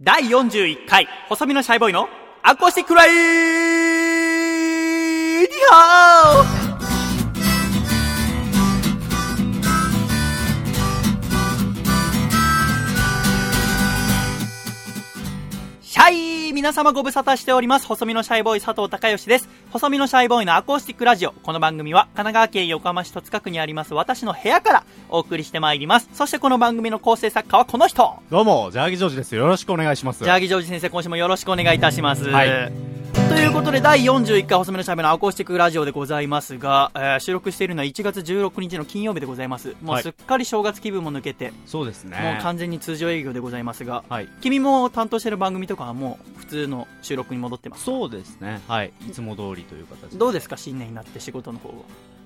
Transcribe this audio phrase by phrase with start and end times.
[0.00, 2.08] 第41回、細身のシャイボーイの
[2.44, 3.10] アコシクライ
[5.40, 6.57] ディオシ
[16.58, 17.86] 皆様ご無沙汰しております。
[17.86, 19.48] 細身のシャイボーイ佐藤孝義です。
[19.70, 21.30] 細身のシャイボーイのアコースティックラジオ。
[21.30, 26.10] この番組は神奈川県横浜市戸塚区にあります私の部屋からお送りしてまいります。
[26.12, 29.36] そしてこの番組の構成作家はこの人どうも、ジャーギジョージです。
[29.36, 30.24] よろしくお願いします。
[30.24, 32.28] ジャーギジョージ先生、今週もよろしくお願いいたします。
[32.28, 32.72] はい
[33.12, 39.74] ということで、第41回細めのしゃべのアコースティックラジオでございますが、えー収録しているのは1月16日の金曜日でございます。
[39.82, 42.18] もうはいすっかり正月気分も抜けて、そうですね。
[42.20, 44.28] もう完全に通常営業でございますが、はい。
[44.40, 47.84] 君も担当している番組とかはもう普通の収録に戻ってます。
[47.84, 48.60] そうですね。
[48.68, 48.92] はい。
[49.08, 50.18] いつも通りという形で。
[50.18, 51.74] どうですか、新年になって仕事の方は。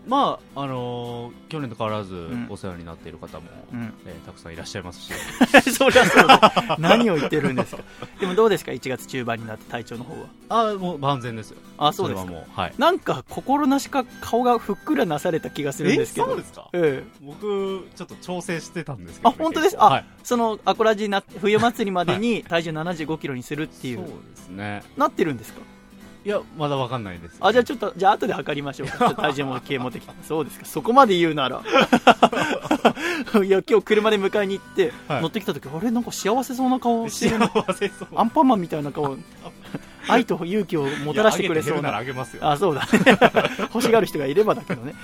[0.07, 5.13] まあ、あのー去年と変わらずんお世話になっている方も、うんえーたくさんいらっしゃいますし、
[5.73, 6.77] そりゃそうだ。
[6.81, 7.83] 何を言ってるんですか？
[8.21, 10.27] でもどうですか、1月中盤になって体調の方は。
[10.49, 11.59] あもう万全ですよ。
[11.79, 12.29] あ、そうですか。
[12.31, 12.75] れはもう、はい。
[12.79, 16.27] なんか心なしか顔がふっくらなされた気がするんですけど。
[16.29, 16.69] そうですか？
[16.73, 19.77] ええ僕、ちょっと調整してたんですけど、あ、本当です？
[19.79, 20.05] あ、はい。
[20.25, 24.83] そのアコラジな冬祭りまでに体重75キロにするっていう、そうですね。
[24.97, 25.61] なってるんですか？
[26.25, 27.37] いや、まだわかんないです。
[27.41, 29.13] あ、じゃあちょっと、じゃあ後で測りましょうか。
[29.19, 30.13] 体重も計持ってきて。
[30.23, 30.65] そうですか。
[30.65, 31.63] そこまで言うなら。
[33.45, 35.91] いや、今日車で迎えに行って、はい乗ってきた時、あれ？
[35.91, 37.49] なんか幸せそうな顔してるな。
[37.49, 38.09] 幸せそう。
[38.15, 39.17] アンパンマンみたいな顔。
[40.09, 41.97] 愛と勇気をもたらしてくれそうな
[42.41, 42.89] あそうだ。
[43.73, 44.95] 欲しがる人がいればだけどね。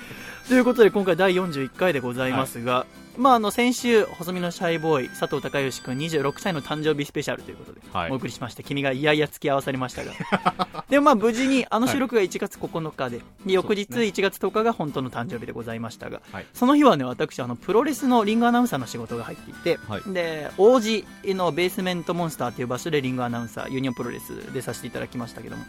[0.49, 8.11] ということで、今回第41回でございますが、まあ、あの、先週、細身のシャイボーイ、佐藤孝義くん26歳の誕生日スペシャルということで、はい。
[8.11, 10.11] お送りしまして、君がいやいや付き合わされましたが。
[10.89, 16.45] でもまあ、無事に、あの収録が1月9日で、で翌日そうです1月10日が本当の誕生日でございましたが、はい。
[16.55, 20.01] その日はね、私、あの、プロレスのリングアナウンサーの仕事が入っていて、はい。
[20.11, 25.63] で、王子のベースメントモンスターという場所でリングアナウンサー、ユニオンプロレスでさせていただきましたけども、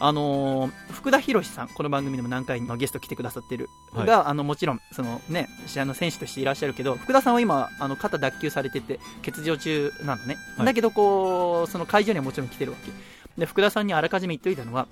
[0.00, 10.36] あのー福田博さん、この番組でも何回もゲスト来てくださってる、はいが、あの、もちろん、そのね、試合の選手としていらっしゃるけど、福田さんは今、あの、肩脱臼されてて、欠場中なのね。
[10.56, 12.90] はいだけど、こう、その会場にはもちろん来てるわけ。
[13.38, 14.88] で、福田さんにあらかじめ言っといたのは、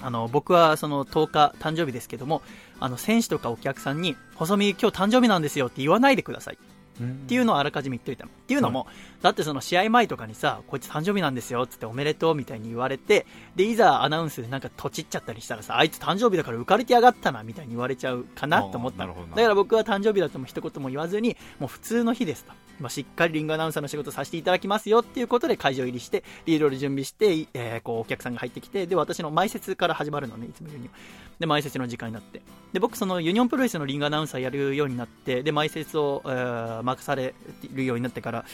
[0.00, 2.42] あの、僕はその10日誕生日ですけども、
[2.80, 6.58] あの、選手とかお客さんに、細見今日誕生日なんですよって言わないでください。
[7.00, 8.30] っていうのをあらかじめ言っといたの。
[8.30, 8.86] っていうのも、
[9.22, 13.26] だってその試合前とかにさ、こいつ誕生日なんですよっつっておめでとうみたいに言われて、
[13.56, 19.14] で、いざアナウンスでなんかとちっちゃったりしたらさ、あいつ誕生日だから浮かれてやがったなみたいに言われちゃうかなと思ったの。
[19.34, 22.52] だから僕は誕生日だとも一言も言わずに、もう普通の日ですと。
[22.80, 30.94] まあ、しっかりリングアナウンサーの仕事させていただきますよっていうことで会場入りして、でいろいろ準備して、えーこうお客さんが入ってきて、で、私の前説から始まるのね、いつも言うには。
[31.38, 32.42] で、前説の時間になって。
[32.72, 37.34] で、僕、そのユニオンプロレスのリングアナウンサーやるようになって、で、前説を、えー任され
[37.72, 38.44] るようになってから、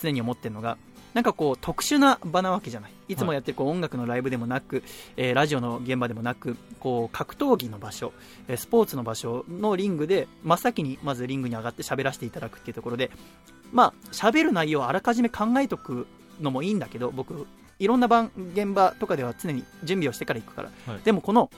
[0.00, 0.78] 常に思ってるのが、
[1.14, 2.92] なんかこう、特殊な場なわけじゃない。
[3.08, 4.82] いつもやってるこう音楽のライブでもなく、
[5.16, 8.12] えーラジオの現場でもなく、こう、格闘技の場所、
[8.46, 13.10] えースポーツの場所のリングで、真っ先にまずリングに上がって喋らせていただくっていうところで、
[13.72, 16.06] まあ、喋る内容をあらかじめ考えとく
[16.40, 17.46] のもいいんだけど、僕、
[17.78, 21.50] いろんな番、現場とかでは常に準備をしてから行くから、はいでもこの、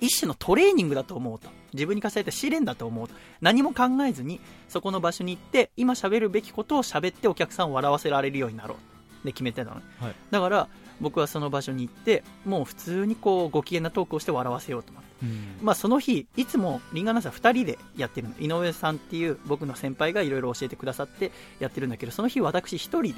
[0.00, 1.48] 一種のトレーニングだと思うと。
[1.72, 3.14] 自分に課された試練だと思うと。
[3.40, 9.26] 何も考えずに、そこの場所に行って、今喋るべきことを喋ってお客さんを笑わせられるようになろう。
[9.26, 9.82] で決めてたのね。
[10.00, 10.68] はいだから、
[11.00, 15.06] 僕はその場所に行って、もう普通にこう、ご機嫌なトークをして笑わせようと思って。
[15.22, 18.34] うんまあ、その日、いつもリンガーアナウンサー2人でやってるの。
[18.38, 23.14] 井上さんっていう僕の先輩がいろいろ教えてくださってやってるんだけど、その日私1人で、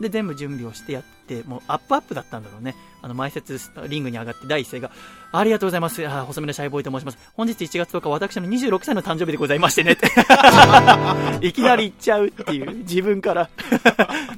[0.00, 2.74] で、全部準備をしてやって、もうアップアップだったんだろうね。
[3.00, 4.90] あの、前説リングに上がって第一声が、
[5.32, 6.06] ありがとうございます。
[6.06, 7.18] あ細めのシャイボーイと申します。
[7.34, 10.08] 本日1月10日、私の26歳の誕生日でございましてねって。
[11.46, 13.48] いきなり言っちゃうっていう、自分から。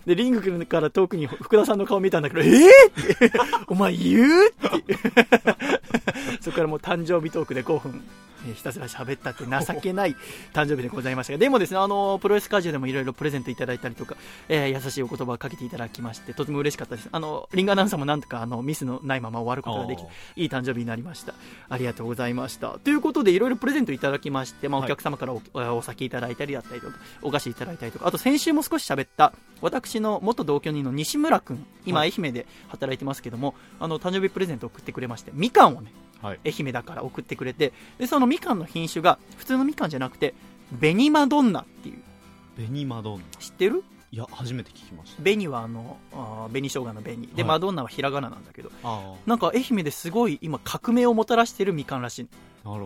[0.09, 3.31] で、リングから遠くに福田さんの顔見たんだけど、えー、って、
[3.69, 4.47] お前言う？
[4.49, 4.95] って。
[6.41, 8.03] そこからもう誕生日トークで5分、
[8.47, 10.17] えーひたすら喋ったって情けない
[10.53, 14.17] 誕生日でございましたが、でもですね、あのプロレスカジュでもいろいろプレゼントいただいたりとか、
[14.49, 17.09] えー優しいお言葉をかけていただきまして、とても嬉しかったです。
[17.11, 20.01] あの、リングアナウンサーもなんとかあのミスのないまま終わることができ
[20.37, 21.35] いい誕生日になりました。
[21.69, 22.79] ありがとうございました。
[22.79, 25.43] ということで、いろいろプレゼントいただきまして、まあ、おはい客様からお,、
[25.77, 35.93] お酒いただいたりだったりとか、お菓子いただいたりとか、あと先週も少し喋った、私の元同居人の西村くん、今愛媛で働いてますけども、あの、誕生日プレゼント送ってくれまして、みかんをね、
[36.23, 36.41] はい。
[36.45, 40.35] 愛媛だから送ってくれて、で、そのみかんの品種が、普通のみかんじゃなくて、
[40.81, 41.99] 紅マドンナっていう、
[42.57, 43.25] 紅マドンナ。
[43.39, 43.85] 知ってる？
[44.11, 45.23] いや、初めて聞きました。
[45.23, 47.27] 紅はあの、あー紅生姜の紅。
[47.29, 52.29] で、はいマドンナはひらがななんだけど、あなんか愛媛ですごい今革命をもたらしてるみかんらしい。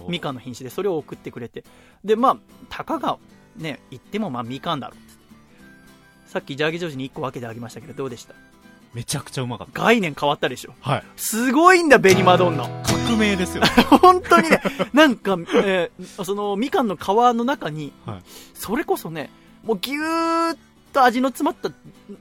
[0.08, 1.64] みかんの品種でそれを送ってくれて
[2.04, 2.36] でまあ
[2.68, 3.18] たかが
[3.56, 8.34] ね言ってもまあみかんだろうさっきジャーギージョージに1個分けてあげましたけどどうでした？
[8.94, 9.80] めちゃくちゃうまかった。
[9.82, 10.74] 概念変わったでしょ。
[10.80, 11.04] はい。
[11.16, 12.68] すごいんだ紅マドンナ。
[12.84, 13.62] 革命ですよ。
[14.02, 14.60] 本当にね。
[14.92, 18.22] なんか、えーそのみかんの皮の中にはい。
[18.54, 19.30] それこそね
[19.64, 20.56] もうぎゅーっ
[20.92, 21.70] と味の詰まった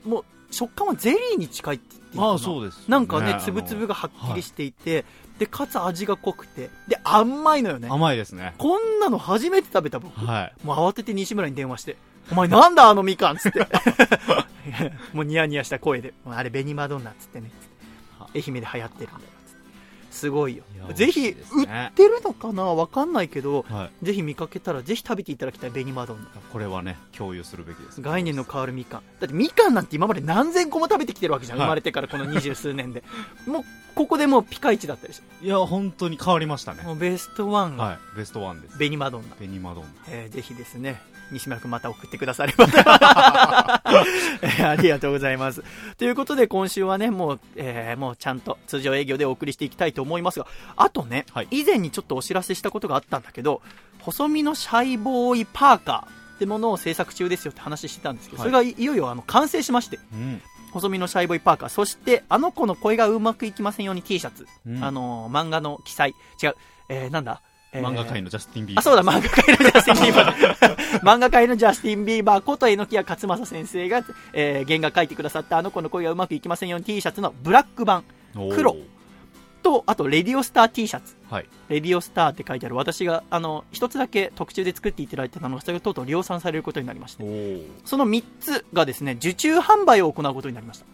[0.08, 5.06] もう食感はゼリーに近いって言ってああそうですなんかねつぶつぶがはっきりしていて、
[5.40, 7.88] でかつ味が濃くてで甘いのよね。
[7.90, 8.54] 甘いですね。
[8.58, 10.54] こんなの初めて食べた僕、はい。
[10.66, 11.98] もう慌てて西村に電話して
[12.32, 13.60] 「お前なんだあのみかん」っつって。
[15.14, 17.50] もうニヤニヤした声で「あれ紅マドンナ」っつってね。
[18.34, 19.52] 愛媛で流行ってるんだよつ。
[19.52, 20.64] ってすごいよ。
[20.76, 22.64] いやぜひ美味しいです売ねってるのかな？
[22.64, 24.06] わかんないけどはい。
[24.06, 26.28] ぜひ見かけたらぜひ食べていただきたい紅マドンナ。
[26.54, 28.02] これはね共有するべきです。
[28.02, 29.02] 概念の変わるみかん。
[29.20, 31.68] だってみかんなんて今まで何千個も食べてきてるわけじゃん、はい。
[31.68, 33.04] 生まれてからこの二十数年で。
[33.48, 33.64] もう
[33.94, 36.80] ここでもうピカイチだったでしいや本当に変わりましたね。
[36.84, 37.98] ょもうベストワンがはい。
[38.16, 38.78] ベストワンです。
[38.78, 41.02] 紅マドンナ、紅マドンえーぜひですね
[41.32, 42.66] 西村君また送ってくだされば、
[44.42, 45.64] えーありがとうございます。
[45.98, 51.48] ということで今週はねもう,、えーもうちゃんと通常営業でお送りしていきたいと思いますがあとね、はい。
[51.52, 53.62] 以前にちょっとお知らせしたことがあったんだけど
[54.00, 58.52] 細身のシャイボーイパーカーってものを制作中ですよって話してたんですけど、はい。
[58.52, 60.42] それがいいよいよあの完成しましてうん。
[60.72, 64.84] 細身のシャイボーイパーカーそしてあの子の恋がうまくいきませんように T シャツ、うん。
[64.84, 66.56] あの漫画の記載違う、
[66.90, 68.82] えーなんだ、えー漫画界のジャスティン・ビーバー。
[68.82, 71.00] あ、そうだ、漫画界のジャスティン・ビーバー。
[71.02, 74.04] 漫画界のジャスティン・ビーバーこと榎屋克優先生が、
[74.34, 78.04] えー原画描いてくださったあの子の恋がうまくいきませんよ T シャツのブラック版。
[78.54, 78.76] 黒。
[79.62, 81.16] と、あと、 Radio Star T シャツ。
[81.30, 81.46] はい。
[81.70, 82.76] Radio Star って書いてある。
[82.76, 87.24] 私が、あの、一つだけ特注で作っていただいたのが、それがとうとう量産されることになりまして。
[87.86, 90.86] その3つがですね、受注販売を行うことになりました。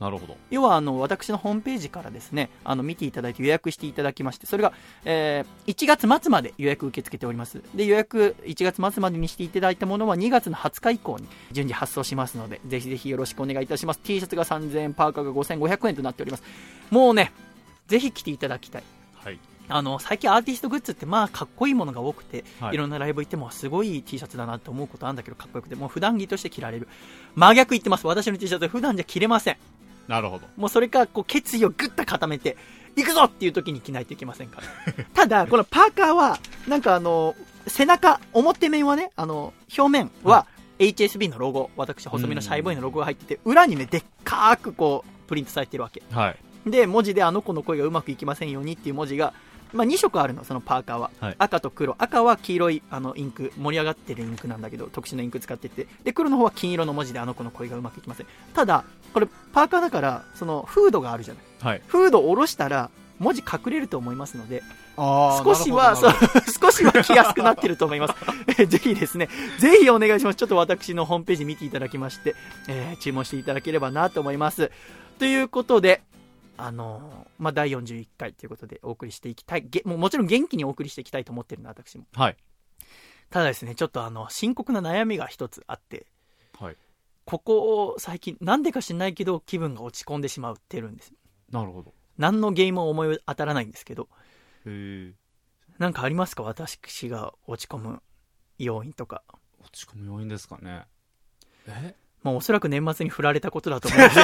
[0.00, 0.36] なるほど。
[0.50, 4.72] 要はあの私のホームページからですねあの見ていただいて予約していただきましてそれが、
[5.04, 7.62] えー1月末まで予約受け付けております。
[7.74, 14.00] で予約1月末までにしていただいたものは2月の20日以降に順次発送しますのでぜひぜひよろしくお願いいたします。
[14.00, 16.42] T シャツが3000円パーカーが5500円となっております。
[16.90, 17.32] もうね
[17.86, 18.82] ぜひ着ていただきたい。
[19.14, 19.38] はい。
[19.66, 22.74] あの最近アーティストグッズってまあかっこいいものが多くて、はい。
[22.74, 26.88] い、ろんなライブ行ってもすごい T シャツだなと思うことあるんだけどかっこよくてもう普段着として着られる。
[27.34, 28.06] 真逆言ってます。
[28.06, 29.56] 私の T シャツは普段じゃ着れません
[30.08, 32.56] なるほどもうそれかこう決意をぐっと固めて、
[32.96, 35.04] 行くぞっていう時に着ないといけませんから。
[35.14, 37.34] ただ、このパーカーは、なんかあの、
[37.66, 40.46] 背中、表面はね、あの、表面は
[40.78, 46.02] HSB のロゴ、私、細身のシャイボーイのロゴが入ってて、裏にね、でっかーくこう、プリントされてるわけ。
[46.12, 46.36] はい
[46.66, 49.34] で、文字であの子の声がうまくいきませんようにっていう文字が、
[49.72, 51.10] まあ、2色あるの、そのパーカーは。
[51.20, 51.94] はい赤と黒。
[51.98, 55.86] 赤は黄色いあのインク、盛り上がってるインクなんだけど、特殊なインク使ってて。
[56.04, 58.26] で、黒の方は金色の文字であの子の声がうまくいきません。
[58.54, 61.44] ただ、これパーカーだから、そのフードがあるじゃない。
[61.60, 64.62] はいフードを下ろしたら、文字隠れると思いますので、
[64.96, 66.12] あ少しは、そう、
[66.60, 68.14] 少しは着やすくなってると思います。
[68.58, 69.28] え ぜひですね、
[69.58, 70.36] ぜひお願いします。
[70.36, 72.34] ちょっと私のホームページ見ていただきまして、
[72.68, 74.70] えー注文していただければなと思います。
[75.18, 76.02] ということで、
[76.56, 79.66] あのーまあ、第41回ということでお送りしていきたい。
[79.68, 82.04] げもうもちろん元気にお送りしていきたいと思ってるの、私も。
[82.14, 82.36] はい
[83.30, 86.06] ただですね、ちょっとあの、深刻な悩みが一つあって、
[86.58, 86.76] はい
[87.24, 91.12] ここ最近、なんでか知んないけど気分が落ち込んでしまうってるんです。
[91.50, 94.08] なるほど何の原因も思い当たらないんですけど、
[94.66, 95.12] へえ
[95.78, 96.42] なんかありますか？
[96.42, 96.78] 私
[97.08, 98.02] が落ち込む
[98.58, 99.22] 要因とか。
[99.60, 100.84] 落ち込む要因ですかね
[101.66, 101.94] え？
[102.22, 104.14] まあおそらく年末に振られたことだと思うので。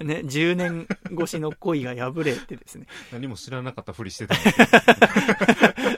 [0.04, 2.86] ね、10年越しの恋が破れてですね。
[3.12, 4.34] 何も知らなかったふりしてた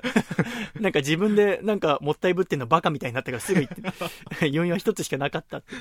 [0.86, 5.74] なんか自分でなんかもったいぶってんのバカみたいになったからすぐ言って、要因は一つしかなかったって。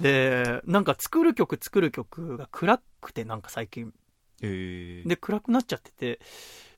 [0.00, 3.92] で、なんか作る曲作る曲が暗くてなんか最近。
[4.40, 6.20] へえで、暗くなっちゃってて。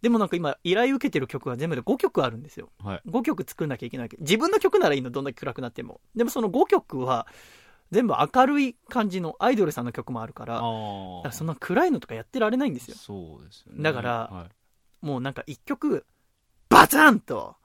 [0.02, 2.70] でもなんか今依頼受けてる曲が全部で5曲あるんですよ。
[2.82, 7.28] はい5曲作んなきゃいけないけど自分の曲ならいいのどんだけ暗くなってもでもその5曲は
[7.92, 10.66] 全部明るい感じのアイドルさんの曲もあるからだか
[11.24, 14.58] らそんな暗いのとかやってられないんですよそうですよねだからはい
[15.00, 16.06] もうなんか1曲
[16.68, 17.56] バツンと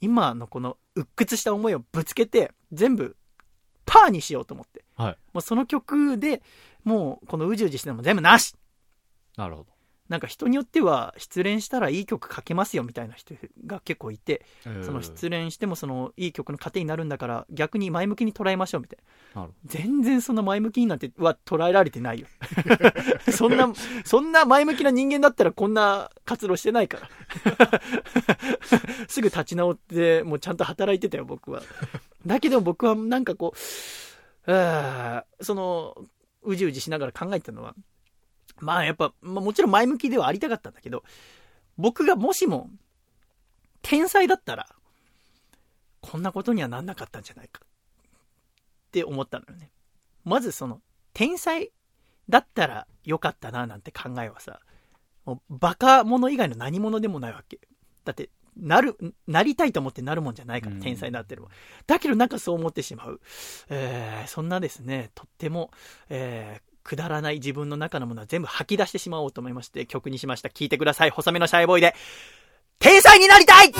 [0.00, 3.16] 今のこの鬱屈した思いをぶつけて全部
[3.84, 4.84] パーにしようと思って。
[4.96, 5.18] はい。
[5.32, 6.42] もうその曲で
[6.84, 8.54] もうこのうじうじしても全部なし。
[9.36, 9.64] なるほ
[10.08, 13.34] なんか人によっては失恋したらいい曲書けますよみたいな人
[13.66, 18.98] が結構いてどその失恋してもそのいい曲の糧になるんだから逆に前向きに捉えましょうみたい
[19.34, 19.48] な。
[19.64, 22.26] 全然そんな前向きになんては捉えられてないよ。
[23.30, 23.70] そんな
[24.04, 27.80] そんな前向きな人間だったらこんな活動してないから。
[29.08, 31.62] すぐ立ち直ってもうちゃんと働いてたよ僕は。
[32.24, 33.58] だけど僕はなんかこう
[35.44, 35.96] その
[36.42, 37.74] うじうじしながら考えてたのは
[38.58, 41.04] まあやっぱ、まあ、もちろん前向きではありたかったんだけど
[41.76, 42.70] 僕がもしも
[43.82, 44.66] 天才だったら
[46.00, 47.68] こんなことにはなんなかったんじゃないかっ
[48.86, 49.70] って思ったのよね。
[50.24, 50.80] まずその、
[51.12, 51.70] 天才
[52.28, 54.60] だったらよかったななんて考えはさ、
[55.26, 57.60] もうバカ者以外の何者でもないわけ。
[58.04, 58.96] だって、なる、
[59.26, 61.50] なりたいと思ってなるもんじゃないから、うん天才になってるもん。
[61.86, 63.20] だけどなんかそう思ってしまう。
[63.68, 65.70] えー、そんなですね、とっても、
[66.08, 70.48] えー、くだらない自分の中のものは全部吐き出してしまおうと思いまして、曲にしました。
[70.48, 71.10] 聴いてください。
[71.10, 71.94] 細めのシャイボーイで、
[72.78, 73.72] 天才になりたい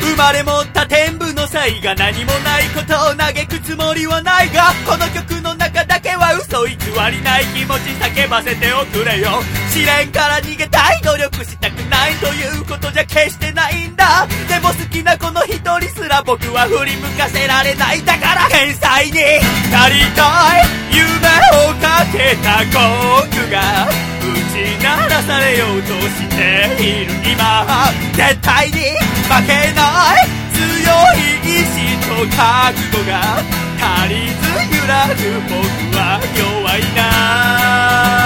[0.00, 9.28] 生まれ持った天部の才が何もないことを嘆くつもりはないがこの曲の中だけは嘘偽りない気持ち叫ばせておくれよ
[9.76, 14.26] 試練から逃げたい努力したくないということじゃ決してないんだ。
[14.48, 20.64] でも好きなこの一人すら僕は振り向かせられないだから天才になりたい
[20.96, 27.92] 夢をかけた僕が打ち鳴らされようとしている今。
[28.14, 28.96] 絶対に
[29.28, 30.24] 負けない
[30.56, 30.64] 強
[31.20, 33.44] い意志と覚悟が
[33.76, 34.40] 足りず
[34.74, 35.20] 揺らぐ
[35.52, 35.60] 僕
[35.94, 38.25] は弱いな。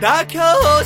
[0.00, 0.40] 妥協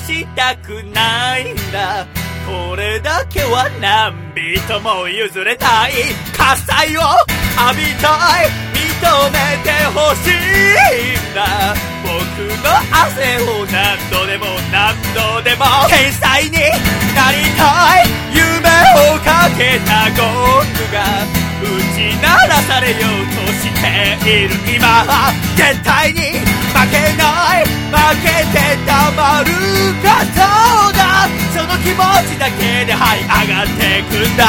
[0.07, 2.07] したくないんだ。
[2.47, 5.93] これだけは何人も譲れたい。
[6.37, 8.51] 喝采を浴びたい。
[8.73, 8.81] 認
[9.31, 10.31] めてほしい
[11.19, 11.75] んだ。
[12.03, 12.09] 僕
[12.63, 15.65] の汗を何度でも何度でも。
[15.89, 18.39] 天才になりたい夢
[19.15, 21.51] をかけたゴングが。
[21.61, 21.65] 打
[21.95, 23.01] ち鳴らされよう
[23.47, 23.69] とし
[24.25, 26.41] ている今は絶対に
[26.87, 27.65] けない。
[27.65, 29.51] 負けてたまる
[30.03, 30.39] かそ
[30.91, 31.29] うだ。
[31.55, 34.45] その気持ちだけで這い上がってくんだ。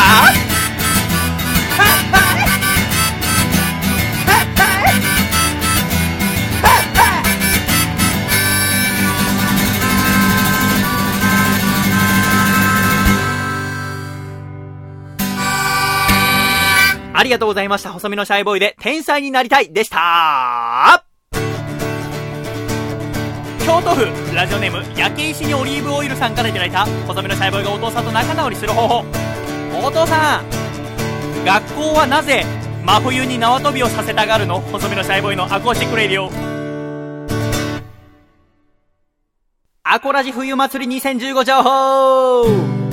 [17.13, 17.91] ありがとうございました。
[17.91, 21.10] 細身のシャイボーイで天才になりたいでした。
[23.71, 26.85] 京都府ラジオネーム焼け石にオリーブオイルさんから頂いた。
[27.07, 29.05] 細身のシャイボーイがお父さんと仲直りする方法。
[29.87, 32.43] お父さん学校はなぜ
[32.83, 34.59] 真冬に縄跳びをさせたがるの？
[34.59, 36.29] 細身のシャイボーイのアコースティックレディオ。
[39.83, 42.90] アコラジ冬祭り2015情報。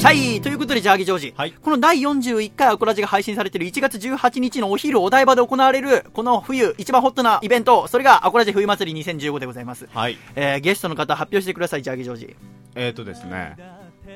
[0.00, 1.34] シャイということで、ジャーギジョージ。
[1.36, 9.88] はいこの第41回アコラジが配信されている1月18日のお昼お台場で行われる、この冬一番ホットなイベント、それがアコラジ冬祭り2015でございます。
[9.92, 10.16] はい。
[10.36, 12.36] えー、ゲストの方発表してください、ジャーギジョージ。
[12.76, 13.58] えっ、ー、とですね。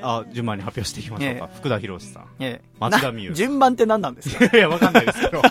[0.01, 1.49] あ、順番に発表していきましょうか。
[1.53, 2.25] え福田博さん。
[2.39, 4.57] えー町田美優な順番って何なんですか？
[4.57, 5.41] いや、わかんないですけど。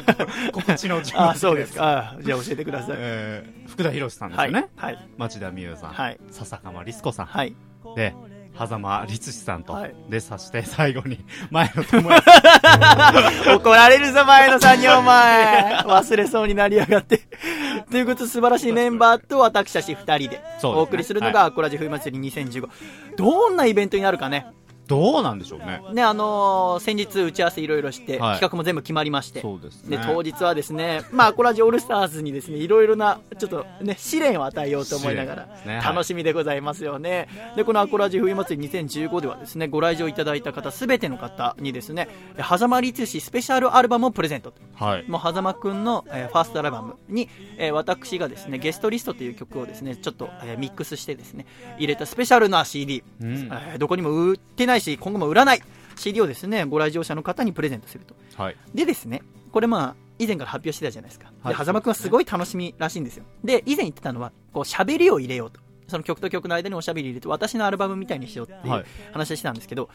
[0.52, 2.16] 告知の順番あ、そうですか。
[2.16, 2.96] あじゃあ教えてください。
[2.98, 4.52] えー、福田博さんですはい。
[4.52, 4.68] よね。
[4.74, 5.08] はい。
[5.18, 5.90] 町田美優さん。
[5.90, 7.26] はい笹鎌リスコさん。
[7.26, 7.54] はい。
[7.94, 8.14] で、
[8.56, 9.72] 狭間律史さんと。
[9.72, 15.78] はいで、そして最後に、 前野智也怒られるぞ、前のさんに、お前。
[15.86, 17.22] 忘れそうになりやがって。
[17.90, 22.68] ということで、素晴らしいメンバーと私たち二人でそうですねお送りするのが、アコラジ冬祭り2015。
[23.16, 24.46] どんなイベントになるかね。
[24.92, 25.80] どうなんでしょうね。
[25.92, 29.40] ね、あのー先日打ち合わせいろいろして、はい企画も全部決まりまして。
[29.40, 29.96] そうですね。
[29.96, 37.28] で当日はですね、まあ、アコラジオールスターズにですね、いろいろな、ちょっとね、試練を与えようと思いながらね、はい楽しみでございますよね。
[37.56, 44.52] で、このアコラジ冬祭り2015ではですね、ご来場いただいた方、すべての方にですね、狭間律師スペシャルアルバムをプレゼント。
[44.74, 45.04] はい。
[45.08, 51.46] もう、狭間くんの、えーファーストアルバムに、えー私がですね、ゲストリストという曲をですね、ちょっと、えーミックスしてですね、
[51.78, 55.62] 入れたスペシャルな CD、うんえーどこにも売ってないし、今後も売らない
[55.96, 58.14] CD をですね、ご来場者の方にプレゼントすると。
[58.36, 58.56] はい。
[58.74, 59.22] でですね、
[59.52, 61.32] これまあ、以前から発表してたじゃないですか。
[61.42, 63.24] はいで、狭間くんはすごい楽しみらしいんですよ。
[63.44, 65.60] で、以前言ってたのは、こう、喋りを入れようと。
[65.88, 69.90] その曲と曲の間におしゃべり入れて、私のアルバムみたいにしようっていはいう話をしてたんですけど、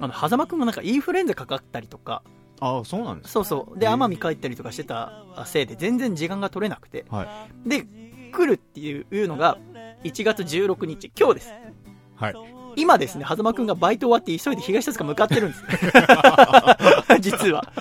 [0.00, 2.22] あの、狭間くんがなんかインフルエンザかかったりとか、
[2.60, 3.78] あ、そうなんですそうそう。
[3.78, 7.04] で、奄美帰ったりとかしてたせいで、全然時間が取れなくて。
[7.10, 7.68] はい。
[7.68, 7.86] で、
[8.32, 9.58] 来るっていうのが、
[10.04, 11.52] 1月16日、今日です。
[12.16, 12.34] はい。
[12.76, 15.64] 今ですね、狭間くんがバイト終わって急いで東戸塚向かってるんです。
[17.20, 17.72] 実は。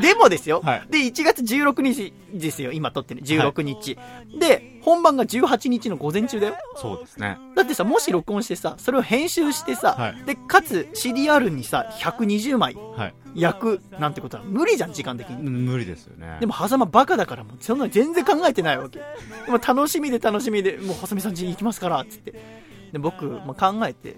[0.00, 3.22] でもですよ、はいで、1月16日ですよ、今撮ってる。
[3.22, 3.96] 16日、
[4.38, 6.56] で、本番が18日の午前中だよ。
[6.76, 7.38] そうですね。
[7.54, 13.14] だってさ、もし録音してさ、それを編集してさ、はいで、かつ CDR にさ、120枚はい。
[13.34, 15.48] 焼くなんてことは無理じゃん、時間的に。
[15.48, 16.38] 無理ですよね。
[16.40, 18.98] でも、狭間バカだから、もう、そんなの全然考えてないわけ。
[18.98, 19.04] で
[19.48, 22.67] も、楽しみで楽しみで、もう、細見さん家に行きますから、つって。
[22.92, 24.16] で、僕、もう考えて、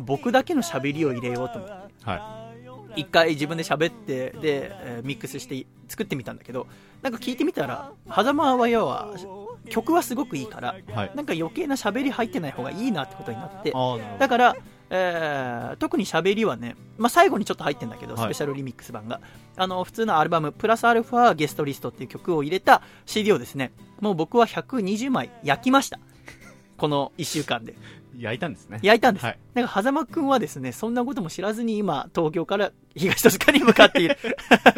[0.00, 1.72] 僕だけの喋りを入れようと思って
[2.04, 2.52] は
[2.94, 6.66] 一回自分で喋ってで、えーミックスして作ってみたんだけど
[7.02, 9.14] なんか聞いてみたら狭間は要は
[9.68, 10.84] 曲はすごくいいからい。
[10.92, 11.12] はい。
[11.14, 13.72] なんか余計な喋り入ってない方がいいなってことになって。
[14.18, 14.56] だから、
[14.90, 19.20] えー特に喋りはね、まあ、最後にちょっと入ってんだけど、はいスペシャルリミックス版が
[19.56, 25.98] あの普通のアルバムプラスアルファゲストリストっていう曲を入れた CD をですねもう僕は120枚焼きました
[26.76, 27.74] この1週間で
[28.18, 28.78] 焼いたんですね。
[28.82, 29.38] 焼いたんです、はい。
[29.54, 34.18] なんか狭間くんはですねそんなことも知らずに今東京から東戸塚に向かっている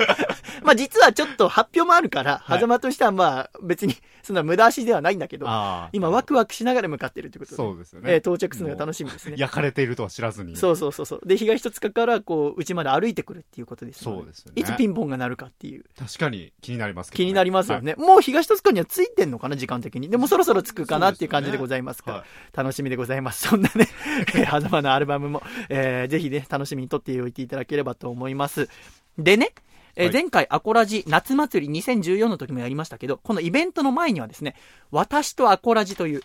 [0.63, 3.97] まあ実はちょっと発表もあるからはい狭間としてはまあ別に
[4.29, 5.47] そんな無駄足ではないんだけど。
[5.93, 8.13] 今ワクワクしながら向かっているということでそうですよね。
[8.13, 10.55] えー到着するのが楽しみですね焼かれているとは知らずに。
[10.55, 11.21] そうそうそうそう。
[11.25, 14.61] で、東戸塚から、こう、うちまで歩いてくるっていうことですのそうですよね。
[14.61, 15.85] いつピンポンが鳴るかっていう。
[15.99, 17.95] 確かに気になりますけど気になりますよね。
[17.97, 20.11] もう東戸塚にはついてんのかな、時間的に。
[20.11, 22.17] でもそろそろ着くかなっていう感じでございますから。
[22.19, 23.49] は楽しみでございます。
[23.49, 23.89] そんなね、
[24.35, 28.69] えー、まのアルバムも、えーぜひね、楽しみに撮っておいていただければと思います。
[29.17, 29.53] でね、
[29.99, 34.55] えーはい前回アコラジ夏祭り2014の時もやりましたけど、このイベントの前にはですね、
[34.93, 36.23] 私とアコラジという、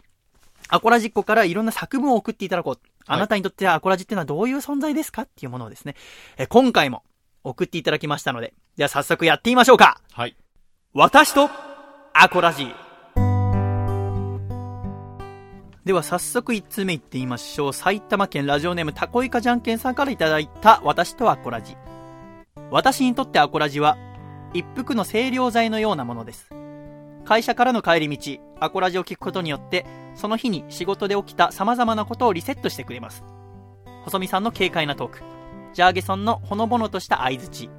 [0.70, 2.80] アコラジっ子からいろんな作文を送っていただこう。
[3.06, 5.96] あなたにとってアコラジっていうのはどういう存在ですかっていうものをですね、
[6.38, 7.04] えー今回も
[7.44, 10.00] 送っていただきましたので、では早速やってみましょうか。
[10.12, 10.38] はい。
[10.94, 11.50] 私と
[12.14, 12.68] アコラジ
[15.84, 21.76] では早速1通目いってみましょう埼玉県ラジオネームたこいかじゃんけんさんからいただいた私とアコラジ
[22.74, 24.00] 私にとってアコラジは
[24.52, 26.50] 一服の清涼剤のようなものです。
[27.24, 33.24] 会社からの帰り道アコラジを聞くことによってその日に仕事で起きた様々なことをリセットしてくれます。
[34.06, 35.20] 細見さんの軽快なトーク。
[35.74, 37.70] ジャーゲソンのほのぼのとした相づち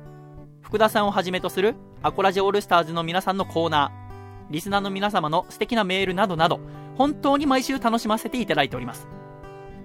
[0.63, 6.61] 福田さんをはじめとするアコラジオールスターズの皆さんのコーナー、リスナーの皆様の素敵なメールなどなど、
[6.97, 9.09] 本当に毎週楽しませていただいております。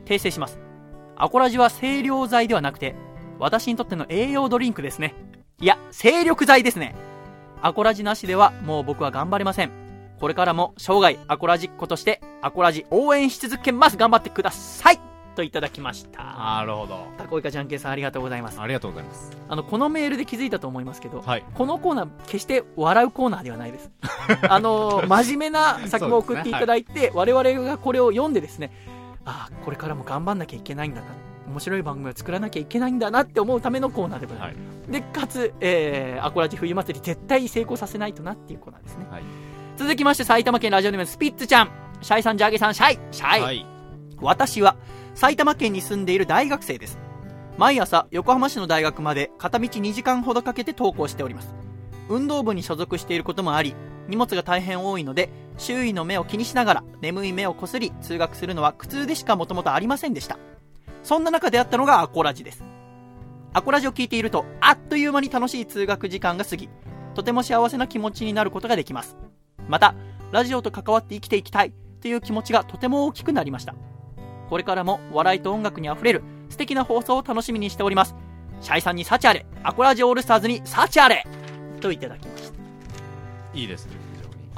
[0.06, 0.60] 訂正します。
[1.16, 2.96] アコラジは清涼剤ではなくて、
[3.40, 5.16] 私にとっての栄養ドリンクですね。
[5.62, 6.96] いや、精力剤ですね。
[7.62, 9.72] アコラジなしではもう僕は頑張れません。
[10.20, 13.98] これからも生涯アコラジっ子としてアコラジ応援し続けます。
[13.98, 15.00] 頑張ってください
[15.36, 16.22] といただきました。
[16.24, 17.08] なるほど。
[17.18, 18.60] たこいかじゃんけんさんありがとうございます。
[18.60, 19.32] ありがとうございます。
[19.48, 21.44] あの、このメールで気づいたと思いますけど、はい。
[21.54, 23.90] このコーナー、決して笑うコーナーではないです。
[24.50, 28.72] あの、真面目な作文を送っていただいて、我々がこれを読んでですね、
[29.24, 31.08] ああ、これからも頑張んなきゃいけないんだな。
[31.50, 34.58] 面白い番組を作らなきゃいけないんだなって思うためのコーナーでございます。
[34.58, 34.92] はい。
[34.92, 39.06] で、かつ、えー、アコラジ冬祭り絶対成功させないとなっていうコーナーですね。
[39.10, 39.24] はい。
[39.78, 41.72] 続きまして、埼玉県ラジオネームスピッツちゃん。
[42.02, 43.80] シャイさん、ジャーゲさん、シャイシャイ、はい。
[44.22, 44.76] 私は
[45.16, 46.98] 埼玉県に住んでいる大学生です
[47.58, 51.54] 毎朝横浜市の大学まで片道2時間ほどかけて登校しております
[52.08, 53.76] 運動部に所属していることもあり
[54.08, 60.40] 荷物が大変多いので周囲の目を気にしながら眠い目をこすり通学するのは苦痛でしかもともとありませんでした
[61.04, 62.64] そんな中であったのがアコラジです
[63.54, 66.70] アコラジを聞いているとあっという間に楽しい通学時間が過ぎ
[67.16, 69.18] とても幸せな気持ちになることができます
[69.68, 69.96] また
[70.32, 73.76] ラジオと関わって生きていきたいという気持ちがとても大きくなりました
[74.50, 78.16] これからも笑いと音楽にあふれる素敵な放送を楽しみにしております。
[78.62, 81.26] シャイさんに幸あれ、アコラジオールスターズに幸あれ
[81.80, 82.60] といただきました。
[83.54, 83.94] いいですね、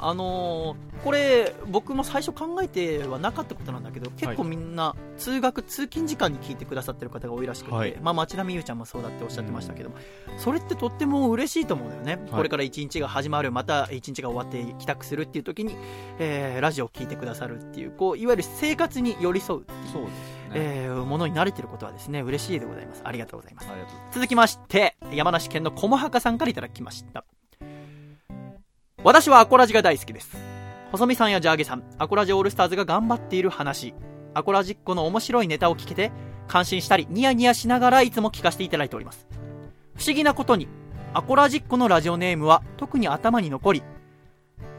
[0.02, 9.96] あのーこれ、僕も最初考えてはなかったことなんだけど、結構みんな、通学、通勤時間に聞いてくださってる方が多いらしくて、はいまあ、町並ゆうちゃんもそうだっておっしゃってましたけども、
[10.38, 12.24] それってとっても嬉しいと思うんだよね。
[12.30, 15.76] これから一日が始まる、また一日が終わって帰宅するっていう時に、
[16.20, 20.12] えーラジオを聞いてくださるっていう、こう、いわゆる生活に寄り添う、そうですね。
[20.54, 23.02] えーものに慣れてることはですね、嬉しいでございます。
[23.04, 23.68] ありがとうございます。
[24.12, 27.24] 続きまして、山梨県のこもはかさんからいただきました。
[29.04, 30.36] 私はアコラジが大好きです。
[30.92, 33.94] 細見さんやジャーゲさん、アコラジオールスターズが頑張っている話、
[34.32, 36.12] アコラジっ子の面白いネタを聞けて、
[36.46, 39.26] 感心したり、ニヤニヤしながらいつも聞かせていただいております。
[39.96, 40.68] 不思議なことに、
[41.14, 43.82] アコラジっ子のラジオネームは特に頭に残り、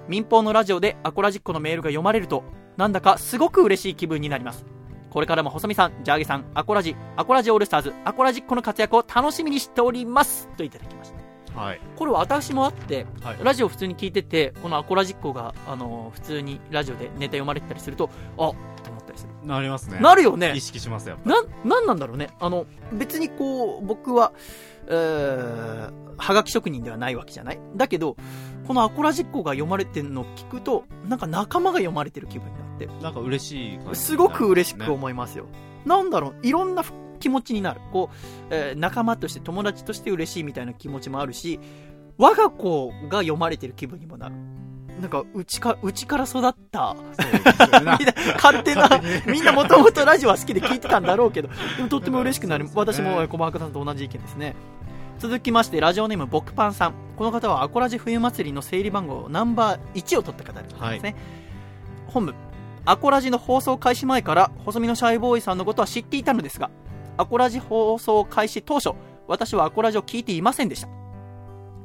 [0.07, 2.43] 民放のラジオでアコラジっ子のメールが読まれると、
[2.77, 4.65] なんだかすごく嬉しい気分になります。
[5.09, 10.47] これからも細見さん、ジャーゲさん、アコラジ、アコラジオールスターズ、アコラジっ子の活躍を楽しみにしております。
[10.55, 11.22] といただきました。
[11.55, 11.81] はい。
[11.95, 13.37] これは私もあって、はい。
[13.43, 18.55] ラジオ普通に聞いてて、このアコラジっ子が、あの普通にラジオでネタ読まれてたりすると、あと
[18.89, 19.47] 思ったりする。
[19.47, 19.99] なりますね。
[19.99, 21.17] なるよね意識しますよ。
[21.25, 22.29] なん、なんなんだろうね。
[22.39, 24.33] あの、別にこう、僕は、
[24.87, 28.17] えー、はがき職人ではないわけじゃないだけど、
[28.67, 34.87] このアコラジっ子が読まれてるのを聞くと、なんか仲間が読まれてる気分になって、なんか嬉しい感じ、すごく嬉しくね。
[34.87, 35.45] 思いますよ。
[35.85, 36.83] なんだろう、いろんな
[37.23, 37.79] 気持ちになる。
[37.93, 38.15] こう、
[38.49, 41.57] えー仲間として、友達として嬉しいみたいな気持ちもあるし、
[42.17, 44.35] 我が子が読まれてる気分にもなる。
[45.01, 46.95] なんか、うちか、うちから育った。
[47.81, 47.97] みんな、
[48.35, 48.89] 勝手な、
[49.25, 52.67] みんなもともとラジオは好きで聞いてたんだろうけど、でもとっても嬉しくなる。
[52.75, 54.55] 私も、えー小白さんと同じ意見ですね。
[55.19, 56.93] 続きまして、ラジオネーム、ボクパンさん。
[57.17, 61.15] この方は、アコラジ冬祭りの整理番号ナンバー1を取った方ですね。
[62.07, 62.35] 本部、
[62.85, 66.69] アコラジの放送開始前から、細身のシャイボーイさんのことは知っていたのですが、
[67.17, 68.91] アコラジ放送開始当初、
[69.27, 70.87] 私はアコラジを聞いていませんでした。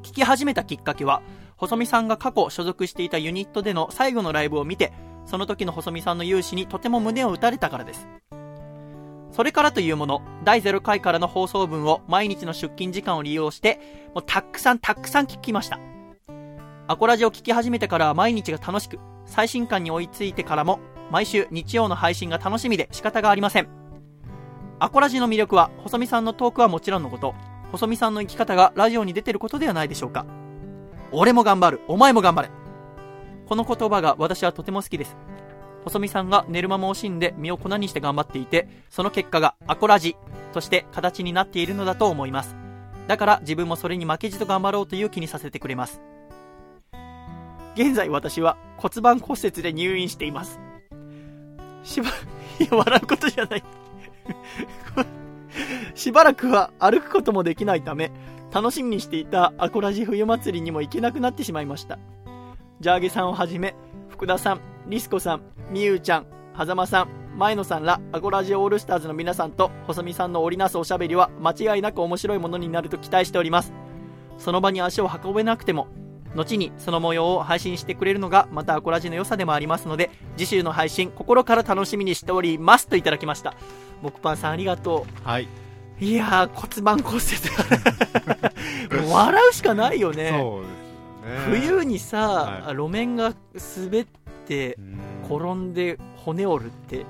[0.02, 1.22] 聞き始めたきっかけは、
[1.56, 4.92] 細見さんが過去所属していたユニットでの最後のライブを見て、
[5.26, 8.08] その時の細見さんの勇姿にとても胸を打たれたからです。
[9.30, 15.78] それからというもの、第0回からの放送分を毎日の出勤時間を利用して、もうたくさんたくさん聞きました。
[16.86, 23.87] アコラジを聞き始めてからは毎日が楽しく、最新刊に追いついてからも、毎週日曜の配信が楽しみで仕方がありません。
[24.80, 27.34] アコラジの魅力は、細見さんのトークはもちろんのこと、
[27.72, 30.24] 細見さんの生き方がラジオに出てることではないでしょうか。
[31.10, 32.50] 俺も頑張る、お前も頑張れ。
[33.48, 35.16] この言葉が私はとても好きです。
[35.82, 40.16] 細見さんが寝る間も惜しんで身を粉にして頑張っていて、その結果がアコラジ
[40.52, 42.54] として形になっているのだと思います。
[43.08, 46.00] だから自分もそれに負けじと頑張ろうという気にさせてくれます。
[47.74, 50.60] 現在私は骨盤骨折で入院しています。
[51.82, 52.10] しば、
[52.60, 53.64] いや、笑うことじゃない。
[55.94, 58.12] しばらくは歩くこともできないため、
[58.52, 61.98] 楽しみにしていたアコラジ冬祭りにも行けなくなってしまいました。
[62.80, 63.74] ジャーゲさんをはじめ、
[64.08, 73.72] 福田さん、リスコさん、みゆうちゃん、はざまさん、前野さんらアコラジオールスターズの皆さんと細見さんの織りなすおしゃべりは間違いなく面白いものになると期待しております。
[74.38, 75.88] その場に足を運べなくても、
[76.34, 83.54] 後にその模様を配信してくれるのがまたアコラジの良さでもありますので、次週の配信心から楽しみにしておりますといただきました。
[84.02, 85.28] 僕パンさんありがとう。
[85.28, 85.48] はい。
[86.00, 87.22] いやー、骨盤骨折。
[89.10, 90.30] 笑うしかないよね。
[90.30, 91.58] そうですね。
[91.68, 94.06] 冬にさ、はい路面が滑っ
[94.46, 97.04] てうん転んで骨折るって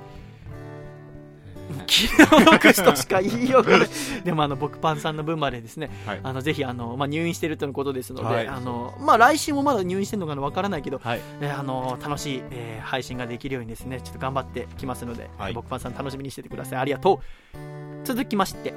[1.86, 3.88] 気の毒としか言いようがない
[4.24, 6.20] でもあの僕パンさんの分までですねはい。
[6.22, 11.20] あのぜひあの、まあ、入院してるとのことですので、はいあのまあ、来週もまだ入院してるのかなわからないけど、はい。
[11.40, 17.20] えーあの楽しい、えー配信ができるようにですねちょっと頑張ってきますので、はい僕パンさん楽しみにしててくださいありがと
[17.54, 18.74] う続きまして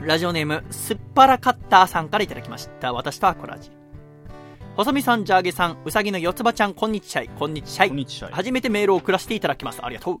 [0.00, 3.70] ラジオネームすっぱらカッターさんからいただきました私とアコラジ
[4.76, 8.30] 細見さんジャーゲさんうさぎの四つ葉ちゃんこんにちはこんにちはこんにちは。
[8.32, 9.80] 初めてメールを送らせていただきます。
[9.84, 10.20] ありがとう。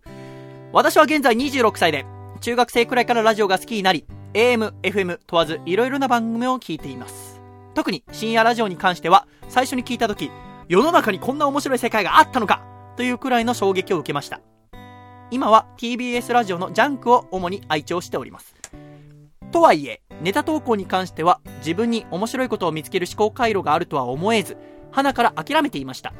[0.74, 2.04] 私は現在26歳で、
[2.40, 7.40] 中学生くらいからラジオが好きになり、AM、FM 問わずいろいろな番組を聞いています。
[7.74, 10.32] 特に深夜ラジオに関しては、最初に聞いた時、
[10.68, 12.64] 世の中にこんな面白い世界があったのか
[12.96, 14.40] というくらいの衝撃を受けました。
[15.30, 18.56] 今は TBS ラジオのジャンクを主に愛聴しております。
[19.52, 24.56] とはいえ、ネタ投稿に関しては自分に面白いことを見つける思考回路があるとは思えず、
[24.90, 26.12] 鼻から諦めていました。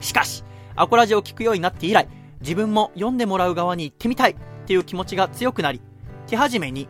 [0.00, 0.42] しかし、
[0.74, 2.08] アコラジオを聞くようになって以来、
[2.40, 5.80] 自分も読んでもらう側に行ってみたいっていう気持ちが強くなり、
[6.26, 6.88] 手始めに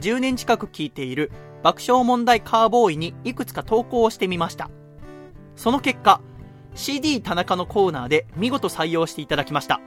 [0.00, 4.70] 10年近く聞いている爆笑問題カーボーイにいくつか投稿をしてみました。
[5.56, 6.20] その結果、
[6.74, 9.80] CD 田中のコーナーで見事採用していただきました。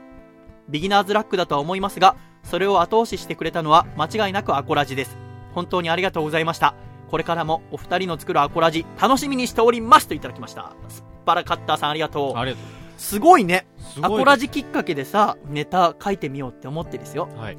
[0.68, 5.16] ビギナーズラックだとは思いますが、それを後押ししてくれたのは間違いなくアコラジです。
[5.54, 6.74] 本当にありがとうございました。
[7.10, 10.74] これからもお二人の作るアコラジ楽しみにしておりますといただきました。
[10.88, 12.36] スッパラカッターさんありがとう。
[12.36, 13.66] ありがとうすごいね。
[13.96, 17.28] いアコラジきっかけでさ、ネタ書いてみようって思ってですよ。
[17.36, 17.58] はい。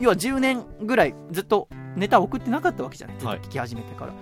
[0.00, 3.16] 要は10年ぐらいずっとネタ送ってなかったわけじゃない？
[3.18, 4.12] ずっとはい聞き始めてから。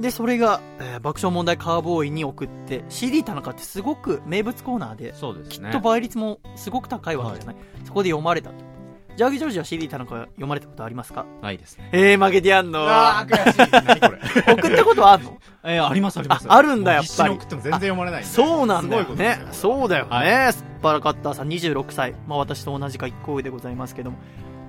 [0.00, 5.68] で、それが、えー爆笑問題カーボーイに送って、CD 田中ってすごく名物コーナーで、そうですね。
[5.68, 7.56] きっと倍率もすごく高いわけじゃない。
[7.84, 8.71] そこで読まれたと。
[9.16, 11.26] ジャーギージョージは CD 田中読まれたことありますか？
[11.42, 11.90] ないですね。
[11.92, 13.70] えー、負けてやんのあー、悔しい。
[13.84, 14.52] 何これ。
[14.54, 15.38] 送ったことあるの？
[15.64, 16.46] えー、ありますあります。
[16.48, 18.30] ああるんだやっぱり送っても全然読まれないんで。
[18.30, 19.46] そうなんだよすごいことですね。
[19.46, 20.10] よそうだよね。
[20.46, 22.14] はスッパラカッターさん26歳。
[22.26, 24.18] まあ私と同じか1個上でございますけども。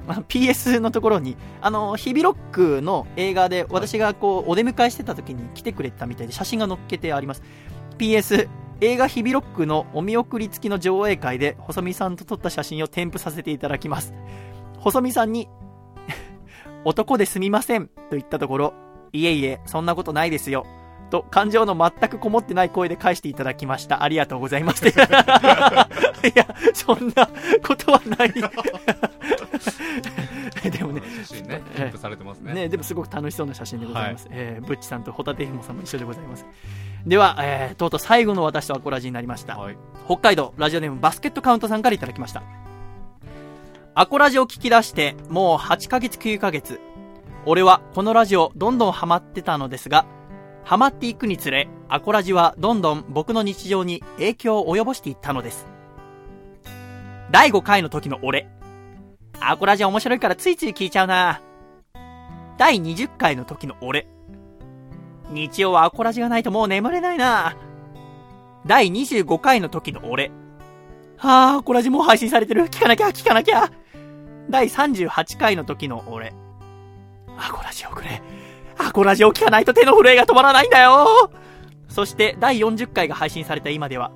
[0.07, 7.41] まあ PS のところに、あの、ヒビロックの映画で私がこう、お出迎えしてた時に来てくれたみたいで写真が載っけてあります。
[7.97, 8.49] PS、
[8.83, 14.13] 映画ヒビロックのお見送り付きの上映会で、細見さんと撮った写真を添付させていただきます。
[14.77, 15.47] 細見さんに、
[16.83, 18.73] 男ですみませんと言ったところ、
[19.13, 20.65] いえいえ、そんなことないですよ。
[21.11, 24.03] と感情の全くこもってない声で返していただきました。
[24.03, 24.85] ありがとうございます。
[24.91, 24.91] い
[26.35, 27.29] や、そんな
[27.65, 28.33] ことはない。
[31.25, 32.53] 写真ね、ええ添付されてますね。
[32.53, 34.27] ね、でもすごく楽しそうな写真でございます。
[34.31, 36.45] えーブッチさんとホタテヒモさんも一緒でございます。
[37.05, 39.57] では、えーとうとう最後の私とアコラジになりました。
[39.57, 39.77] はい。
[40.05, 42.43] 北海道ラジオネームバスケットカウントさんからいただきました。
[43.95, 46.79] アコラジを聞き出してもう8ヶ月9ヶ月。
[47.45, 50.05] 俺はこのラジオどんどんハマってたのですが、
[50.63, 55.67] ハマっていくにつれ、アコラジはどんどん僕の日常に影響を及ぼしていったのです。
[57.31, 58.47] 第5回の時の俺。
[59.39, 61.41] アコラジ面白いからついつい聞いちゃうな。
[62.57, 64.07] 第20回の時の俺。
[65.31, 67.55] 日曜はアコラジがないともう眠れないな。
[68.65, 70.31] 第25回の時の俺。
[71.17, 72.65] はあ、アコラジもう配信されてる。
[72.65, 73.71] 聞かなきゃ、聞かなきゃ。
[74.49, 76.33] 第38回の時の俺。
[77.37, 78.21] アコラジをくれ。
[78.77, 81.31] アコラジを聞かないと手の震えが止まらないんだよ
[81.87, 84.11] そして第40回が配信された今では、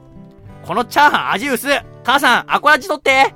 [0.65, 1.67] このチャーハン味薄
[2.03, 3.34] 母さん、アコラジ取って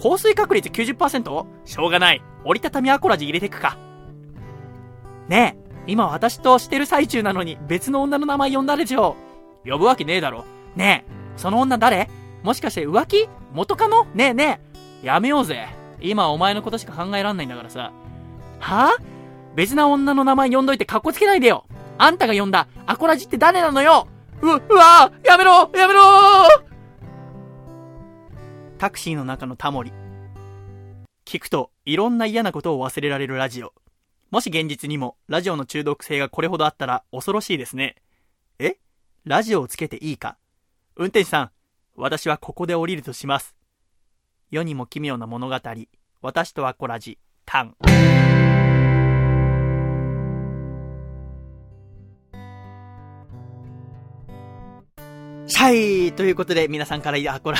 [0.00, 1.46] 降水確率 90%?
[1.64, 2.22] しょうがない。
[2.44, 3.76] 折りたたみアコラジ入れてくか。
[5.28, 5.56] ね
[5.86, 9.16] え、今私としてる最中なのに別の女の名前呼んだでしょ
[9.66, 10.44] 呼ぶわけねえだろ。
[10.76, 12.08] ねえ、その女誰？
[12.42, 13.28] もしかして浮気？
[13.52, 14.06] 元カノ？
[14.14, 14.60] ねえね
[15.02, 15.06] え。
[15.06, 15.68] やめようぜ。
[16.00, 17.92] 今お前のことしか考えらんないんだからさ。
[18.60, 19.02] はぁ、
[19.54, 21.64] 別な女の名前呼んどいて格好つけないでよ
[21.98, 24.06] あんたが呼んだアコラジって誰なのよ？
[24.40, 26.67] う、うわぁやめろやめろー
[28.78, 29.92] タクシーの中のタモリ。
[31.24, 33.74] 聞くと、いろんな嫌なことを忘れられるラジオ。
[34.30, 37.96] もし現実にも、ラジオの中毒性がこれほどあったら恐ろしいですね。
[38.60, 38.76] え？
[39.24, 40.36] ラジオをつけていいか？
[40.94, 41.50] 運転手さん、
[41.96, 43.56] 私はここで降りるとします。
[44.52, 45.60] 世にも奇妙な物語。
[46.22, 48.17] 私とはコラジ、タン。
[55.58, 56.12] はい。
[56.12, 57.58] ということで、皆さんから、あ、これ、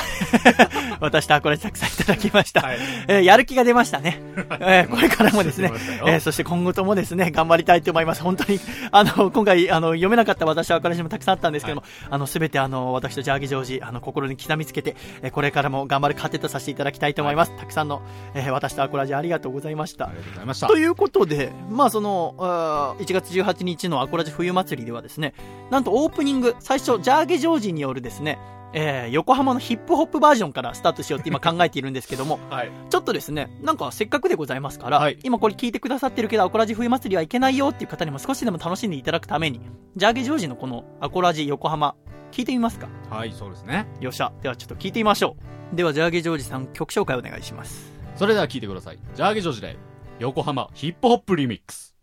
[1.01, 2.61] 私とあこれたくさんいただきました。
[2.61, 4.21] はいえーやる気が出ましたね。
[4.61, 5.73] えーこれからもですね
[6.07, 8.23] えーそして今後ともですね、頑張りたいと思います。
[8.23, 8.61] 本当に、
[8.93, 17.57] あの、今回、あの、読めなかった私はあこれもたくさんあったんですけども、あの、すべてあの、私とジャーギジョージ、あの、心に刻みつけて、えーこれからも頑張る糧とさせていただきたいと思います。
[17.59, 18.01] たくさんの、
[18.35, 20.11] えー私とアコラジありがとうございましたあ。
[20.13, 20.77] りがとうございましたと。
[20.79, 25.35] いうことで、まあその、あー1月18日のアコラジ冬祭りではですね、
[25.71, 28.39] なんとオープニング、最初、ジャーゲジョージによるですね、
[28.73, 32.71] えー横浜のヒップホップバージョンからスタートしようって今考えているんですけども、 はい。
[32.91, 39.61] ちょっとですね、なんかせっかくでございますから、はい今これ聞いてくださってるけど、アコラジ冬祭りはいけないよっていう方にも少しでも楽しんでいただくために、
[39.97, 41.95] ジャーゲジョージのこのアコラジ横浜、
[42.31, 42.89] 聞いてみますか？
[43.11, 43.87] はい、そうですね。
[44.01, 44.33] よっしゃ。
[44.43, 45.37] ではちょっと聞いてみましょ
[45.73, 45.77] う。
[45.77, 47.93] では、ジャーゲジョージさん、曲紹介お願いします。
[48.17, 48.99] それでは聞いてください。
[49.15, 49.77] ジャーゲジョージで、
[50.19, 51.95] 横浜ヒップホップリミックス。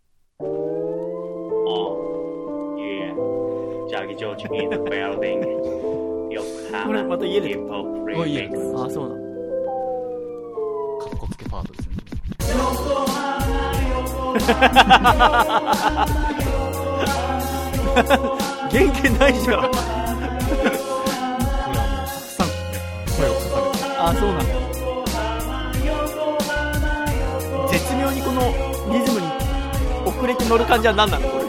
[4.16, 5.44] George in the building.
[6.86, 8.84] これまた家で Remix.
[8.84, 9.20] あ、そうなの。
[10.98, 11.94] かっこつけパートですね。
[18.70, 19.60] 原型ないじゃん。
[23.98, 24.44] あ、そうなんだ。
[27.68, 28.40] 絶妙にこの
[28.92, 29.26] リズムに
[30.06, 31.28] 遅れて乗る感じは何なの？
[31.28, 31.46] これ。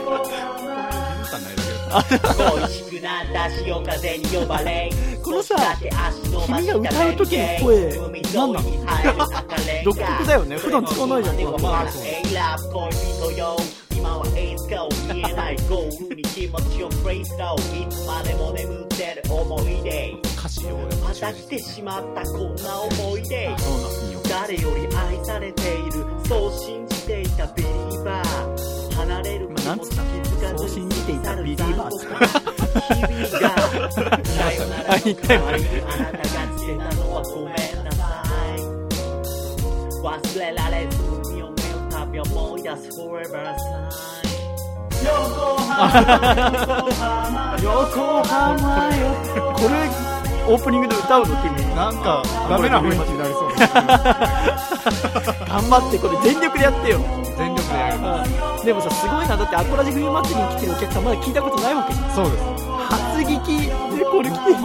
[2.04, 4.90] 恋しくなった潮風に呼ばれ
[5.24, 8.00] このさ君が歌う時の声
[8.34, 8.68] 何なの？
[9.84, 10.58] 独特だよね。
[10.58, 12.04] 普段使わないじゃん今まあそう
[12.36, 13.58] ラブ恋人よ
[13.96, 15.56] 今はいつかを見えない。
[15.70, 20.78] ゴールに気持ちをプレイスローいつまでも眠ってる思い出歌詞を。
[21.04, 23.50] また来てしまったこんな思い出。
[24.30, 28.96] 誰より愛されているそう信じていたビリーバー。
[28.96, 33.58] 離れる気持ち気づかずそう信じていたビリーバー日々が
[34.26, 36.26] さよならあ言ったよあなたが
[36.58, 37.54] つけたのはごめん
[37.84, 38.06] なさ
[38.56, 38.60] い
[40.02, 40.98] 忘れられず
[42.08, 44.18] 海を思い出す Forever Sign
[47.64, 49.16] 横浜よ。
[49.56, 51.76] これ、オープニングで歌うの君。
[51.76, 53.56] なんか、ダメな雰囲気になりそうで
[55.26, 55.37] す。
[55.58, 57.00] 頑張って、これ全力でやってよ。
[57.36, 58.02] 全力でやる。
[58.64, 59.36] でもさ、すごいな。
[59.36, 62.12] だって、アコラジ冬祭りに来てるお客さんまだ聞いたことないわけじゃん。
[62.12, 62.44] そうです。
[62.88, 63.58] 初聞き
[63.98, 64.58] でこれ来てる。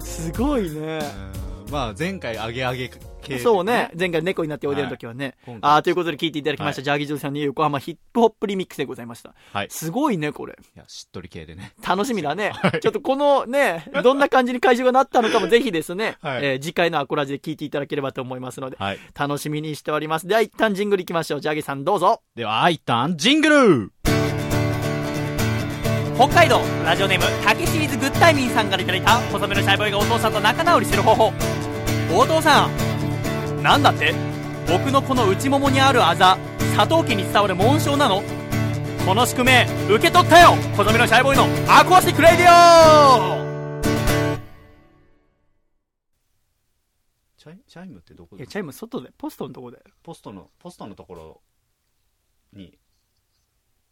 [0.00, 0.78] すごいね。
[0.78, 0.80] う
[1.26, 1.30] ん
[1.70, 2.98] まあ、前回、アゲアゲ系、
[3.38, 3.90] そうね。。
[3.98, 5.34] 前回猫になっておいでる時はね。
[5.46, 6.80] 今回あーということで聞いていただきました。
[6.80, 9.34] はいジャーギージョーさんの横浜ヒップホップリミックスでございました。
[9.52, 9.68] はい。
[9.70, 10.54] すごいね、これ。
[10.74, 11.72] いや、しっとり系でね。
[11.86, 12.52] 楽しみだね。
[12.80, 18.98] ちょっとこのね、どんな感じに会場がなったのかもぜひですね、 はいえー次回のアコラジで聞いていただければと思いますので、はい。
[19.18, 20.26] 楽しみにしております。
[20.26, 21.40] では一旦ジングル行きましょう。
[21.40, 22.22] ジャーギーさんどうぞ。
[22.34, 23.92] では、一旦、ジングル
[26.16, 31.32] 北海道ラジオネームたけしーズグッタイミンさんからいただいた細めのシャイボーイがお父さんと仲直りする方法
[32.14, 32.70] お父さん
[33.62, 34.14] なんだって？
[34.68, 36.38] 僕のこの内ももにあるあざ
[36.76, 38.22] 佐藤家に伝わる紋章なの？
[39.06, 40.50] この宿命受け取ったよ！
[40.76, 43.50] 細身のシャイボーイのアコースティック radio！
[47.36, 48.36] チャイチャイムってどこ？
[48.36, 51.40] いやチャイム外でポストのとこでポストの、ポストのところ、
[52.52, 52.78] に。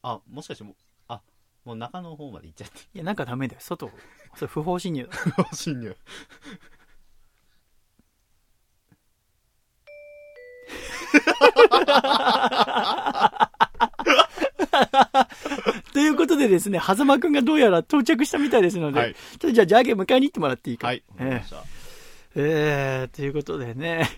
[0.03, 0.75] あもしかしてもう
[1.09, 1.23] あ
[1.65, 2.79] もう中の方まで行っちゃって。
[2.95, 3.61] いや、なんかダメだよ。
[3.61, 3.91] 外、
[4.37, 5.49] それ不法侵入だ。
[5.53, 5.97] 侵入
[15.93, 19.15] ということでですね、狭間くんがどうやら到着したみたいですので、はい。
[19.15, 20.87] ちょっとじゃあ、ジャーゲン迎えに行ってもらっていいか。
[20.87, 21.03] はい。
[21.19, 21.57] えました
[22.37, 24.09] ええー、ということでね、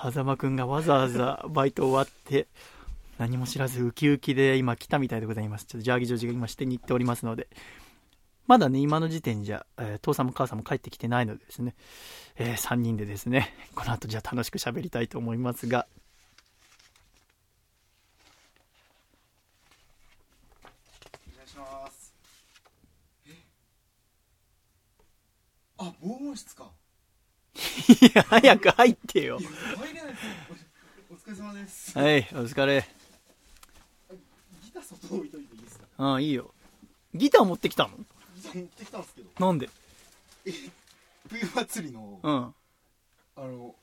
[0.00, 2.46] 狭間くんがわざわざバイト終わって、
[3.18, 5.64] 何も知らずウキウキで今来たみたいでございます。
[5.64, 7.48] ちょっとジャーギジョージが今支店に行っておりますので、
[8.46, 11.74] まだね、今の時点じゃ、えー父さんも母さんも帰ってきてないのでですね、
[12.36, 15.86] え3人でですね、この後じゃあ楽しく喋りたいと思いますが、
[21.32, 22.14] お願いします
[23.26, 23.30] え
[25.78, 26.70] あ防音室か。
[27.54, 27.58] い
[28.14, 29.38] や、早く入ってよ。
[29.38, 30.14] 入れない
[31.10, 31.98] おお疲れ様です。
[31.98, 32.86] はい、お疲れ。
[34.62, 35.86] ギター外置いといていいですか？
[35.98, 36.52] ああ、いいよ。
[37.14, 37.90] ギター持ってきたの？
[37.96, 38.04] ギ
[38.42, 39.46] ター持ってきたんですけど。
[39.46, 39.68] なんで？
[41.28, 42.34] 冬祭りのうん。
[42.34, 42.54] あ
[43.36, 43.74] の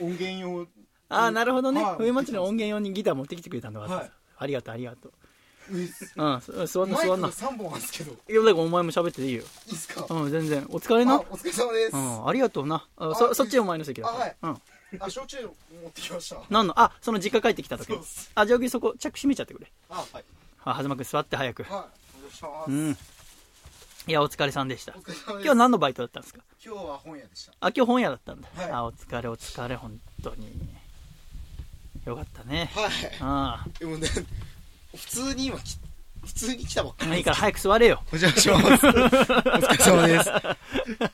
[0.00, 0.66] 音源用
[1.08, 1.82] ああ、なるほどね。
[1.82, 1.96] はい。
[1.96, 3.80] 冬祭りの音源用にギター持ってきてくれたんだ。
[3.80, 4.10] はい。
[4.38, 5.12] ありがとう、ありがとう。
[5.70, 7.28] うん、そ座んな、座んな。
[7.28, 9.42] 3本あるんですけどいいや、だからお前も喋ってていいよ。
[9.66, 10.66] いですかうん、全然。
[10.70, 11.14] お疲れな。
[11.14, 12.86] あお疲れ様ですうん、ありがとうな。
[12.96, 14.60] ああそ、そっちお前の席だはいうん。
[15.00, 19.70] あ焼酎持ってきましたなんの、あ、その実家帰ってきた時そうっすあ、そこ、着閉めちゃってくれ。
[19.90, 20.24] あはい
[20.64, 21.64] あ、はざまくん座って早く。
[21.64, 21.88] は
[22.66, 22.96] いうん。
[24.08, 24.94] いや、お疲れさんでした
[25.42, 26.40] 今日何のバイトだったんですか？
[26.64, 28.48] 今日は本屋でしたあ、今日本屋だったんだ。
[28.54, 30.56] はいあ、お疲れ、お疲れ、本当に。
[32.04, 32.70] よかったね。
[32.72, 34.08] はいあでもね
[34.96, 35.78] 普通に今き
[36.26, 37.10] 普通に来たばっかあ。
[37.12, 38.02] りいいから早く座れよ。
[38.12, 38.86] お邪魔します。
[38.88, 40.30] お疲れ様です。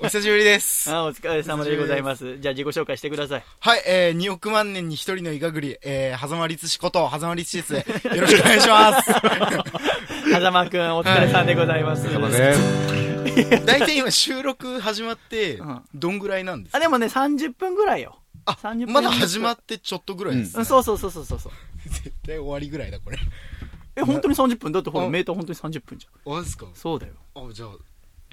[0.00, 0.90] お久しぶりです。
[0.90, 2.38] あ、お疲れ様でございます。
[2.38, 3.44] じゃあ自己紹介してください。
[3.60, 7.74] はい、えー、2億万年に一人のイガグリ、えー、狭間律師こと、狭間律師です。
[7.74, 9.12] よろしくお願いします。
[9.12, 12.06] はざまくん、お疲れさんでございます。
[13.66, 18.18] 大体今収録始まってうん、どんぐらいなんですあ、かでもね、30分ぐらいよ。
[18.46, 21.52] あ30分まだ始まってちょっとぐらいです、うん、そうそうそうそうそうそう。
[21.88, 23.18] 絶対終わりぐらいだ、これ。
[23.96, 24.72] え、本当に30分？
[24.72, 26.38] だってほら、あメーター本当に30分じゃん。
[26.38, 26.66] あ、ですか？
[26.74, 27.14] そうだよ。
[27.34, 27.70] あ、じゃあ、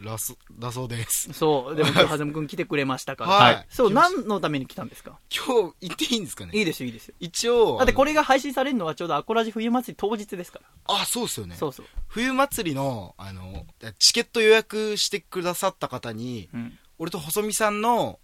[0.02, 1.34] ラス、だそうです。
[1.34, 1.76] そう。
[1.76, 3.32] でも 今日、はざまくん来てくれましたから。
[3.32, 5.20] はいそう、何のために来たんですか？
[5.36, 6.52] 今日、行っていいんですかね？
[6.58, 7.16] いいですよ、いいですよ。
[7.20, 10.96] 一応、だってこれ、れが配信されるのはちょうどアコラジ冬祭り当日ですから。
[11.02, 11.56] あ、そうですよね。
[11.58, 11.86] そうそう。
[12.08, 13.66] 冬祭りの、あの、
[14.00, 16.80] チケット予約してくださった方に、うん。
[16.98, 18.20] 俺と細見さんの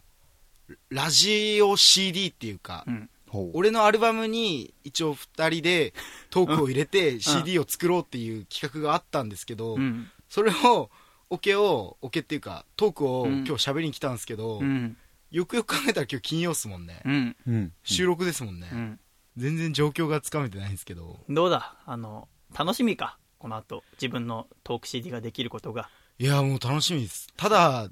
[0.89, 3.09] ラジオ CD っていうか、うん。
[3.53, 5.93] 俺のアルバムに一応二人で
[6.29, 10.09] トークを入れて CD を作ろうっていう企画があったんですけど、うん。
[10.29, 10.89] それを
[11.29, 14.97] オケをオケっていうかトークをうん今日喋りに来たんですけど、うん。
[15.31, 17.35] よくよく考えたら今日金曜っすもんね、うん。
[17.47, 18.99] うん収録ですもんね、うん。
[19.37, 21.75] 全然状況がつかめてないんですけどどうだ？
[21.85, 23.17] あの、楽しみか？
[23.37, 25.89] この後、自分のトーク CD ができることが。
[26.17, 27.89] いやもう楽しみですただ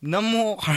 [0.00, 0.72] 何もは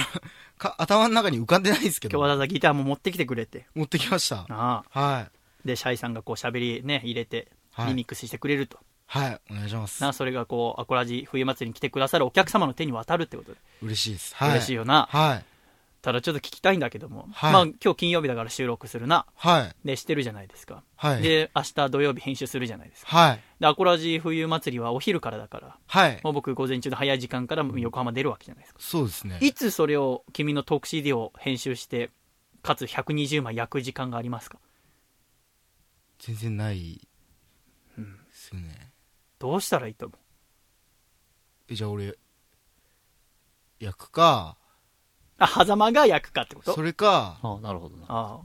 [0.60, 3.66] か頭の中に浮かんでないですけど今日わざわざギターも持ってきてくれて。
[3.74, 5.00] 持ってきましたああ。
[5.00, 5.28] はい
[5.66, 8.78] で、シャイさんがこう喋りね、入れて、はいリミックスしてくれると。
[9.08, 13.58] はいお願いしますな、それがこう、アコラジ冬祭りに来てくださるお客様の手に渡るってことで。
[13.82, 15.08] 嬉しいです、嬉しいよな。
[15.10, 15.46] はい
[16.02, 17.28] ただちょっと聞きたいんだけども。
[17.34, 17.54] はい。
[17.54, 19.26] まあ今日金曜日だから収録するな。
[19.36, 19.76] はい。
[19.86, 20.84] で、してるじゃないですか。
[20.96, 21.22] はい。
[21.22, 23.18] で、明日土曜日編集するじゃないですか。
[23.18, 23.42] はい。
[23.60, 26.20] で、アコラジ冬祭りはお昼からだから、はい。
[26.24, 28.80] もう僕午前中の早い時間から横浜出るわけじゃないですか。
[28.82, 29.40] そうですね。
[29.42, 32.12] いつそれを君のトーク CD を編集して、
[32.62, 34.58] かつ120枚焼く時間がありますか？
[36.20, 37.08] 全然ない
[37.98, 38.92] ですよね、
[39.40, 40.20] どうしたらいいと思う？
[41.70, 42.18] えじゃあ俺
[43.80, 44.58] 焼くか
[45.40, 46.74] あ、狭間が焼くかってこと？
[46.74, 48.06] それかあなるほどな。
[48.10, 48.40] あ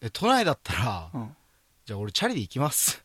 [0.00, 1.36] え都内だったら、あ、うん。
[1.86, 3.04] じゃあ俺チャリで行きます。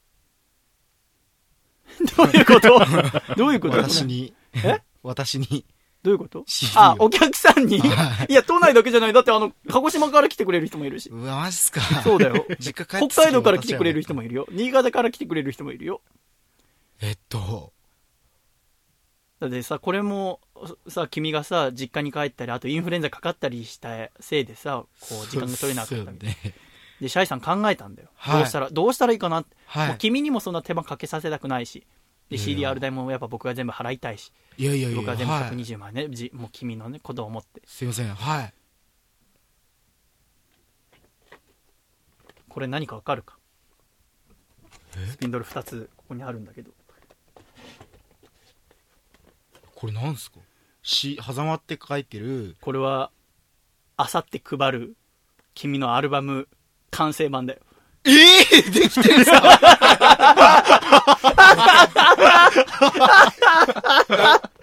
[2.17, 2.79] どういうこと？
[3.37, 3.77] どういうこと？
[3.77, 4.33] 私に。
[4.53, 4.81] え？
[5.03, 5.65] 私に。
[6.01, 7.05] どういうこと？CD あ、を。
[7.05, 7.79] お客さんに？
[7.79, 8.33] はい。
[8.33, 9.13] や、都内だけじゃない。
[9.13, 11.09] だってあの、鹿児島から来てくれる人もいるし。
[11.09, 11.81] うわマジっすか。
[12.03, 12.45] そうだよ。
[12.59, 14.45] 実家帰って北海道から来てくれる人ももいるよ。
[14.51, 16.01] 新潟から来てくれる人もいるよ。
[16.99, 17.72] えっと
[19.43, 20.39] だってさ、これも、
[20.87, 26.35] さ、君がさ、実家に帰ったり、あとインフルエンザかかったりしたせいでさ、こう、時間が取れなかったみたいな。
[27.01, 28.09] でシャイさん考えたんだよ。
[28.15, 29.43] はいどうしたら、どうしたらいいかな。
[29.65, 31.85] はいもう君にもそんな手間かけさせたくないし。
[32.29, 34.31] で、CDR 代もやっぱ僕が全部払いたいし。
[34.57, 37.61] いやいやいや僕は全部はい120万ね、じもう君のね、ことを思って。
[37.65, 38.53] すいませんはい
[42.47, 43.37] これ何かわかるか？
[45.09, 46.71] スピンドル2つここにあるんだけど。
[49.83, 50.37] これなんすか？
[50.81, 53.11] し狭間って書いてるこれは、
[53.97, 54.95] あさって配る
[55.55, 56.47] 君のアルバム
[56.91, 57.59] 完成版だよ。
[58.05, 59.41] ええできてるさ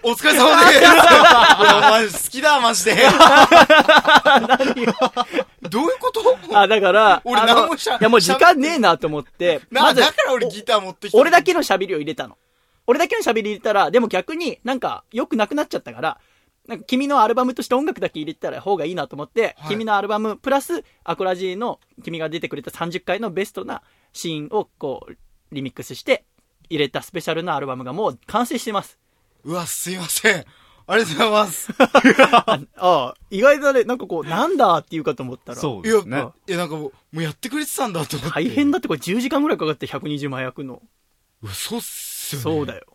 [0.03, 2.95] お疲れ様ですいや、マジ好きだ、マジで。
[5.69, 6.21] どういうこと？
[6.59, 11.17] あ、だから、俺何もしゃいやもう時間ねえなと思って、な、まずだから俺ギター持ってきた。
[11.19, 12.37] 俺だけの喋りを入れたの。
[12.91, 16.19] 俺だけの喋り入れたら、でも逆になんか良くなくなっちゃったから、
[16.67, 23.81] なんか君のアルバムとして音楽だけ入れたら方がいいなと思って、はい君のアルバムプラスアコラジの君が出てくれた30回のベストな
[24.11, 25.15] シーンをこう、
[25.53, 26.25] リミックスして
[26.69, 28.99] 入れたスペシャルなアルバムがもう完成してます。
[29.45, 30.45] うわ、すいません。
[30.87, 31.69] ありがとうございます。
[31.79, 33.85] あ あ、意外だね。
[33.85, 35.57] なんかこう、なんだって言うかと思ったら。
[35.57, 36.27] そういや、ですね。
[36.47, 38.35] いや、なんかもう、もうやってくれてたんだと思って。
[38.35, 40.81] 大変だってこれ10時間ぐらいかかって120枚焼くの。
[41.41, 42.43] うわ、そうっすよね。
[42.43, 42.85] そうだよ。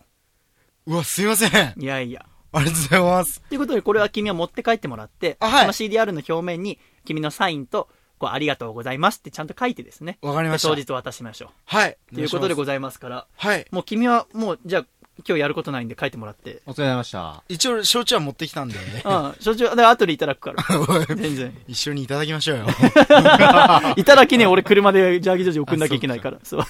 [0.86, 1.54] うわ、すいません。
[1.54, 2.26] あいやいや。
[2.60, 3.42] りがとうございます。
[3.42, 10.18] ということで、これは君は持って帰ってもらって、あはいこの CDR の表面に、君のサインと、こう、ありがとうございますってちゃんと書いてですね。
[10.22, 10.68] わかりました。
[10.68, 11.98] 当日渡しましょはい。
[12.12, 12.14] う。
[12.14, 13.66] ということでございますから、はい。
[13.70, 14.86] もう君は、もう、じゃあ、
[15.26, 16.60] 今日やることないんで書いてもらって。
[16.66, 17.42] お疲れ様でした。
[17.48, 21.16] 一応、焼酎は持ってきたんで、うん、所長、で、後でいただくから。
[21.16, 21.56] 全然。
[21.66, 22.66] 一緒にいただきましょうよ。
[23.96, 26.38] いただきね、俺車でジャーギージョージ送んなきゃいけないから。
[26.42, 26.62] そう。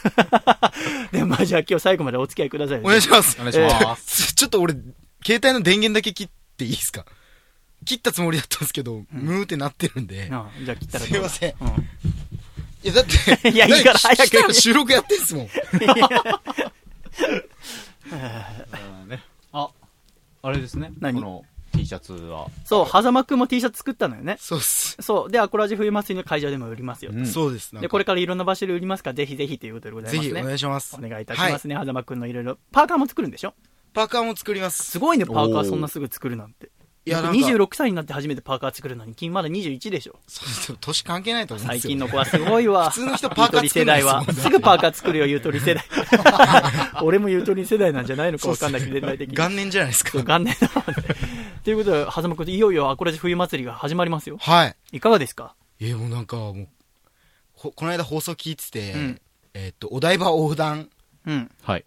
[1.10, 2.80] で、まあじゃあ今日最後までお付き合いください。
[2.80, 3.36] お願いします。
[3.40, 4.26] お願いします。
[4.26, 4.74] す ちょっと俺、
[5.24, 7.04] 携帯の電源だけ切っていいですか？
[7.84, 10.28] 切ったつもりだったんですけど、ムーってなってるんで。
[10.28, 11.54] うんじゃあ切ったらすいません。
[11.60, 11.68] うん
[12.84, 13.04] いや、だっ
[13.42, 15.48] て、いやいいから早く収録やってんすもん。
[19.08, 19.70] ねあ、
[20.42, 20.92] あれですね。
[21.00, 21.20] 何？
[21.20, 22.48] この T シャツは。
[22.64, 24.36] そう、狭間くんも T シャツ作ったのよね。
[24.40, 24.96] そうっす。
[25.00, 25.30] そう。
[25.30, 27.10] で、アコラジ冬祭りの会場でも売りますよ。
[27.14, 27.74] うんそうです。
[27.74, 30.46] なんで、かこれからいろんな場所で売りますから、ぜひぜひということでございぜひおますね。
[30.46, 30.96] 願いします。
[30.96, 32.56] お願いいたしますね、狭間くんのいろいろ。
[32.72, 33.54] パーカーも作るんでしょ？
[33.92, 34.84] パーカーも作ります。
[34.84, 36.70] すごいね、パーカーそんなすぐ作るなんて。
[37.06, 40.18] いや、僕なんか、26歳になって初めてパーカー作るのに、君まだ21でしょ。
[40.26, 41.80] そうですよ年関係ないと思うんですよ。
[41.82, 42.90] 最近の子はすごいわ。
[42.90, 44.24] 普通の人パーカーゆとり世代は。
[44.32, 45.84] すぐパーカー作るよ、ゆとり世代。
[47.02, 49.36] 俺もゆとり世代なんじゃないのかわかんないけど、年代的に。
[49.36, 50.22] 元年じゃないですかそう。
[50.24, 51.16] 元年だもんね。
[51.64, 54.36] ということで、狭間くん、いよいよアコラジ冬祭りが始まりますよ。
[54.40, 54.76] はい。
[54.92, 55.54] いかがですか？
[55.80, 56.68] えもうなんかもう、
[57.54, 59.20] ここの間放送聞いてて、うん
[59.54, 60.88] えっと、お台場横断、
[61.26, 61.50] うん。
[61.62, 61.84] はい。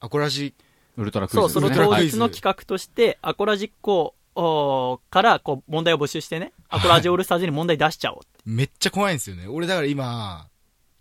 [0.00, 0.54] アコラジ、
[0.96, 8.40] ウルトラクイそう、その当日の企画として、アコラジっ子おーからこう問題を募集してね、アコラジオールスターズに問題出しちゃおうって。
[8.44, 9.46] めっちゃ怖いんですよね。
[9.46, 10.48] 俺だから今、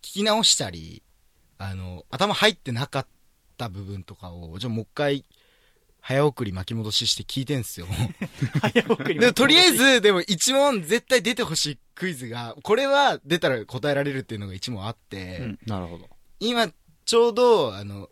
[0.02, 1.02] 聞き直したり、
[1.58, 3.08] あの、頭入ってなかっ
[3.58, 5.26] た部分とかを、じゃあもう一回、
[6.04, 7.86] 早送り巻き戻しして聞いてんすよ。
[8.62, 16.10] 早送りでもとりあえず、でも一問絶対出てほしいクイズが、これは出たら答えられるっていうのが一問あって、うんなるほど。
[16.40, 16.72] 今、
[17.06, 18.10] ちょうど、あの、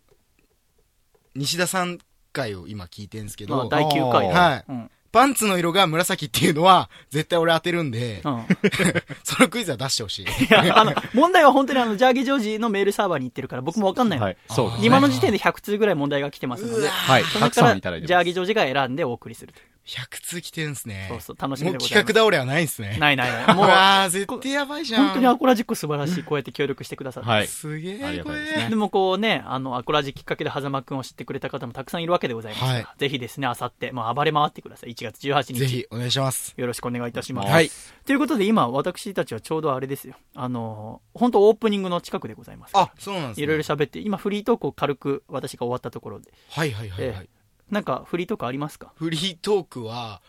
[1.34, 1.98] 西田さん
[2.32, 4.40] 回を今聞いてんすけど、まあ第9回だ。
[4.40, 4.66] はい。
[4.70, 4.92] うん。
[5.12, 8.46] パンツの色が紫っていうのは、絶対俺当てるんで、うん。
[9.24, 10.24] そのクイズは出してほしい。
[10.24, 14.26] いや、あの、問題は本当にあの、ジャーギージョージのメールサーバーに行ってるから、僕もわかんないの。
[14.26, 14.38] はい。
[14.50, 14.88] そうですね。
[14.88, 17.24] 今の時点で100通ぐらい問題が来てますので、はい。
[17.24, 18.08] そのたくさんいただいてます。
[18.08, 19.69] ジャーギージョージが選んでお送りするという。
[19.90, 21.08] 100通来てんすね。
[21.10, 22.06] そうそう、楽しみもうでございます。
[22.06, 22.98] 企画倒れはないんすね。
[23.00, 23.56] ないないない。
[23.58, 25.06] もうう、わー、絶対やばいじゃん。
[25.06, 26.24] 本当にアコラジっ子素晴らしい。
[26.24, 27.30] こうやって協力してくださって。
[27.30, 27.48] はい。
[27.48, 28.44] すげえ、ありがこれ。
[28.44, 34.92] ででもこうね、あの、アコラジきっかけで狭間くんを知ってくれた方もたくさんいるわけでございますから、はいぜひですね、あさって、もう暴れ回ってください。
[34.92, 35.60] 1月18日。
[35.60, 36.54] ぜひ、お願いします。
[36.58, 37.50] よろしくお願いいたします。
[37.50, 37.72] はい。
[38.06, 40.16] ということで今、私たちはちょうどあれですよ。
[40.36, 42.72] あの、本当オープニングの近くでございます。
[42.76, 43.44] あ、そうなんですね。
[43.44, 46.32] いろいろ喋って、今フリートークを軽く私が終わったところで。
[46.50, 47.30] はいはいはいはい。
[47.36, 47.39] え
[47.72, 48.92] なんかフリートークありますか？
[48.96, 50.22] フリートークは、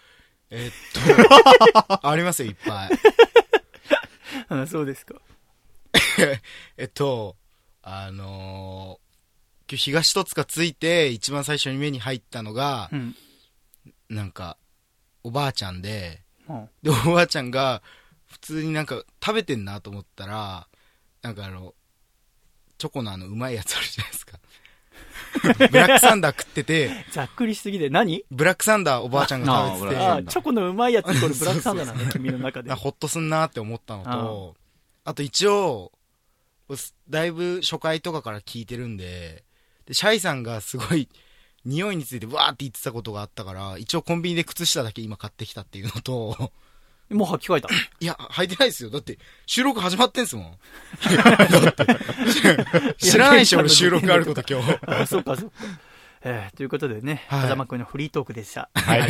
[0.51, 0.73] えっ
[2.01, 2.91] と、 ありますよ、いっぱい。
[4.49, 5.15] あそうですか。
[6.77, 7.37] えっと、
[7.83, 13.17] あのー、今日東戸塚ついて一番最初に目に入ったのがう、ん。
[14.09, 14.57] なんか、
[15.23, 17.83] おばあちゃんで、うんで、おばあちゃんが、
[18.27, 20.67] 普通になんか食べてんなと思ったら、
[21.23, 21.75] なんかあの、
[22.79, 24.39] チョコのあのうまいやつあるじゃないですか。
[25.71, 28.25] ブラックサンダー食ってて、ざっくりしすぎで何？
[28.31, 32.73] ブラックサンダーおばあちゃんが食べてて、ああ、チョコのうまいやつこれブラックサンダーなんだ、君の中で。
[32.73, 34.57] ほっとすんなって思ったのと、
[35.05, 35.93] あと一応、
[37.09, 39.45] だいぶ初回とかから聞いてるんで、
[39.87, 41.09] で、シャイさんがすごい、
[41.65, 46.53] 匂いについてわーって言ってたことがあったから、一応コンビニで靴下だけ今買ってきたっていうのと、
[47.11, 47.69] もう履き替えた。
[48.01, 48.91] いや、履いてないですよ。
[48.91, 50.59] だって、収録始まってんすもん。
[52.99, 54.79] 知らないでしょ、俺収録あること今日。
[54.87, 55.57] あ、そうか、そうか。
[56.23, 58.69] えー、ということでね、はい風間くんのフリートークでした。
[58.75, 59.09] はい。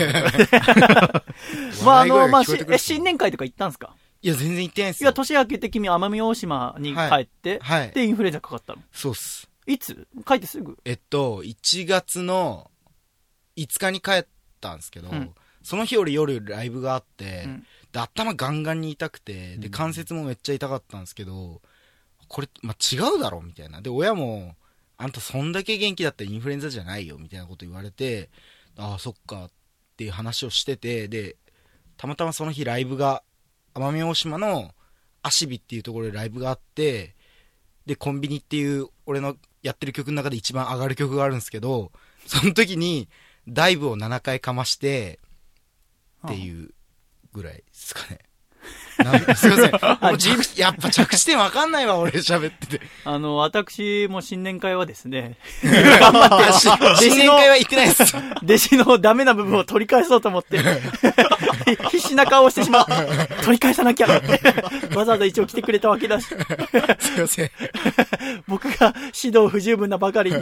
[1.85, 3.95] まあ、あの、まあ、え新年会とか行ったんすか？
[4.23, 5.09] いや、全然言ってないっすよ。
[5.09, 7.91] いや、年明けて君奄美大島に帰って、はい。
[7.91, 8.83] で、インフルエンザかかったの？
[8.93, 9.51] そうっす。
[9.67, 10.07] いつ？
[10.27, 10.79] 帰ってすぐ？
[10.85, 12.71] えっと、1月の
[13.57, 14.27] 5日に帰っ
[14.61, 21.61] たんですけど、うんその日俺夜ライブがあって、うんで、頭ガンガンに痛くて、で、うん関節もめっちゃ痛かったんですけど、
[22.29, 23.81] これ、まあ、違うだろ、みたいな。
[23.81, 24.57] で、親も、
[24.97, 28.31] あんたそんだけ元気だったらインフルエンザじゃないよ、みたいなこと言われて、
[28.77, 29.51] ああ、そっか、っ
[29.97, 31.37] ていう話をしてて、で、
[31.97, 33.23] たまたまその日ライブが、
[33.75, 34.75] 奄美大島の
[35.23, 37.17] 足火っていうところでライブがあって、
[37.87, 41.93] で、コンビニっていう俺のやってる曲の中で一番上がる曲があるんですけど、
[42.27, 43.09] その時に
[43.49, 45.19] ダイブを7回かまして、
[46.27, 46.75] っていう
[47.33, 48.19] ぐらいですかね。
[49.35, 49.71] すいません。
[50.03, 52.81] もう着やっぱ着地点わかんないわ、俺喋ってて。
[53.05, 55.71] あの、私も新年会はですね、新
[57.17, 58.17] 年会は行ってないです。
[58.43, 60.61] 弟子のダメな部分を取り返そうと思って、
[61.91, 62.87] 必死な顔をしてしまう。
[63.43, 64.41] 取り返さなきゃって。
[64.95, 66.39] わざわざ一応来てくれたわけだし、すい
[67.21, 67.51] ません。
[68.47, 70.39] 僕が指導不十分なばかりに、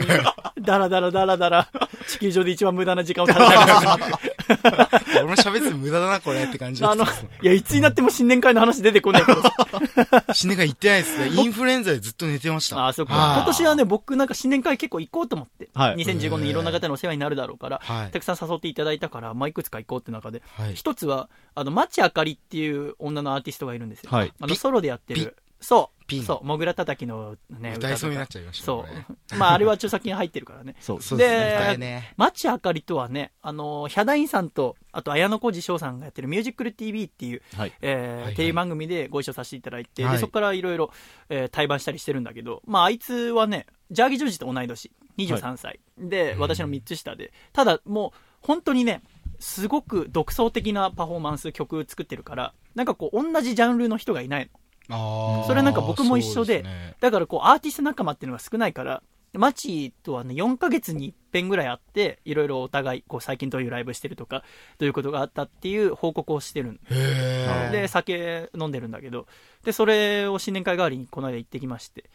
[0.59, 1.69] ダラダラダラダラ、
[2.07, 4.19] 地球上で一番無駄な時間を楽しみました。
[5.15, 7.07] 俺も喋ってて無駄だな、これって感じあのい
[7.43, 10.33] や、いつになっても新年会の話出てこないから。
[10.33, 11.27] 新年会行ってないですね。
[11.27, 12.87] インフルエンザでずっと寝てました。
[12.87, 13.13] あ、そっか。
[13.13, 15.69] はい今年はね、僕なんか新年会結構行こうと思って。
[15.73, 20.41] はい2015年いろんな方のお世話になるだろうから、はいたくさん誘っていただいたから、まあ、いくつか行こうって中で。
[20.57, 20.75] はい。
[20.75, 24.09] 一つは、あの、町あかりっていう女のアーティストがいるんですよ。
[24.11, 25.35] はいあの、ソロでやってる。
[25.61, 26.05] そう。
[26.07, 26.45] ピンそう。
[26.45, 28.65] もぐらたたきのね、歌いそうになっゃちゃいました。
[28.65, 29.05] そこれ
[29.35, 29.37] う。
[29.37, 30.75] まあ、あれは著作権入ってるからね。
[30.79, 31.77] そうそうですね。
[31.77, 32.13] ね。
[32.17, 37.73] 町あかりとはね、あの、ヒャダインさんと、あと、綾小路翔さんがやってるミュージックル TV っていう、はい。
[37.81, 40.91] えーはいはいテレビ番組でご一緒させていただいて、はいでそこからいろいろ、
[41.29, 45.79] えー対バンしたりしてるんだけど、まあ、あいつはね、ジャーギージョージと同い年、23歳。
[45.97, 49.03] で、私の3つ下で、ただもう、本当にね、
[49.39, 54.58] すごく独創的なパフォーマンス、曲作ってるから、なんかこう、同じジャンルの人がいないの。
[54.89, 56.95] それなんか僕も一緒でね。
[56.99, 64.43] だからこう、アーティスト仲間っていうのが少ないから、マチとはね、4ヶ月に一遍ぐらい会って、いろいろお互い、こう、最近どういうライブしてるとか、
[64.79, 67.71] どういうことがあったっていう報告をしてるのへー。
[67.71, 69.27] で、酒飲んでるんだけど、
[69.63, 72.09] で、それを新年会代わりにこの間行ってきまして、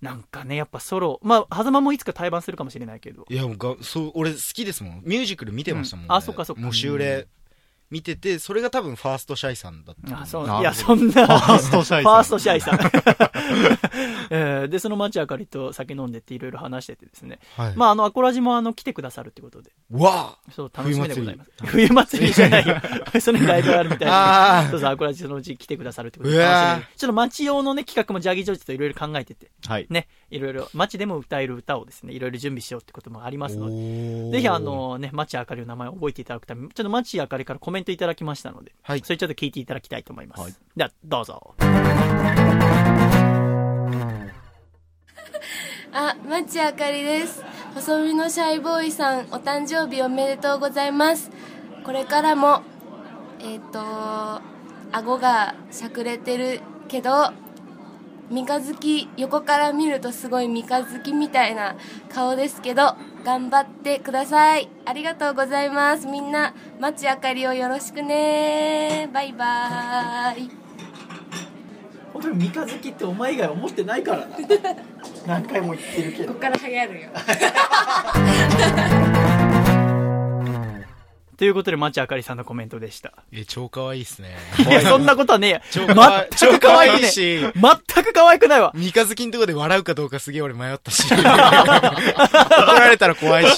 [0.00, 5.02] なんかね、やっぱソロ、まあ、狭間もいつか対バンするかもしれないけど、いや、もうが、そう、俺好きですもん。
[5.04, 6.12] ミュージカル見てましたもん、うん。
[6.12, 6.62] あそっかそっか。
[6.62, 7.28] もうシューレ
[7.90, 10.22] 見てて、それが多分ファーストシャイさんだった。
[10.22, 12.78] あそういや、そんな、ファーストシャイさんファーストシャイさん。
[14.30, 17.76] えーで、その町あかりと酒飲んでっていろいろ話しててですね、はい。
[17.76, 21.50] まあ、あの、アコラジもあの、来てくださるってことで、わそう、楽しみでございます。
[21.64, 22.76] 冬祭りじゃないよ。
[23.20, 24.68] そのライブがあるみたいな。
[24.70, 29.86] そうそう、アコラジそのうち来てくださるってことでちょっと街用のね、企画もジャギージョージといろいろ考えてて、はい。
[29.90, 40.42] ね、いろいろ、街でも歌える歌をですね、いろいろ準備しようってこともありますので、ーぜひあ、のね、町あかりの名前を覚えていただくために、ちょっと町あかりからコメントいただきましたので、はいそれちょっと聞いていただきたいと思います。
[40.42, 41.54] はいでは、どうぞ。
[45.92, 47.42] あ、町あかりです。
[47.74, 51.30] 細身のシャイボーイさん、お誕生日おめでとうございます。
[51.84, 52.62] これからも、
[53.40, 53.80] えっ、と、
[54.92, 57.32] 顎がしゃくれてるけど、
[58.28, 61.76] 三日月、横から見るとすごい三日月みたいな
[62.08, 64.68] 顔ですけど、頑張ってください。
[64.84, 66.08] ありがとうございます。
[66.08, 69.08] みんな、町あかりをよろしくね。
[69.12, 70.50] バイバーイ。
[72.12, 74.36] 本当に三日月ってお前以外思ってないからな。
[75.26, 77.10] 何回も言ってるけここから流行るよ。
[81.36, 83.12] ということで、町あかりさんのコメントでした。
[83.30, 84.36] え、超可愛いっすね。
[84.58, 85.62] いや、そんなことはねえや。
[85.70, 85.86] 超
[86.58, 87.50] 可愛い全し全
[88.04, 88.72] く可愛くないわ。
[88.74, 91.04] 三日月のとこで笑うかどうかすげえ俺迷ったし。
[91.12, 93.54] 怒られたら怖いし。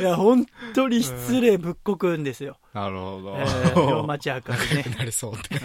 [0.00, 2.58] いや、本当に失礼ぶっこくんですよ。
[2.72, 3.36] なるほど。
[3.38, 4.84] えー、両町あかりね。
[4.96, 5.60] なれそうって。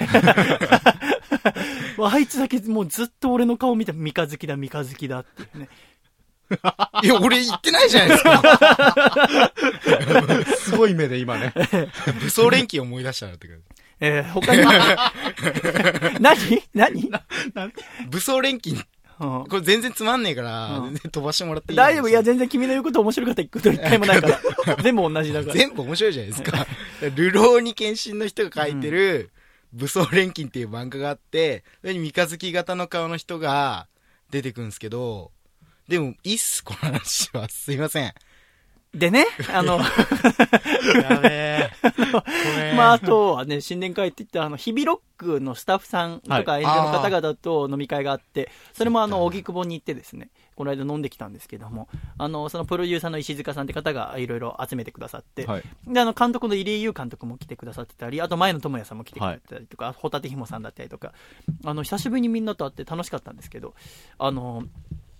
[2.03, 5.69] あいつだけもうずっと俺の顔見て三日月だ、三日月だっていうね。
[7.03, 9.51] いや、俺言ってないじゃないですか。
[10.57, 11.53] すごい目で今ね。
[12.21, 13.63] 武装連携思い出したなって感じ。
[13.99, 14.63] えー、他に？
[16.19, 16.63] 何？
[16.73, 17.09] 何？
[18.09, 18.79] 武装連携、
[19.19, 24.75] うんこれ全然つまんねえから、うん全然飛ばしてもらっていい大丈夫いや、全然君の言うこと面白かったこと一回もないから。
[24.83, 25.53] 全部同じだから。
[25.55, 26.67] 全部面白いじゃないですか。
[27.15, 29.31] 流浪に献身の人が書いてる、
[29.73, 33.87] 武装錬金っていう漫画があって、それに三日月型の顔の人が
[34.29, 35.31] 出てくるんですけど、
[35.87, 37.47] でも、いいっす、この話は。
[37.49, 38.13] すいません。
[38.93, 41.69] でね、あの、やべえ。
[42.75, 55.63] まあ、あとはね、新年会って言ったら、あの、日々ロックのスタッフさんとかはい演者の方々と飲み会があって、それもあの、荻窪に行ってですね、この間飲んできたんですけども、あの、そのプロデューサーの石塚さんって方がいろいろ集めてくださって、はい。
[55.85, 61.13] で、あの、監督の入江優監督も来てくださってたり、あと前野智也さんも来てくれたりとか、ホタテひもさんだったりとか、
[61.65, 63.75] あの、久しぶりにみんなと会って楽しかったんですけど、
[64.17, 64.63] あの、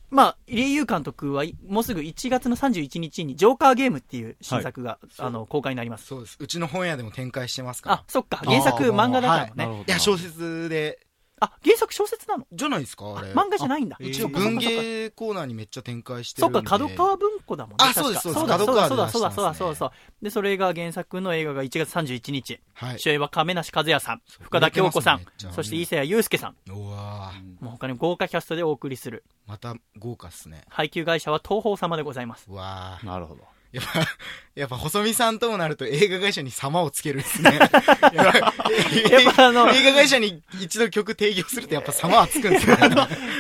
[0.10, 6.08] まあ、入江優監督はいもうすぐ1月の31日にジョーカーゲームっていう新作が、あの、公開になります。
[6.08, 6.38] そうです。
[6.40, 7.96] うちの本屋でも展開してますから。
[7.98, 9.54] あ、そっか、原作漫画だからね。
[9.56, 9.84] なるほど。
[9.84, 11.07] いや、小説で
[11.40, 12.48] あ、原作小説なの？
[12.52, 13.32] じゃないですかあれ。
[13.34, 13.98] 漫画じゃないんだ。
[14.00, 16.70] 一応文芸コーナーにめっちゃ展開してそっか、るんで。
[16.70, 17.76] 角川文庫だもんね。
[17.80, 19.96] あそうですそうですそうだ、そうだ、そうだ、そうだ、そうだ、そうだ、そうだ。
[20.22, 22.60] で、それが原作の映画が1月31日。
[22.74, 23.00] はい。
[23.00, 25.22] 主演は亀梨和也さん、深田恭子さん
[25.54, 26.56] そして伊勢谷友介さん。
[26.72, 29.24] うわーもう他に豪華キャストでお送りする。
[29.46, 30.64] また豪華っすね。
[30.70, 32.48] 配給会社は東宝様でございます。
[32.50, 33.44] うわーなるほど。
[33.72, 34.08] やっぱ、
[34.56, 37.60] やっぱ細見さんともなると映画会社に様をつけるんですね。
[37.60, 42.78] やっぱあの映画会社に一度曲提供するとやっぱ様はつくんですね。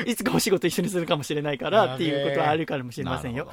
[0.06, 3.52] いつかお仕事一緒にするかもしれないからっていうことはあるかもしれませんよ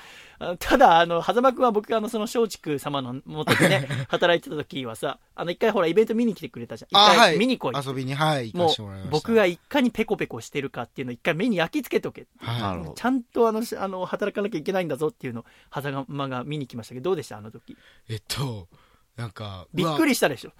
[0.59, 6.89] ただ、あの、狭間くんは僕があの、その松竹様の元でね、働いてた時はさ、あの、一回ほら、イベント見に来てくれたじゃん。
[6.91, 7.17] 一あはい。
[7.17, 7.75] 回見に来い。
[7.75, 9.11] 遊びに、はい、行もうかせてもらいました。
[9.13, 12.27] 僕がいかにペコペコしてるかっていうのを一回目に焼き付けとけ。
[12.39, 13.05] はい、ち。
[13.05, 17.39] ゃんとあの、しあの、働かなきゃいけないんだぞっていうのを、狭間が見に来ましたけど、どうでした？
[17.39, 17.77] あの時。
[18.09, 18.69] えっと、
[19.17, 20.53] なんか、びっくりりしたでしょ。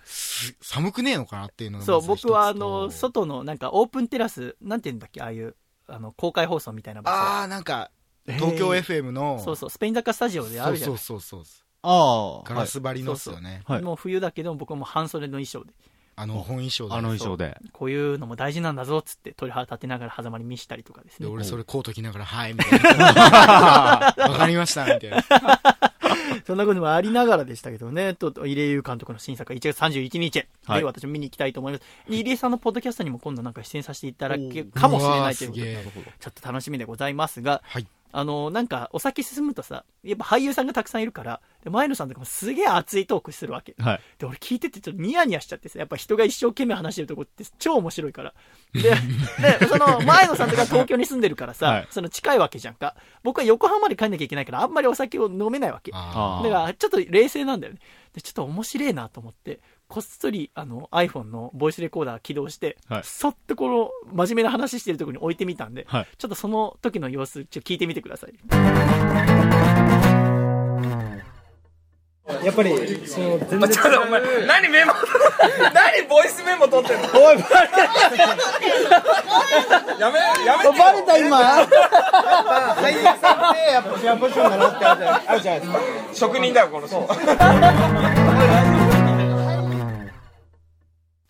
[0.61, 5.57] 寒くねえのかなっていうのがそう、僕はあとの、外のなんかオープンテラス、なんて言うんだっけ、ああいう、
[5.89, 7.17] あの、公開放送みたいな場所。
[7.17, 7.91] ああ、なんか、
[8.27, 10.91] 東京 FM の、そうそう、スペイン坂スタジオであるじゃん。
[10.91, 11.65] そうそうそうそう。
[11.87, 13.63] あガラス張りのっすよね。
[13.67, 15.73] はいもう冬だけど、僕はもう半袖の衣装で。
[16.17, 16.95] あの、本衣装で。
[16.95, 17.59] あの衣装で。
[17.73, 21.31] こういうのも大事なんだぞっつって鳥肌立てながら狭間に見したりとかですで、ね。
[21.31, 24.15] 俺それコート着ながら、はい、みたいな。
[24.17, 25.25] わかりました、みたいな。
[26.47, 31.85] そんなこともありながらでしたけどね、と、入江優監督の新作が1月31日はいで私も見に行きたいと思います。
[32.09, 37.87] で入江さんのポッドキャストにも今度なんか出演させていただけるかもしれないということで、ちょっと楽しみでございますが、はい。
[38.17, 43.75] あの、なんか、お酒進むとさ、やっぱ俳優さんがたくさんいるから、で前野さんとかもすげえ熱いトークするわけ。
[43.77, 44.01] はい。
[44.19, 48.35] で、俺聞いててちょっとニヤニヤしちゃってさ、やっぱ人が一生懸命話してるとこって超面白いから。
[48.73, 48.83] で、
[49.59, 52.95] で、その前野さんとか東京に住んでるからさ、はいその近いわけじゃんか。
[53.25, 55.91] 僕は横浜まで帰んなきゃいけないから、あんまりお酒を飲めないわけ。
[55.91, 57.81] だから、ちょっと冷静なんだよね。
[58.13, 68.33] で、ちょっと面白いなと思って、こっそり、あの、iPhone のボイスレコーダー起動して、はいそっとこの、真面目な話してるところに置いてみたんで、はいちょっとその時の様子、ちょっと聞いてみてください。
[72.43, 72.71] やっぱり、
[73.07, 73.71] その、全然。
[73.71, 74.95] ちょっとお前、何メモ、
[75.75, 77.09] 何ボイスメモ取ってんの？
[77.09, 77.69] おい、バレ
[80.01, 85.79] やめ、やめてバレた今俳優さんって、やっぱシェアポジションだなってあるじゃないあるじゃないですか。
[86.15, 86.97] 職人だよ、この人。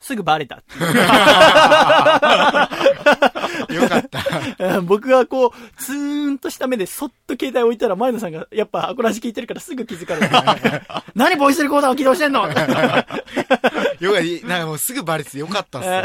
[0.04, 0.62] すぐバレた。
[3.74, 4.80] よかった。
[4.82, 5.50] 僕がこう、
[5.82, 10.82] ツーンとした目でそっと携帯置いたら前野さんが、やっぱアコラジ聞いてるからすぐ気づかれて、
[11.14, 12.46] 何ボイスレコーダーを起動してんの？
[12.46, 12.74] よかった。
[14.46, 16.04] なんかもうすぐバレててよかったっすね。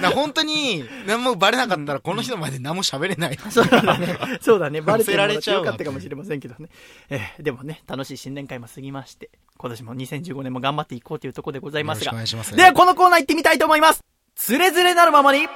[0.00, 3.38] な本当に、何もバレなかったらこの人まで何も喋れない。
[3.50, 4.18] そうだね。
[4.40, 4.80] そうだね。
[4.80, 6.68] バレてられちゃうわよかったかもしれませんけどね。
[7.10, 12.46] えーでもね、楽しい新年会も過ぎまして、今年も2015年も頑張っていこうというところでございますがよろしくお願い。
[12.46, 12.56] します。
[12.56, 14.00] では、このコーナー行ってみたいと思います。
[14.34, 15.46] つれづれなるままに、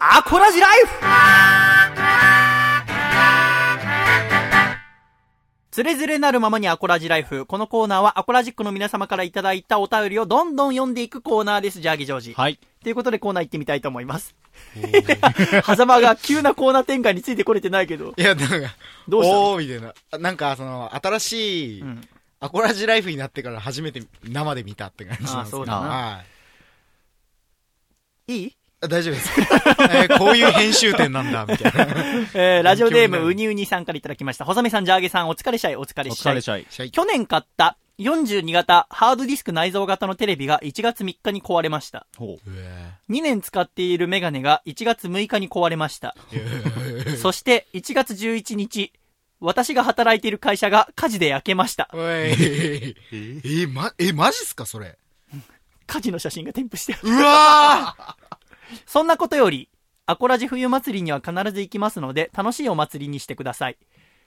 [0.00, 0.88] アコラジライフ
[5.70, 7.46] つれづれなるままにアコラジライフ。
[7.46, 11.80] このコーナーはアコラジックの皆様からいただいたお便りをどんどん読んでいくコーナーです。
[11.80, 12.34] ジャーギジョージ。
[12.34, 12.58] はい。
[12.82, 14.34] ということでコーナー行ってみたいと思います。
[15.64, 18.74] 狭間が急なコーナー展開についてこれてないけど、いや、なんか、
[19.08, 19.50] どうしたの？
[19.52, 19.94] おーみたいな。
[20.10, 22.08] あなんか、その、新しい、うん
[22.40, 26.22] アコラジライフになってから初めて生で見たって感じなんですけどあそうだなは
[28.28, 28.32] い。
[28.32, 28.52] いい？
[28.54, 29.30] あ大丈夫です。
[29.40, 31.86] えーこういう編集点なんだ、みたいな。
[32.34, 34.44] えー、ラジオネーム、勉強になるウニウニさんからいただきました。
[34.44, 36.32] 細見さん、ジャーゲさん、お疲れしゃい、お疲れおしゃい。
[36.32, 36.90] 疲れしゃい。
[36.90, 42.06] 去年買った42型ハードディスク内蔵型のテレビが1月3日に壊れました。
[42.16, 42.50] ほう。
[42.50, 46.14] うえ2年使っているメガネが1月6日に壊れました。
[46.30, 48.92] ーそして1月11日、
[49.40, 51.90] 私が働いている会社が火事で焼けました。
[51.94, 54.96] えー、ま、え、マジっすか、それ。
[55.88, 57.08] 火事の写真が添付してある。
[57.08, 57.96] うわ
[58.86, 59.68] そんなことより、
[60.06, 63.76] アコラジ冬祭りには必ず行きますので、楽しいお祭りにしてください。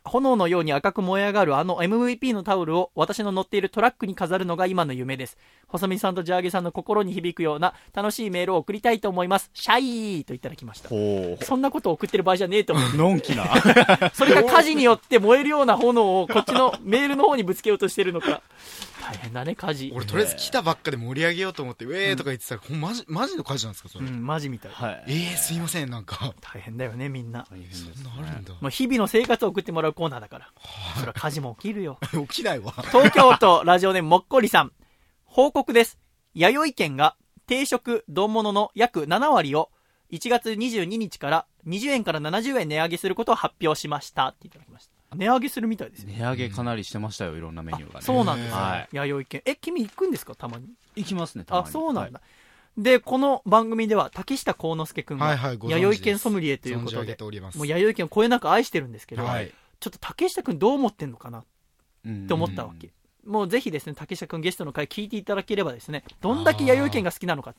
[0.03, 5.37] 炎のように赤く燃え上がるあの MVP のタオルを私の乗っているトラックに飾るのが今の夢です。
[5.67, 9.51] 細見さんとジャーゲさんの心に響くような楽しいメールを送りたいと思います。
[9.53, 10.89] シャイーといただきました。
[10.89, 12.89] ほそんなことを送ってる場合じゃねえと思う。
[12.93, 12.97] う。
[12.97, 13.45] のんきな。
[14.13, 18.41] それが火事によって燃えるような炎をこっちのメールの方にぶつけようとしてるのか。
[19.11, 19.91] 大変だね、火事。
[19.93, 24.05] 俺、とりあえず来たばっかで盛り上げようと思って、ウェーとか言ってたら、ほんマジ、マジの火事なんですか、それ。
[24.05, 24.71] うん、マジみたい。
[24.71, 25.03] はい。
[25.07, 26.33] えー、すいません、なんか。
[26.41, 27.45] 大変だよね、みんな。
[27.51, 28.53] 大変ですそんなあるんだ。
[28.59, 30.51] もう日々の生活を送ってもらうコーナーだから。
[30.95, 31.99] それは火事も起きるよ。
[32.29, 32.73] 起きないわ。
[32.91, 34.71] 東京都ラジオネームもっこりさん。
[35.25, 35.99] 報告です。
[36.33, 37.15] 弥生県が
[37.47, 39.69] 定食、丼物の約7割を
[40.11, 44.27] 1月22日から20円から70円値上げすることを発表しました。
[44.27, 44.90] っていただきました。
[45.15, 46.15] 値上げするみたいですね。
[46.17, 48.05] 値上げかなりしてましたよ、いろんなメニューがね。
[48.05, 48.89] そうなんですよ、はい。
[48.91, 49.41] 弥生県。
[49.45, 50.35] え、君行くんですか？
[50.35, 50.67] たまに。
[50.95, 52.21] 行きますね、たまあ、にそうなんだ。
[52.77, 61.43] で、この番組では竹下幸之助くんが、はいはいご存知です弥生県ソムリエというこ存じ上げとで、ておりますもう弥生県をこえなく愛してるんですけど、はいちょっと竹下くんどう思ってんのかな？
[62.05, 62.91] うんって思ったわけ。
[63.25, 67.53] もうぜひですね、竹下くんゲストの回聞いていただければですね、どんだけ弥生県が好きなのか、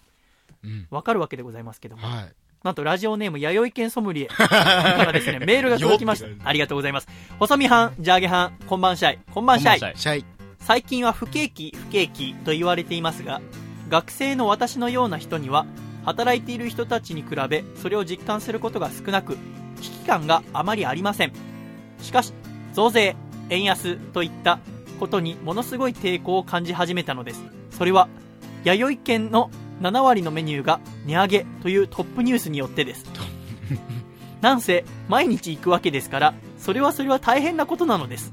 [0.62, 2.32] うんわかるわけでございますけども、はい
[2.62, 4.26] なんとラジオネーム弥生県ソムリエ。
[4.34, 6.26] からですね、メールが届きました。
[6.44, 7.08] ありがとうございます。
[7.38, 9.18] 細身班、ジャーゲ班、こんこんばんシャイ。
[9.32, 10.24] こんばんシャイ
[10.58, 13.40] 最近は不景気不景気と言われていますが
[13.88, 15.66] 学生の私のような人には
[16.04, 19.36] 働いている人たちに比べそれを実感することが少なく
[19.80, 21.32] 危機感があまりありません。
[22.00, 22.32] しかし
[22.72, 23.16] 増税
[23.50, 24.60] 円安といった
[25.00, 27.42] ことにものすごい抵抗を感じ始めたのです。
[27.70, 28.08] それは
[28.64, 29.50] 弥生県の
[29.82, 33.04] 7割のメニューが値上げというトップニュースによってです。
[34.40, 38.32] なんせ毎日行くわけですからそれはそれは大変なことなのです。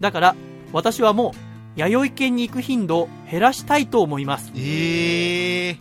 [0.00, 0.36] だから
[0.72, 4.52] 私はもう弥生県に行く頻度を減らしたいと思います。
[4.56, 5.78] ええ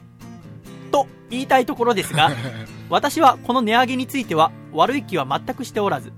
[0.92, 2.32] と言いたいところですが
[2.90, 6.12] 私はこの値上げについては悪い気は全くしておらず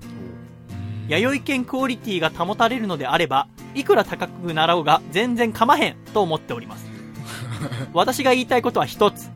[1.08, 6.87] 弥生県クオリティが保たれるのであればいくら高くなろうが全然構へんと思っております
[7.92, 9.30] 私が言いたいことは一つ。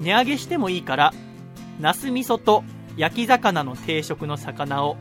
[0.00, 1.14] 値上げしてもいいから
[1.80, 2.64] ナス味噌と
[2.96, 4.96] 焼き魚の定食の魚を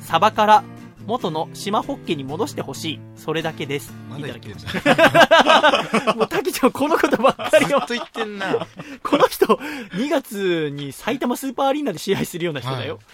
[0.00, 0.64] サバから
[1.06, 3.00] 元の島ホッケに戻してほしい。
[3.16, 3.94] それだけです。
[4.10, 4.58] まだ言ってまん。
[4.58, 8.66] しただもう滝ちゃんこのことばっかりをずっと言ってんな。
[9.02, 13.04] この人2月に埼玉スーパーアリーナで試合するような人だよ、え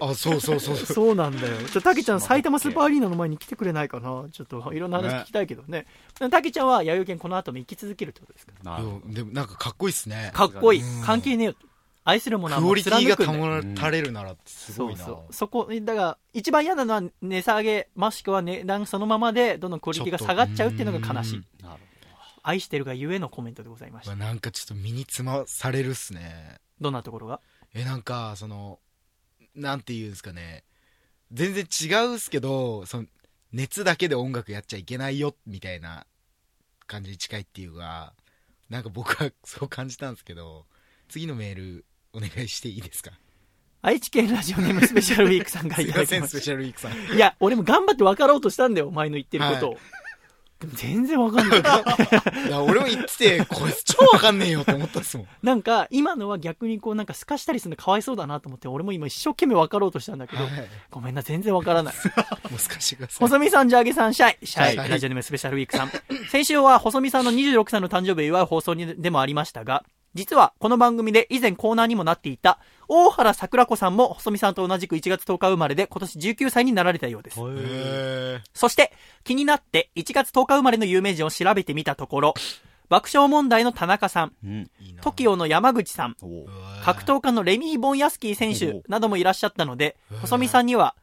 [0.00, 1.56] あそうそうそうそう そうなんだよ。
[1.68, 4.26] ちょ、たけちゃん、埼玉スーパーアリーナの前に来てくれないかな？
[4.32, 5.86] ちょっと、いろんな話聞きたいけどね。
[6.30, 8.52] たけちゃんは、弥生県この後も生き続けるってことですか？
[8.62, 11.04] なるほどいやでもなんかかっこいいっすねかっこいいうん。
[11.04, 11.54] 関係ねえよ。
[12.04, 13.16] 愛するものはもうクオリティが。
[13.16, 15.32] 保たれるならってすごいなそうそう。
[15.32, 21.44] そこ、だから、一番嫌なのは値下げ、もしくは値段そのままで、どんどんクオリティが下がっちゃうっていうのが悲しい
[22.44, 24.14] 愛してるがゆえのコメントでございました。
[24.14, 27.40] なんかちょっと身につまされるっすねどんなところが？
[27.74, 28.78] えなんかその
[29.56, 30.64] なんていうんですかね
[31.32, 33.06] 全然違うっすけどその
[33.52, 36.06] 熱だけで音楽やっちゃいけないよみたいな
[36.86, 38.12] 感じに近いっていうか
[38.68, 40.66] なんか僕はそう感じたんですけど
[41.08, 43.12] 次のメールお願いしていいですか？
[43.82, 47.14] 愛知県ラジオネームスペシャルウィークさんからすいいませんスペただきましシャルウィークさんた。
[47.14, 49.78] いや、俺も頑張って分かろうとしたんだよ、お前の言ってることを。
[50.60, 51.60] でも全然分かんない。
[52.48, 60.52] いや俺も言っててこいつ超わかんねえよって思ったっすもん なんか、今のは逆にこう、なんか透かしたりするのかわいそうだなと思って、俺も今一生懸命分かろうとしたんだけど、はい
[60.90, 61.94] ごめんな、全然分からない。
[62.50, 64.46] もう透かしてください細見さん、ジャーゲさん、シャイ。
[64.46, 64.76] シャイ。
[64.78, 65.90] はいラジオネームスペシャルウィークさん。
[66.30, 69.84] 先週は細見さんの26歳の誕生日を祝う放送にでもありましたが、
[70.16, 72.58] 実はこの番組で以前コーナーにもなっていた、
[72.88, 77.38] 大原桜子さんも細見さんと同じく1月10日生まれで今年19歳になられたようです。
[77.38, 78.92] へそして、
[79.24, 82.34] 気になって1月10日生まれの有名人を調べてみたところ、
[82.88, 84.70] 爆笑問題の田中さん、うん。
[85.02, 86.16] TOKIO の山口さん、
[86.82, 90.94] 格闘家のレミー・ボンヤスキー選手などもいらっしゃったので細見さんには、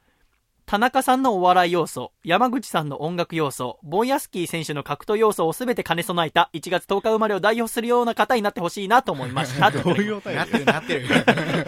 [0.66, 9.70] 田中さんのお笑い要素、山口さんの音楽要素、ボンヤスキー選手の格闘要素をすべて兼ね備えた1月10日生まれを代表するような方になってほしいなと思いました。
[9.72, 11.06] どういうお便なってるなってる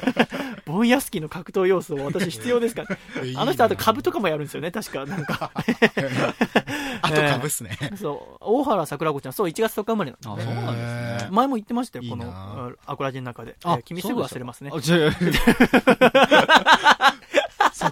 [0.66, 2.84] ボンヤスキーの格闘要素を私必要ですか？
[2.84, 2.98] ら。
[3.36, 5.06] あの人あと株とかもやるんですよね、確か。
[5.06, 5.52] なんか。
[7.02, 8.44] あと株っすねそう。
[8.44, 10.34] 大原桜子ちゃん、そう、1月10日生まれなの。
[10.36, 11.30] あ、そうなんですね。
[11.32, 13.56] 前も言ってましたよ、この、あアコラジの中で。
[13.64, 14.72] あえー君すぐ忘れますね。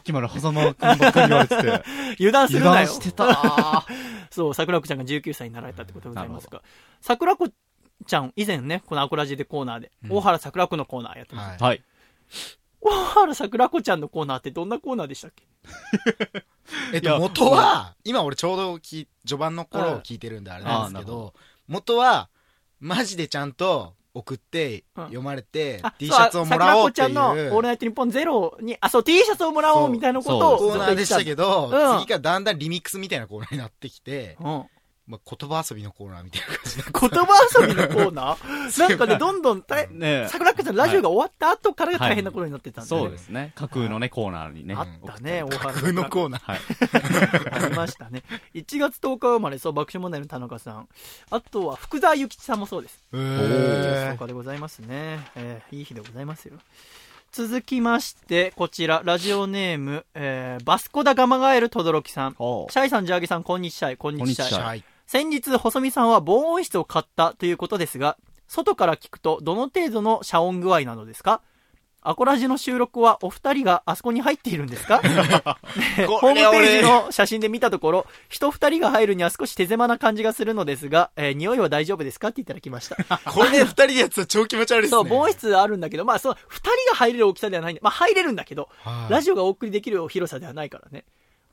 [0.03, 1.83] きまで狭間くんばっかり言われてて。
[2.19, 2.71] 油断するなよ。
[2.71, 3.85] 油断してた。
[4.31, 6.61] そう、桜子ちゃんが19歳になられたってことでございますが、
[7.01, 7.49] 桜子
[8.05, 11.63] ちゃん、以前ね、このアコラジでコーナーで、うん大原桜子のコーナーやってます。
[11.63, 11.83] はいはい。
[12.81, 15.45] 大原桜子ちゃんのコーナーってどんなコーナーでしたっけ？
[16.93, 21.33] えっと、元は、今俺ちょうどき序盤の頃を聞いてるんであれなんですけど、
[21.67, 22.29] 元は、
[22.79, 25.03] マジでちゃんと送って、うん。
[25.05, 27.13] 読まれてあ、T シャツをもらおうっていそう。
[27.13, 31.99] 桜子ちゃんのオーうルナイトニッポンゼロに、あ、そう、T シャツをもらおうみたいなことをコーナーでしたけど、うん。
[31.99, 34.65] 次からだんだんリミックスみたいなコーナーになってきて、うん。
[35.05, 36.83] まあ、言葉遊びのコーナーみたいな感じで。
[36.83, 38.79] 言葉遊びのコーナー？
[38.87, 43.51] なんかね、どんどん大、ね桜子ちゃんラジオが終わった後からが大変なことになってたんで、ねそうですね。
[43.55, 44.75] 架空のね、コーナーにね。
[44.77, 46.51] あったね、大送原架空のコーナー。
[46.51, 47.65] はい。
[47.65, 48.23] ありましたね。
[48.55, 50.87] 1月10日生まれ、そう、爆笑問題の田中さん。
[51.31, 53.03] あとは、福沢諭吉さんもそうです。
[53.13, 55.19] へ1ー月10日でございますね。
[55.35, 56.53] えーいい日でございますよ。
[57.33, 62.33] 続きまして、こちら、ラジオネーム、えーバスコダガマガエルトドロキさん。
[62.33, 63.93] シャイさん、ジャーゲさん、こんにちは。
[63.97, 64.75] こんにちは。
[65.13, 71.43] 先日、細見さんは防音室を買ったということですが、外から聞くとどの程度の遮音具合なのですか？
[72.01, 75.11] アコラジの収録はお二人があそこに入っているんですか、 ね
[76.07, 82.29] ホームページの写真で見たところ、人二人が入るには少し手狭な感じがするのですが、えー匂いは大丈夫ですか？
[82.29, 82.95] っていただきました。
[83.31, 84.97] これで二人でやつは超気持ち悪いですね。
[84.97, 91.05] そう、防音室あるんだけど、まあ、その、二人が入れる大きさではないまあ、入れるんだけど、はいラジオがお送りできる広さではないからね。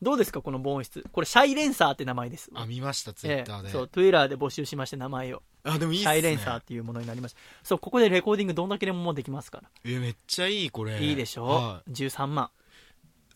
[0.02, 1.04] どうですか、この防音室。
[1.12, 2.50] これ、シャイレンサーって名前です。
[2.54, 3.68] あ、見ました、ツイッターで。
[3.68, 5.42] ええそう、トゥエラーで募集しまして、名前を。
[5.64, 6.12] あ、でもいいっすね。
[6.12, 7.38] シャイレンサーっていうものになりました。
[7.62, 9.68] そう、ここでレコーディングどんだけでももうできますから。
[9.84, 11.02] え、めっちゃいい、これ。
[11.02, 12.50] いいでしょ、は ?13 万。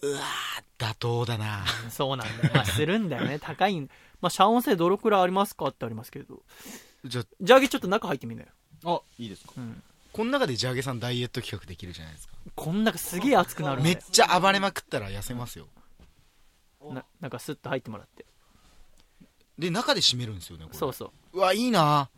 [0.03, 0.07] い。
[0.07, 1.65] うわー妥当だな。
[1.91, 2.51] そうなんだよ。
[2.55, 3.39] まあ、するんだよね。
[3.39, 3.91] 高いん。
[4.21, 6.43] まあ、遮音性どのくらいありますかってありますけど。
[7.05, 8.49] じゃあ、じゃあげちょっと中入ってみなよ。
[8.85, 9.83] あ、いいですかうん。
[10.13, 12.35] この中でジャーゲさんダイエット企画できるじゃないですか。
[12.55, 15.67] こん中すげえ熱くなるめっちゃ暴れまくったら痩せますよ。
[16.93, 18.27] ななんかスッと入ってもらって。
[19.59, 20.79] で、中で締めるんですよね、これ。
[20.79, 22.11] そうそうわ、いいな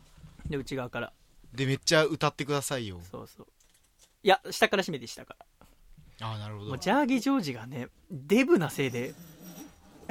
[0.47, 0.49] う。
[0.49, 1.13] で、内側から。
[1.53, 2.99] で、めっちゃ歌ってくださいよ。
[3.09, 3.47] そうそう。
[4.23, 5.45] いや、下から締めて下から。
[6.19, 6.77] あーなるほど。
[6.77, 9.13] ジャーゲジョージがね、デブなせいで、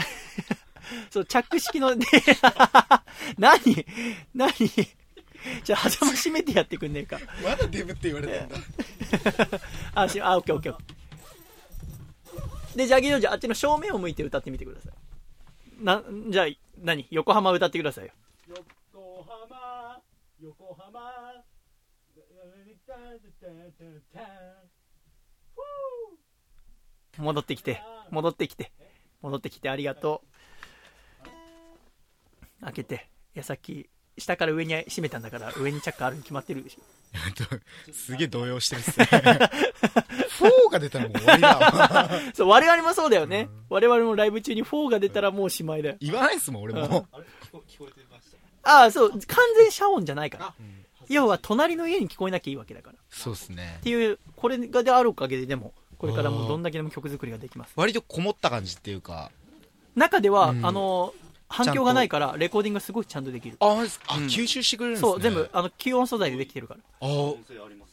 [1.10, 2.06] そう、チャック式の、で
[3.38, 3.58] 何
[4.34, 4.52] 何
[5.64, 7.18] じゃあ、狭間閉めてやってくんねえか。
[7.42, 8.56] まだデブって言われてんだ。
[9.94, 11.05] あ、しあ、オッケーオッケーオッケー。
[12.76, 14.92] で、ジャーゲジョージ、あっちの正面を向いて歌ってみてください。
[15.82, 16.46] な、じゃあ、
[16.78, 17.06] 何？
[17.10, 18.12] 横浜歌ってくださいよ。
[18.48, 20.02] 横浜
[20.40, 21.44] 横浜
[27.18, 28.70] 戻ってきて、戻ってきて、
[29.22, 30.22] 戻ってきてありがと
[32.60, 32.60] う。
[32.60, 33.08] 開けて。
[33.34, 36.82] いや、さっき、下から上に閉めたんだから、上にチャックあるに決まってるでしょ。
[37.92, 39.06] すげえ動揺してるっすね。
[40.36, 42.10] フォーが出たらもう終わりだわ。
[42.34, 43.48] そう、我々もそうだよね。
[43.68, 45.96] 我々もライブ中に4が出たらもうおしまいだよ。
[46.00, 47.06] 言わないっすもん、俺も。
[48.62, 49.20] ああ、そう、完
[49.56, 50.54] 全遮音じゃないから。
[51.08, 52.94] 要は、隣の家に聞こえなきゃいいわけだから。
[52.94, 53.78] っそうっすね。
[53.82, 57.72] ていう、これがであるおかげで、でも、これからもうどんだけでも曲作りができます。
[57.76, 59.30] 割とこもった感じっていうか。
[59.94, 61.14] 中では、うんあの、
[61.48, 63.56] 反響がないから、レコーディングがすごいちゃんとできる。
[63.60, 65.10] あ、あ、うん吸収してくれるんですね。
[65.12, 65.48] そう、全部、。
[65.52, 66.80] あの、吸音素材でできてるから。
[67.00, 67.06] あ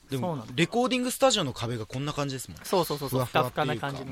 [0.10, 2.58] でもそうなんだ、レコーディングスタジオの壁がこんな感じですもん。
[2.64, 4.12] そうそうそうそう、ふかふかな感じの。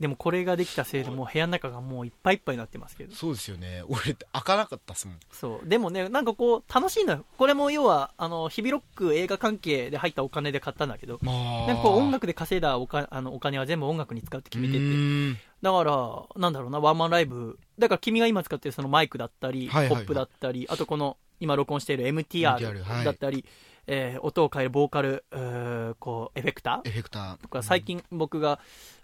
[0.00, 3.14] でもこれができたせいで、もう部屋の中がもういっぱいいっぱいになってますけど。
[3.14, 3.84] そうですよね。
[3.86, 5.16] 俺、開かなかったっすもん。
[5.30, 5.68] そう。
[5.68, 7.24] でもね、なんかこう、楽しいのよ。
[7.38, 11.66] これも要は、あの、ヒビロック映画関係で入ったお金で買ったんだけど、まあ。
[11.68, 15.40] なんかこう音楽で稼いだおかあのお金は全部音楽に使うって決めてうて。
[15.62, 17.58] だから、なんだろうな、ワンマンライブ。
[17.78, 23.44] だから君が今使ってるそのマイクだったり、はいはいはいポップだったり、あとこの、今録音している MTR だったり、
[23.86, 26.88] えー音を変えるボーカル、えーこう、エフェクター？
[26.88, 27.36] エフェクター。
[27.38, 28.58] とか、最近僕が、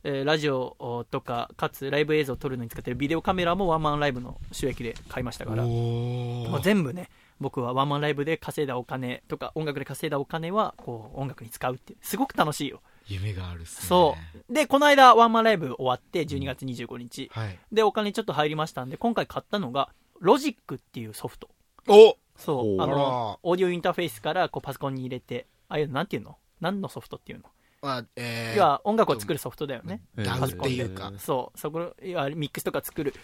[0.05, 6.61] えーラジオとか、かつライブ映像を撮るのに使ってるビデオカメラもワンマンライブの収益で買いましたから、おもうー。
[6.63, 7.11] 全部ね、
[7.41, 11.99] 僕はワンマンライブで稼いだお金とか、音楽で稼いだお金は、こう、音楽に使うっていう。
[12.01, 12.81] すごく楽しいよ。
[13.11, 13.87] 夢があるっすね。
[13.87, 14.17] そ
[14.49, 14.53] う。
[14.53, 17.31] で、この間ワンマンライブ終わって、12月25日。
[17.33, 17.59] はい。
[17.73, 19.91] で、お金ちょっと入りましたんで、今回買ったのが、
[20.21, 21.49] ロジックっていうソフト。
[21.89, 22.77] おそう。
[22.79, 26.37] おあのオーディオインターフェースからこうパソコンに入れて、ああいうのなんていうの？
[26.61, 27.45] 何のソフトっていうの？
[27.83, 28.59] まあ、えー。
[28.59, 30.03] 要は音楽を作るソフトだよね。
[30.17, 31.13] ダウっていうか。
[31.19, 31.59] そう。
[31.59, 33.15] そこ、ミックスとか作る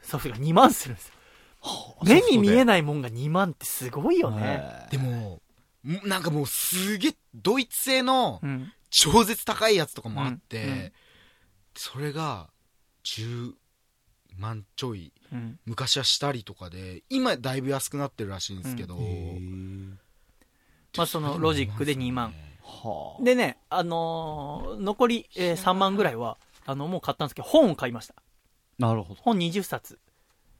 [0.00, 1.14] ソフトが2万するんですよ。
[2.04, 4.62] 目に見えないもんが2万ってすごいよね。
[4.90, 5.40] でも、
[5.84, 8.72] んなんかもうすげえ、ドイツ製のうん。
[8.98, 10.92] 超絶高いやつとかもあって、うんうん
[11.78, 12.48] それが
[13.04, 13.52] 10
[14.38, 15.58] 万ちょい、うん。
[15.66, 18.96] 昔はしたりとかで、今だいぶ安くなってるらしいんですけど、
[20.96, 22.32] まあそのロジックで2万。
[22.62, 28.14] はでね、あのー残り、えー3万ぐらいは、あの、もう買ったんですけど、本を買いました。
[28.78, 29.20] なるほど。
[29.20, 29.98] 本20冊。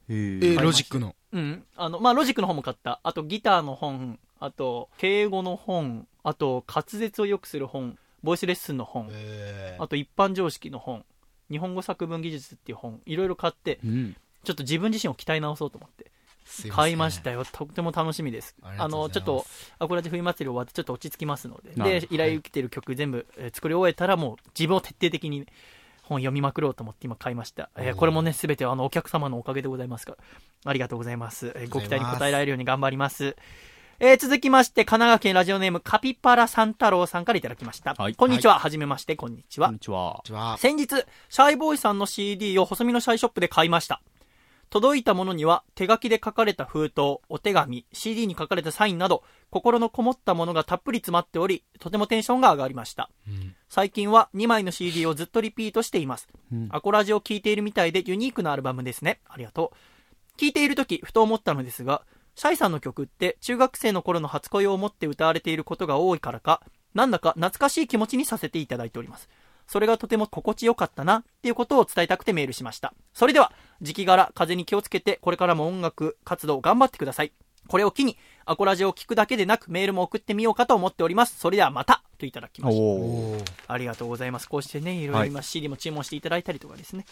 [0.07, 1.15] へええーロジックの。
[1.31, 1.65] うん。
[1.75, 2.99] あの、まあ、ロジックの本も買った。
[3.03, 4.19] あと、ギターの本。
[4.39, 6.07] あと、敬語の本。
[6.21, 7.97] あと、滑舌を良くする本。
[8.23, 9.07] ボイスレッスンの本。
[9.11, 11.05] えあと、一般常識の本。
[11.49, 13.01] 日本語作文技術っていう本。
[13.05, 14.15] いろいろ買って、うん。
[14.43, 16.11] ちょっと自分自身を鍛え直そうと思って。
[16.47, 17.43] ー買いましたよ。
[17.45, 18.55] とても楽しみです。
[18.61, 19.45] あの、ちょっと、
[19.79, 21.71] アコラジ冬祭り終わってちょっと落ち着きますので。
[21.99, 25.45] で依頼受けてる曲全部、えー作り終えたらもう自分を徹底的に、
[26.03, 27.69] 本読みまくろうと思って今買いました。
[27.75, 30.17] えーこれもね、すべてあの、お客様のおかげでございますから。
[30.65, 31.51] ありがとうございます。
[31.55, 33.35] えーご期待に応えられるように頑張ります。
[33.99, 37.95] えー続きまして、神奈川県ラジオネーム、カピパラ三太郎さんからいただきました。
[37.97, 38.59] はいこんにちは。
[38.59, 39.73] はじめまして、こんにちはこん。
[39.75, 40.21] にちは。
[40.59, 40.87] 先日、
[41.29, 44.03] シャイボーイさんの CD を細身のシャイショップで買いました。
[44.69, 53.09] 届いたものには手書きで書かれた封筒、お手紙、CD に書かれたサインなど、心のこもったものがたっぷり詰まっており、とてもテンションが上がりました。
[53.27, 56.27] うん最近は2枚の CD をずっとリピートしています。
[56.53, 59.21] うんアコラジを聴いているみたいでユニークなアルバムですね。
[59.27, 60.37] ありがとう。
[60.39, 62.03] 聴いているとき、ふと思ったのですが、
[62.37, 66.61] シャイさんの曲って中学生の頃の初恋を思って歌われていることが多いからか、
[66.93, 69.27] なんだか懐かしい気持ちにさせていただいております。
[69.65, 72.93] それがとても心地よかったなっていうことを伝えたくてメールしました。
[73.11, 77.33] それでは、時期柄、風に気をつけて、これからも音楽活動頑張ってください。
[77.67, 81.39] これを機に、アコラジオを聞くだけでなく、メールも送ってみようかと思っております。
[81.39, 83.73] それではまたといただきました。
[83.73, 84.49] ありがとうございます。
[84.49, 87.05] こうしてね、いろいろはい今 CD も注文していただいたりとかですね。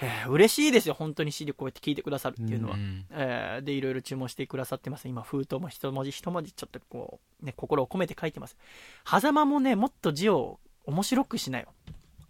[0.00, 2.74] えー嬉しいですよ、本当に CD こうやって聞いてくださるっていうのは。
[2.74, 5.08] うんえーで、いろいろ注文してくださってます。
[5.08, 8.56] 今、封筒も一文字一文字ちょっとこう、ね、心を込めて書いてます。
[9.04, 11.68] 狭間もね、もっと字を面白くしなよ。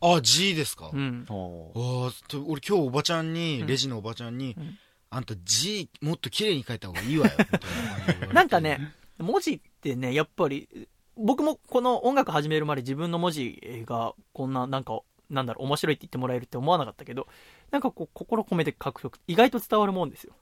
[0.01, 1.25] あ、G ですか、うん。
[1.29, 1.71] お
[2.11, 2.13] あ
[2.47, 4.79] 俺今日おばちゃんに、うんレジのおばちゃんに、ん
[5.11, 7.33] あんた G もっと綺麗に書いた方がいいわよ。
[8.33, 10.69] なんかね、文字ってね、やっぱり、
[11.17, 15.01] 僕もこの音楽始めるまで自分の文字がこんな、なんか、
[15.31, 17.27] なんだろう、面白いって言ってもらえるって思わなかったけど、
[17.71, 20.35] なんかこう、心込めて書くと意外と伝わるもんですよ。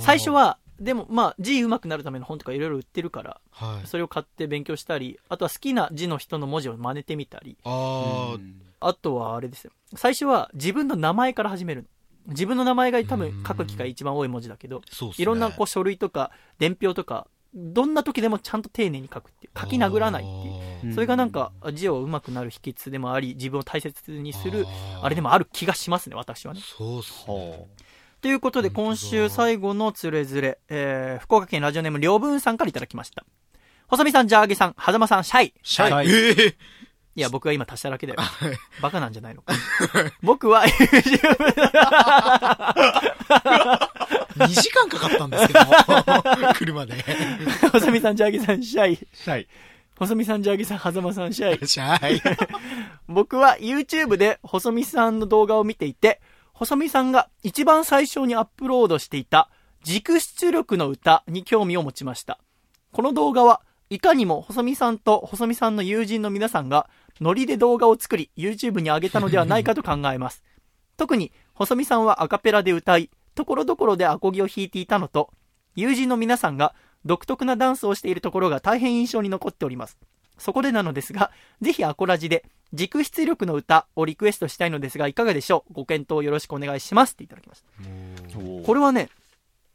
[0.00, 3.86] 最初、は、でもまあ字上手くなるための本とかいろいろ売ってるから、はい。
[3.86, 9.70] それを買って勉強したり、あとは好きな字の人の文字を真似てみたり、あーあとはあれですよ。
[9.94, 11.88] 最初は自分の名前から始めるの。
[12.26, 14.82] 自分の名前が多分書く機会一番多い文字だけど。
[15.16, 20.94] いろんなこう書類とか伝票とか、どんな時でもちゃんと丁寧に書くっていう、書き殴らないっていう。
[20.94, 24.66] それがなんか字を上手くなる秘訣でもあり、自分を大切にする、
[25.02, 26.60] あれでもある気がしますね、私はね。
[26.62, 27.66] そうっすね。
[28.20, 33.24] ということで、今週最後のつれづれ、えー、福岡県ラジオネーム、りょうぶんさんからいただきました。
[33.86, 35.54] 細見さん、ジャーゲさん、はざまさん、シャイ。
[35.62, 35.92] シャイ。
[35.92, 36.54] はいえー
[37.16, 38.20] いや、僕は今足しただけだよ。
[38.82, 39.54] バカなんじゃないのか。
[40.20, 40.64] 僕は
[44.36, 45.60] 2時間かかったんですけど、
[46.54, 46.94] 車で。
[47.72, 48.96] 細見さん、ジャーゲさん、シャイ。
[48.96, 49.48] シャイ。
[49.96, 51.66] 細見さん、ジャーゲさん、はざまさん、シャイ。
[51.66, 52.20] シャイ。
[53.06, 56.20] 僕は YouTube で細見さんの動画を見ていて、
[56.52, 59.50] 細見さんが一番最初にアップロードしていた
[59.82, 62.38] 軸出力の歌に興味を持ちました。
[62.92, 63.60] この動画は
[63.90, 66.88] いかにも細見さんと細見さんの友人の皆さんが
[67.20, 70.42] ノリで動画を作り YouTube に上げたのではないかと考えます。
[70.96, 75.30] 特に細見さんはアカペラで歌い、ところどころでアコギを弾いていたのと、
[75.76, 76.74] 友人の皆さんが
[77.04, 79.98] 独特なダンスをしているところが大変印象に残っております。
[80.38, 81.30] そこでなのですが、
[81.60, 85.74] ぜひアコラジで軸出力の歌をリクエストしたいのですが、いかがでしょう？
[85.74, 88.66] ご検討よろしくお願いしますっていただきました。
[88.66, 89.10] これはね、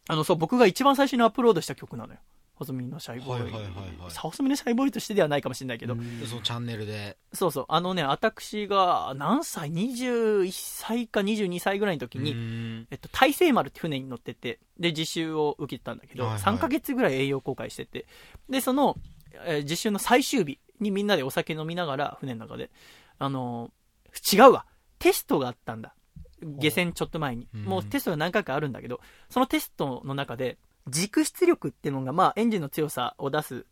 [0.07, 2.19] あの、そう、僕が一番最初にアップロードした曲なのよ。
[2.59, 3.41] 細身のシャイボーイ。
[3.43, 5.95] はいはいはいはい細身のシャイボーイとしてではないかもしれないけど、
[6.27, 7.17] そのチャンネルで。
[7.33, 18.05] そうそう、あのね、私が何歳 ?21 歳か22歳ぐらいの時に、に、えっと、大西丸って船に乗ってて、で、実習を受けてたんだけど、はいはい3ヶ月ぐらい栄養公開してて、
[18.49, 18.97] で、その、
[19.45, 22.69] えー実習の最終日にみんなでお酒飲みながら、船の中で、
[23.17, 24.65] あのー違うわ、
[24.97, 25.93] テストがあったんだ。
[26.41, 27.47] 下船ちょっと前に。
[27.53, 28.99] うんもうテストが何回かあるんだけど、
[29.29, 30.57] そのテストの中で、
[30.89, 33.65] 軸出力っていうのが、まあ、エンジンの強さを出す、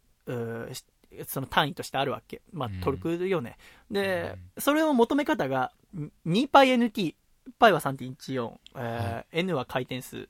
[1.27, 2.41] その単位としてあるわけ。
[2.51, 3.57] まあ、トルクよね。
[3.89, 5.71] うん、で、それの求め方が
[6.25, 7.15] 2πNT。
[7.59, 10.27] π は3.14、えー、はい、n は回転数。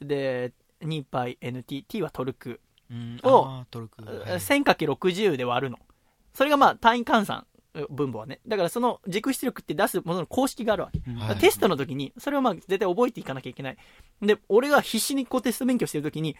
[0.00, 1.84] で、2πNT。
[1.86, 2.60] t はトルク。
[2.90, 3.64] を、うん、を。
[3.68, 5.78] 1000×60 で割るの。
[6.32, 7.46] それがまあ単位換算
[7.88, 8.40] 分母はね。
[8.46, 10.98] だからその軸出力って出すものの公式があるわけ。
[10.98, 13.76] だからテストの時に、それをまあ絶対覚えていかなきゃいけない。
[14.22, 16.36] で、俺が必死にこうテスト勉強してる時に、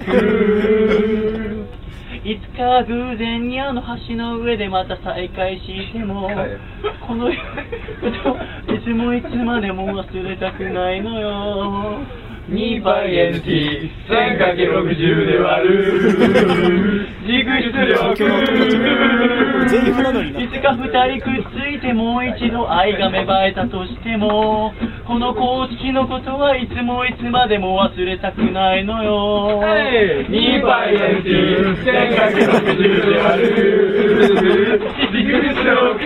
[2.24, 6.30] いつか偶然にあの橋の上でまた再会しても、
[7.06, 7.36] この い
[8.84, 11.98] つもいつまでも忘れたくないのよ。
[12.50, 17.06] 2倍 NT1000×60 で割る。
[17.22, 18.12] 軸出力
[20.40, 20.82] いつか二
[21.18, 24.74] 人くっついてもう一度愛が芽生えたとしても
[25.06, 29.62] この公式のことはいつもいつまでも忘れたくないのよ。
[30.28, 31.86] 2倍 NT1000×60
[33.06, 34.80] で割る。
[35.12, 36.02] 軸出力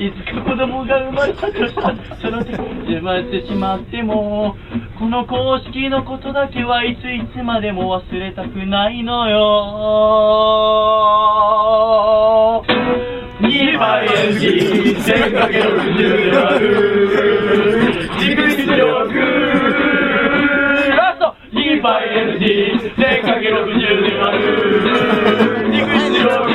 [0.00, 4.56] いつか子供が生まれたとしたその時生まれてしまっても
[4.98, 9.36] この公式のことだけはいついつまでも忘れたくないのよ。
[13.42, 18.08] 2倍 NG 1000かけ60で割る。
[18.20, 18.80] 軸出力
[20.96, 22.40] ラスト2倍 NG
[22.96, 23.68] 1000かけ60
[24.08, 24.48] で割る。
[25.72, 26.49] 軸出力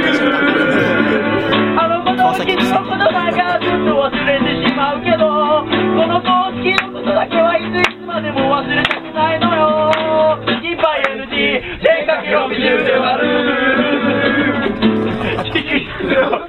[2.25, 9.93] あの子の君の言葉がずっと忘れてしまうけどこの公式のことだけはいついつまでも忘れたくないのよ
[10.41, 13.45] 2倍 NG 1000かけ60で割る
[15.53, 15.61] 軸
[16.01, 16.45] 出力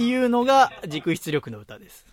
[0.00, 2.06] っていうのが軸出力の歌です。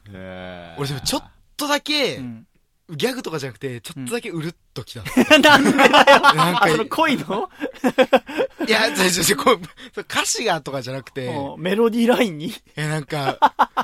[0.78, 2.48] 俺でもちょっとだけ、うん。
[2.90, 5.04] ギャグとかじゃなくて、ちょっとだけうるっときた。
[5.40, 5.90] なんでだよ。
[5.90, 7.50] なんかあ、その恋の？
[8.68, 12.54] いや、違う違う違うこう歌詞がとかじゃなくて、もうメロディーラインに？
[12.76, 13.38] え、なんか、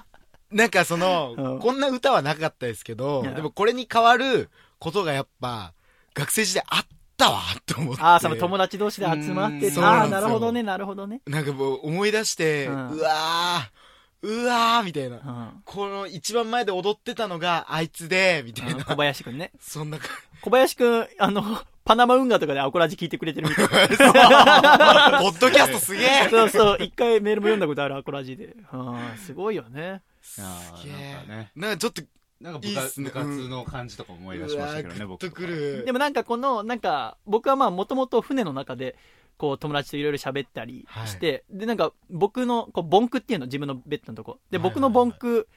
[0.51, 1.59] なんかその、うん。
[1.59, 4.49] こんな歌はなかったですけどでもこれに変わる
[4.79, 5.73] ことがやっぱ、
[6.13, 6.85] 学生時代あっ
[7.17, 8.01] たわ、と思って。
[8.01, 11.21] ああ、その友達同士で集まってうん、ああ、なるほどね、なるほどね。
[11.25, 13.82] なんかもう思い出して、ううんわー、
[14.23, 15.17] うわー、みたいな。
[15.17, 15.61] うん。
[15.65, 18.85] この一番前で踊ってたのがあいつで、みたいな。
[18.85, 19.51] 小林くんね。
[19.59, 20.07] そんな感
[20.41, 21.43] 小林くん、あの、
[21.83, 23.89] パナマ運河とかでアコラジ聞いてくれてるみたい。
[23.89, 23.97] じ。
[23.97, 28.55] ポッドキャストすげえそうそう、一回メールも読んだことあるアコラジで。
[28.71, 30.01] うん、すごいよね。
[30.21, 31.51] すげえなんかね。
[31.55, 32.01] なんかちょっと、
[32.39, 35.83] なんか部いいっすね活部活の感じとか思い出しましたけどね、うわー僕グッとくる。
[35.85, 38.95] でもなんかこの、なんか、僕はまあもともと船の中で、
[39.43, 44.39] こう友達といろいろ喋ったりして、でなんか僕のこうボンクっていうの自分のベッドのとこ。
[44.49, 44.73] ではいはいはい。
[44.73, 45.49] 僕のボンク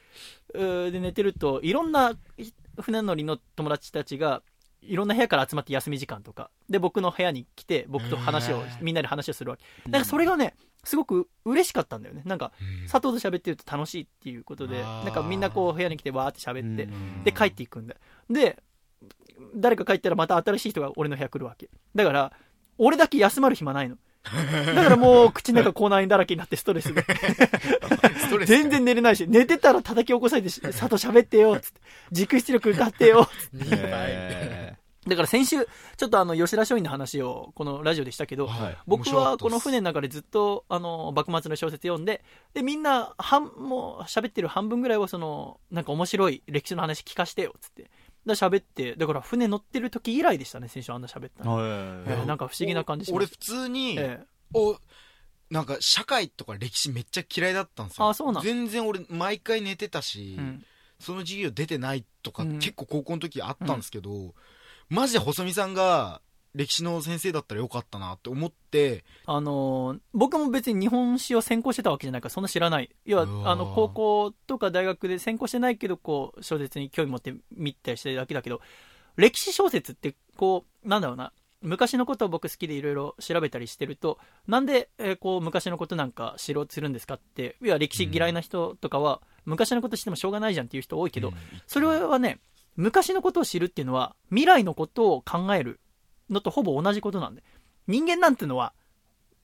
[0.53, 2.17] で寝てるといろんな
[2.81, 4.41] 船乗りの友達たちが
[4.81, 6.49] いろんな部屋から集まって休み時間とか。
[6.69, 9.63] で僕の部屋に来て僕と話をみんなで話をするわけ。
[9.89, 12.23] なんかそれがねすごく嬉しかったんだよね。
[12.25, 12.51] なんか
[12.91, 17.23] 佐藤と喋ってると楽しいっていうことでなんかみんなこう部屋に来てわーって喋ってうん。
[17.23, 17.93] で帰っていくんだ。
[17.93, 18.61] よで
[19.55, 21.69] 誰か帰ったらまた新しい人が俺の部屋来るわけ。
[21.95, 22.33] だから
[22.77, 23.97] 俺だけ休まる暇ないの。
[24.75, 27.01] だからもう口の中口内炎だらけになってストレスで
[28.19, 28.49] ストレス。
[28.49, 31.81] 全然寝れないし寝てたら叩き起こされてし佐藤喋ってよつって。
[32.11, 33.89] 軸出力歌ってよ2 倍。
[33.91, 35.65] へ だから先週
[35.95, 38.77] ちょっとあの吉田松陰の話をこのラジオでしたけど、はい。
[38.85, 47.89] 僕はこの船の中でずっとあの幕末の小説読んででみんな半もう喋ってる半分ぐらいはそのなんか面白い歴史の話聞かしてよっつって
[48.27, 54.19] だから喋ってだから船乗ってる時以来でしたね先週あんな喋ったの、ーえーなんか不思議な感じしま俺す普通に、え
[54.53, 54.77] お、
[55.49, 58.09] なんか社会とか歴史めっちゃ嫌いだったんですよ。
[58.09, 58.43] あそうなん。
[58.43, 60.65] 全然俺毎回寝てたし、えうん。
[60.99, 62.59] その授業出てないとか、うん。
[62.59, 64.33] 結構高校の時あったんですけど、
[64.89, 66.21] マジで細見さんが
[66.57, 72.89] 歴史の先生だったらよかったなって思って、あのー僕も別に日本史を専攻してたわけじゃないからそんな知らない。
[73.05, 78.59] 要はあの高校とか大学で専攻してないけどこう小説に興味持って見たりしてるだけだけど
[79.15, 81.31] 歴史小説ってこうなんだろうな。
[81.59, 91.33] 昔のことを僕好きでいろいろ調べたりしてるとなんで、えーこう昔のことなんか知ろうとするんですかって要は歴史嫌いな人とかは、昔のこと知ってもしょうがないじゃんっていう人多いけど、
[91.65, 92.39] それはね
[92.75, 95.79] 昔のことを知るっていうのは未来のことを考える
[96.29, 97.43] のとほぼ同じことなんで。
[97.87, 98.73] 人間なんてのは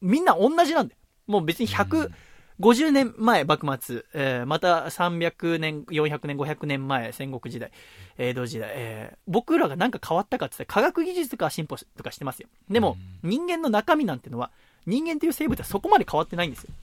[0.01, 7.71] みんな同じなんだよもう別に150年前幕末、えーまた300年400年500年前戦国時代
[8.17, 12.49] 江戸時代、えー僕らが何か変わったかって言ったら科学技術とか進歩とかしてますよ。
[12.69, 14.51] でも、人間の中身なんてのは
[14.85, 16.73] 人間という生物はそこまで変わってないんですよ。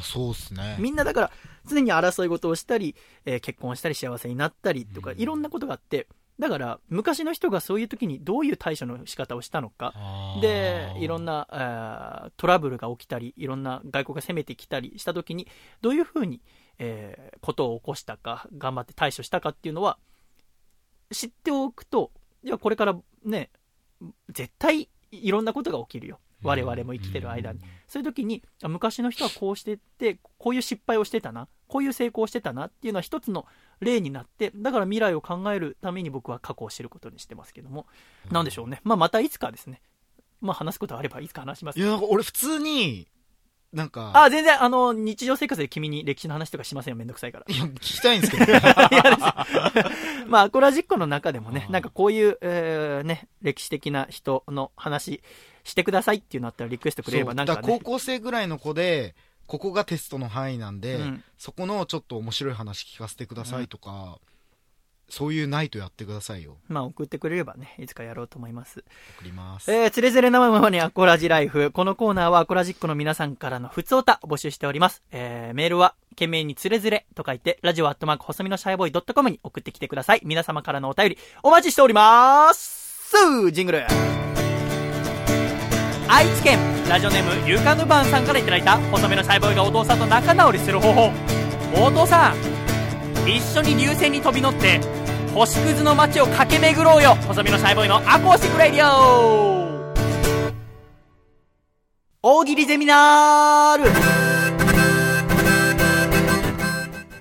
[0.00, 0.76] そうっすね。
[0.78, 1.30] みんなだから
[1.66, 2.94] 常に争い事をしたり、
[3.26, 6.06] えー結婚したり幸せになったりとか、いろんなことがあって
[6.38, 9.92] だから昔の人がそういう時にどういう対処の仕方をしたのか。
[10.40, 15.48] でいろんな、えートラブルが起きたりいろんな外国が攻めてきたりした時に
[15.80, 16.40] どういうふうに、
[16.78, 19.98] えーことを起こしたか頑張って対処したかっていうのは
[21.10, 22.12] 知っておくと
[22.42, 23.50] いやこれからね
[24.28, 31.48] 絶対いろんなことが起きるよ我々も生きてる間に、そういう時にあ昔の人はこうしてってこういう失敗をしてたな。
[31.68, 33.46] こういう成功をしてたなっていうのは一つの
[33.80, 37.86] 例になって、だから未来を考えるために僕は過去を知ることにしてますけども、
[38.30, 38.80] なんでしょうね。
[38.84, 39.82] まあまたいつかですね。
[40.40, 41.78] まあ話すことあればいつか話します。
[41.78, 43.06] いや、なんか俺普通に、
[43.72, 47.44] なんか、あ、全然、あの、日常生活で君に歴史の話とかしませんよ、めんどくさいから。
[47.54, 48.52] いや、聞きたいんですけど。
[50.26, 55.22] まあ、アコラジックの中でもね、なんかこういう、えーね、歴史的な人の話
[55.68, 57.60] してくださいっていうのあったらリクエストくれればなんかね。
[57.62, 59.14] 高校生ぐらいの子で、
[59.46, 64.18] ここがテストの範囲なんで、うんそこのちょっと面白い話聞かせてくださいとか、
[65.08, 66.58] そういうナイトやってくださいよ。
[66.68, 68.84] まあ、送ってくれればね、いつかやろうと思います。
[69.18, 69.72] 送ります。
[69.72, 71.70] えー、つれづれなままにアコラジライフ。
[71.70, 75.02] このコーナーはアコラジックの皆さんからのふつおた募集しております。
[75.10, 80.20] えー、メールは、懸命につれづれと書いて、ラジオアットマーク細身のシャイボーイドットコムに送ってきてください。
[80.24, 83.14] 皆様からのお便り、お待ちしております
[83.52, 84.27] ジングル
[86.10, 86.58] 愛知県、
[86.88, 91.12] ラジオネーム、ゆかぬばんさんからいただいた、細身のシャイボーイがお父さんと仲直りする方法。
[91.74, 94.80] お父さん、一緒に流星に飛び乗って、
[95.34, 97.14] 星屑の街を駆け巡ろうよ。
[97.26, 99.68] 細身のシャイボーイのアコースティック radio。
[102.22, 103.90] 大喜利ゼミナール。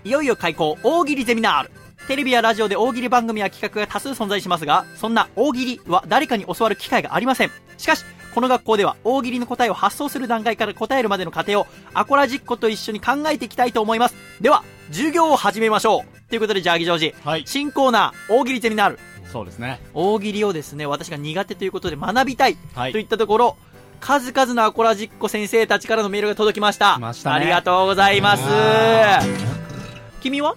[0.05, 1.71] いよいよ開講大喜利ゼミナール。
[2.07, 7.51] テレビやラジオで大喜利番組や企画が多数存在しますがそんな大喜利は誰かに教わる機会がありません。
[7.77, 14.15] しかしこの学校では大喜利の答えを発想する段階から答えるまでの過程をアコラジッコと一緒に考えていきたいと思います。
[14.41, 16.29] では授業を始めましょう。
[16.29, 17.15] ということでジャーギジョージ。
[17.23, 17.43] はい。
[17.45, 18.99] 新コーナー大喜利ゼミナール
[19.31, 19.81] そうですね。
[19.93, 23.57] 大喜利をですね私が苦手ということで学びたいはいといったところ、
[23.99, 26.95] 数々のアコラジッコ先生たちからのメールが届きました。
[26.95, 28.43] 来ましたねありがとうございます。
[30.21, 30.55] 君は？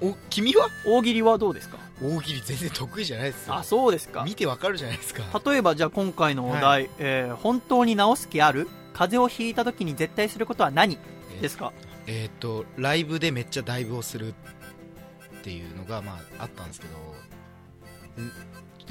[0.00, 0.68] お、君は？
[0.86, 1.78] 大喜利はどうですか？
[2.02, 3.62] 大喜利全然得意じゃないですよあ。
[3.62, 5.22] そうですか見てわかるじゃないですか。
[5.44, 8.68] 例えばじゃあ今回のお題、えー本当に治す気ある？
[8.92, 10.98] 風邪をひいた時に絶対することは何？
[11.40, 11.72] ですか？
[12.06, 18.28] えーっと、ライブでめっちゃダイブをするっていうのが、まあ、あったんですけど、ん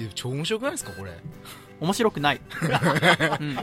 [0.07, 1.11] で超面白くないですか、これ？
[1.79, 3.55] 面白くない、うん。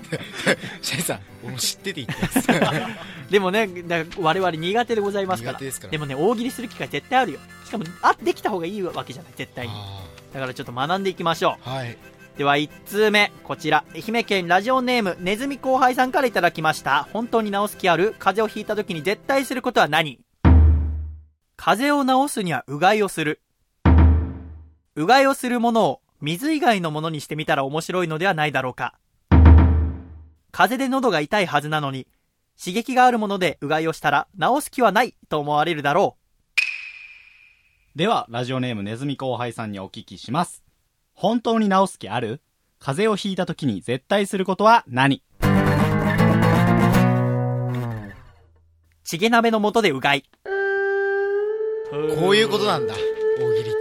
[0.82, 2.48] シャイさん、俺も知ってて言ってます。
[3.30, 5.58] でもねだ我々苦手でございますから。
[5.58, 5.90] ですから。
[5.90, 7.40] でもね大喜利する機会絶対あるよ。
[7.64, 9.72] しかもあできた方がいいわけじゃない絶対に。
[9.74, 11.68] あだからちょっと学んでいきましょう。
[11.68, 11.96] ーはい。
[12.36, 13.84] では1通目こちら。
[13.94, 17.08] 愛媛県ラジオネームネズミ後輩さんからいただきました。
[17.12, 18.14] 本当に治す気ある。
[18.18, 20.20] 風邪をひいた時に絶対することは何？
[21.56, 23.40] 風邪を治すにはうがいをする。
[24.96, 28.94] うがいをするものを水以外のものにしてみたら面白いのではないだろうか。
[30.52, 32.08] 風邪で喉が痛いはずなのに
[32.58, 36.16] 刺激があるものでうがいをしたら治す気はないと思われるだろ
[37.94, 40.64] では、ラジオネームネズミ後輩さんにお聞きします。
[41.12, 42.40] 本当に治す気ある？
[42.80, 45.22] 風邪をひいた時に絶対することは何？
[45.42, 45.46] う
[49.04, 50.24] チゲ鍋の素でうがい。
[52.18, 53.73] こういうことなんだ、大喜利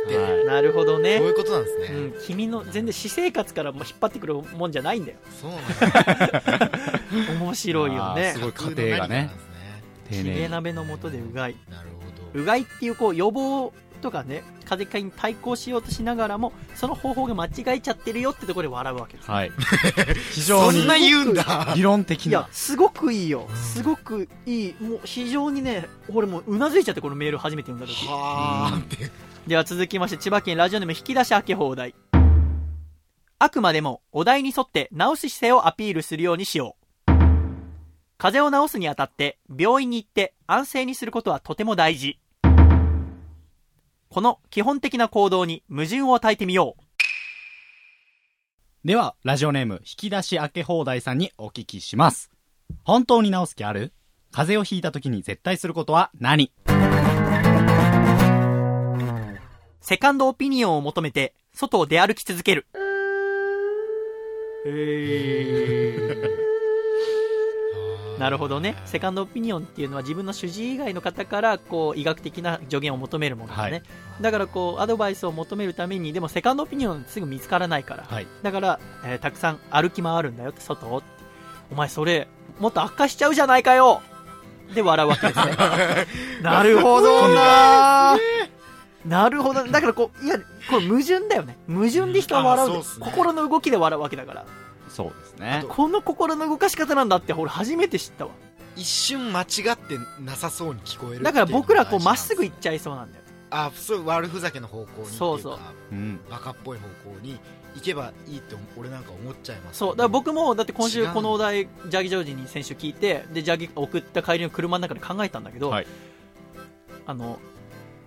[0.54, 1.88] なるほどねこういうことなんですね。
[1.88, 6.72] うん、君の全然私生活からも引っ張ってくるもんじゃないんだよそうなんだ。
[7.40, 9.32] 面白いよねすごい家庭がね
[10.10, 10.50] 丁チゲ寧に。
[10.50, 12.40] 鍋の素でうがいなるほど。
[12.40, 19.52] うがいっていうこう予防とかね風邪に対抗しようとしながらもその方法が間違えちゃってるよってところで笑うわけですはい。
[20.32, 21.74] 非常にそんな言うんだ。
[21.76, 22.50] 理論的いやな。
[22.52, 29.33] すごくいいよすごくいいもう非常にね俺もううなずいちゃってこのメール初めて読んだ時はーって。
[29.48, 31.94] では続きまして千葉県ラジオネーム引き出し開け放題。
[33.40, 37.12] あくまでもお題に沿って治す姿勢をアピールするようにしよう。
[38.18, 42.22] 風邪を治すにあたって病院に行って安静にすることはとても大事。
[44.10, 46.84] この基本的な行動に矛盾を与えてみよう。
[48.88, 52.32] では、ラジオネーム、引き出し開け放題さんにお聞きします。
[52.84, 53.92] 本当に治す気ある？
[54.32, 56.54] 風邪をひいた時に絶対することは何？
[59.86, 62.66] セカンドオピニオンを求めて外を出歩き続ける
[68.18, 68.78] なるほどね。
[68.86, 73.72] セカンドオピニオンっていうのは自分の主治医以外の方からこう医学的な助言を求めるものだね。
[73.72, 73.84] はい
[74.22, 78.04] だからこうアドバイスを求めるためにでもセカンドオピニオンすぐ見つからないから。
[78.04, 78.28] はい。
[78.42, 81.04] だから、えーたくさん歩き回るんだよって外を。
[81.74, 84.02] お前それもっと悪化しちゃうじゃないかよ
[84.74, 85.58] で笑うわけですね。
[86.42, 88.18] なるほどな
[89.06, 89.64] なるほど。
[89.66, 90.38] だからこう、いや、
[90.70, 91.58] これ矛盾だよね。
[91.68, 94.46] 矛盾で人は笑ううね心の動きで笑うわけだから。
[94.90, 95.66] そうですね。
[95.70, 98.32] この心の動かし方なんだって俺初めて知ったわ。
[98.76, 103.24] 一瞬間違ってなさそうに聞こえるだから僕らこうまっすぐ行っちゃいそうなんだよ。
[103.52, 105.60] あそう悪ふざけの方向にそうそう
[105.92, 106.20] うん。
[106.30, 107.40] バカっぽい方向に
[107.76, 109.90] 行けばいいって俺なんか思っちゃいますそう。
[109.92, 115.88] だから僕も、だって今週このお題、ジャギジョージに先週聞いて、で、ジャギ送った帰りの車の中で考えたんだけど、はい
[117.06, 117.38] あの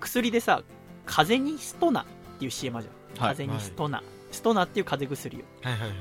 [0.01, 0.62] 薬でさ
[1.06, 2.04] 風邪にストナっ
[2.38, 3.34] ていう CM じゃん、はい。
[3.34, 5.98] 風邪にストナ、ストナっていう風邪薬を、はいはいはい。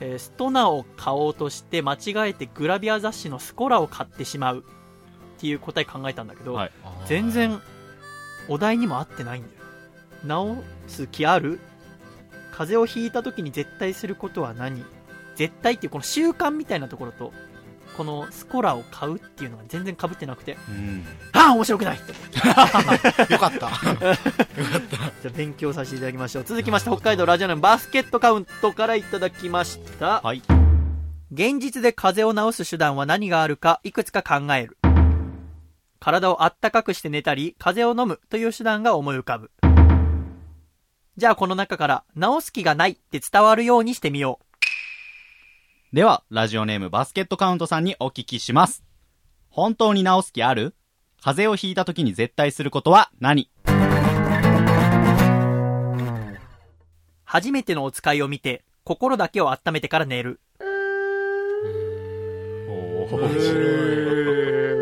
[0.00, 6.72] えーストナを買おうとして間違えてグラビア雑誌のスコラを買ってしまうっていう答え考えたんだけど、はい。
[7.06, 7.60] 全然
[8.48, 9.48] お題にも合ってないんだ
[10.32, 10.56] よ。
[10.86, 11.60] 治す気ある？
[12.52, 14.84] 風邪をひいた時に絶対することは何？
[15.34, 17.32] 絶対っていうこの習慣みたいなところと
[18.00, 21.04] このスコラを買うっていうのが全然被ってなくてうん。
[21.34, 21.98] ああ面白くない
[23.28, 23.58] よかった。
[23.58, 23.68] じゃ
[25.26, 26.44] あ勉強させていただきましょう。
[26.44, 30.22] 続きまして北海道ラジオネームバスケットカウントからいただきました。
[30.22, 30.40] はい。
[31.30, 34.78] 現実で風邪を治す手段は何があるかいくつか考える。
[35.98, 39.50] 体をあったかくして寝たり風邪を飲むという手段が思い浮かぶ。
[41.18, 44.49] じゃあこの中から治す気がないって伝わるようにしてみよう
[45.92, 48.84] では、ラジオネームバスケットカウントさんにお聞きします。
[49.48, 50.76] 本当に治す気ある？
[51.20, 53.50] 風邪をひいた時に絶対することは何？
[57.24, 60.38] 初めてのお使いを見て心だけを温めてから寝る。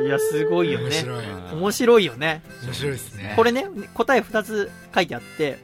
[0.04, 0.84] いやすごいよね。
[0.84, 1.24] 面白い。
[1.54, 2.42] 面白いよね。
[2.64, 3.32] 面白いですね。
[3.34, 5.56] これね、答え2つ書いてあって、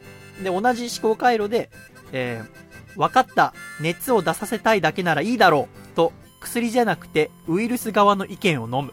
[0.43, 1.69] で、同じ思考回路で、
[2.13, 2.65] えー、
[2.97, 8.93] 分かった、熱を出させたいだけならいいだろう、と、薬じゃなくて、ウイルス側の意見を飲む。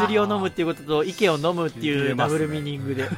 [0.00, 3.04] 薬を飲むっていうことと、意見を飲むっていうダブルミーニングで。
[3.04, 3.16] ふ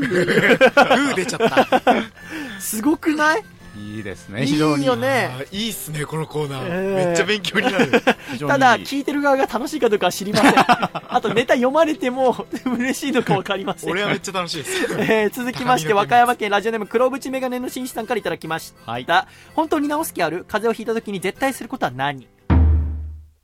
[0.00, 1.82] ー出ちゃった。
[2.60, 3.44] すごくない？
[3.76, 4.42] いいですね。
[4.44, 4.84] い非常に。
[4.84, 5.30] いよね。
[5.52, 10.54] いいっすねこのコーナー、えーめっちゃ勉強になるただ、聞いてる側が楽しいかどうかは知りません。
[10.58, 13.90] あと、ネタ読まれても嬉しいのか分かりません。
[13.90, 18.90] 俺はめっちゃ楽しいですえー続きまして、和歌山県ラジオネーム黒縁メガネの紳士さんからいただきました。
[18.90, 19.06] はい
[19.54, 20.44] 本当に治す気ある？
[20.48, 22.28] 風邪をひいた時に絶対することは何？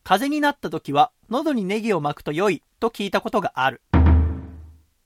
[0.05, 3.81] 風邪になった時は、喉にネギを巻くと良いと聞いたことがある。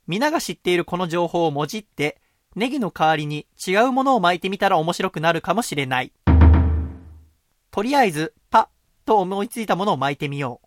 [0.06, 2.18] 皆が知っているこの情報をもじって、
[2.56, 6.10] ネギの代わりに違うものを巻いてみたら面白くなるかもしれない。
[7.70, 8.66] とりあえず、パッ
[9.04, 10.66] と思いついたものを巻いてみよう。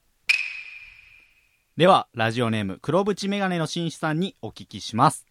[1.80, 5.26] では、ラジオネーム黒縁メガネの紳士さんにお聞きします。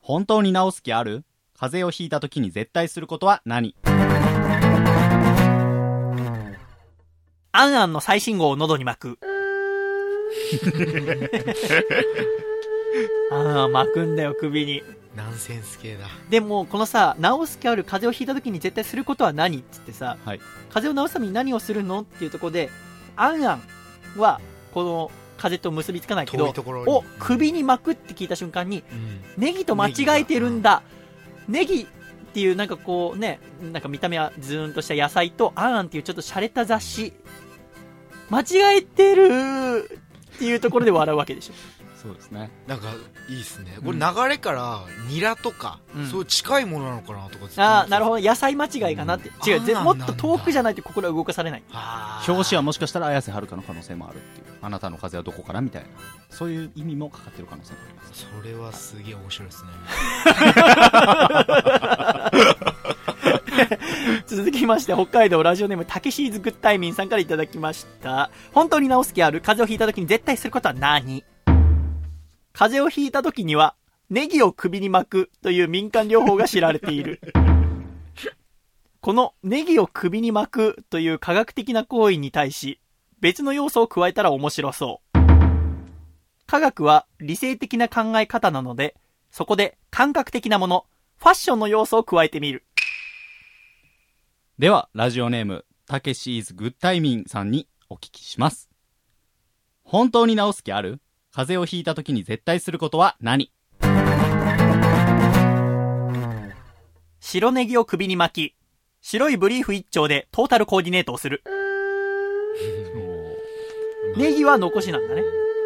[0.00, 1.22] 本当に治す気ある？
[1.56, 3.76] 風邪をひいた時に絶対することは何？
[7.52, 9.18] アンアンの最新号を喉に巻く。
[13.30, 14.82] アンアン巻くんだよ、首に。
[15.16, 22.70] ナンセンス系だでも、このさ、治す気ある風邪をひいた時に絶対することは何って言ってさ、はい風邪を治すために何をするのっていうところで、
[23.16, 23.62] アンアン
[24.16, 24.40] は、
[24.72, 30.82] この風邪と結びつかないけど遠い、ところにお、首に巻くって聞いた瞬間に、うんネギと間違えてるんだ。
[31.48, 31.86] ネギっ
[32.34, 33.38] ていうなんかこうね、
[33.72, 37.12] なんか見た目はズーンとした野菜と、アンアンっていうちょっと洒落た雑誌。
[38.30, 39.88] 間違えてる
[40.34, 41.52] っていうところで笑うわけでしょ。
[42.04, 42.50] そうですね。
[42.66, 42.88] なんか
[43.30, 48.22] いいっすねうんこれ流れからニラとか、うんそういう近いものなのかなとかああ、なるどほど。
[48.22, 49.28] 野菜間違いかなって。
[49.48, 51.62] 違う、ぜあーもっと遠くじゃないと心は動かされない。
[52.28, 54.44] 表紙はもしかしたら綾瀬はるかの可能性もあるっていう。
[54.60, 55.88] あなたの風はどこからみたいな。
[56.28, 58.26] そういう意味もかかってる可能性もあります。
[58.42, 59.70] それはすげえ面白いですね
[64.26, 68.30] 続きまして、北海道ラジオネーム、たけしーずグッタイミンさんからいただきました。
[68.52, 71.24] 本当に治す気ある風邪をひいた時に絶対することは何？
[72.56, 73.74] 風邪をひいた時には、
[74.10, 77.20] ネギを首に巻くという民間療法が知られている。
[79.00, 82.80] このネギを首に巻くという科学的な行為に対し、
[83.18, 85.18] 別の要素を加えたら面白そう。
[86.46, 88.94] 科学は理性的な考え方なので、
[89.32, 90.86] そこで感覚的なもの、
[91.18, 92.64] ファッションの要素を加えてみる。
[94.60, 98.70] では、ラジオネーム、たけしーズグッタイミンさんにお聞きします。
[99.82, 101.00] 本当に治す気ある？
[101.36, 103.50] 風邪をひいた時に絶対することは何？
[107.18, 108.54] 白ネギを首に巻き、
[109.00, 111.42] 白いブリーフ一丁でトータルコーディネートをする。
[114.16, 115.24] ネギは残しなんだね。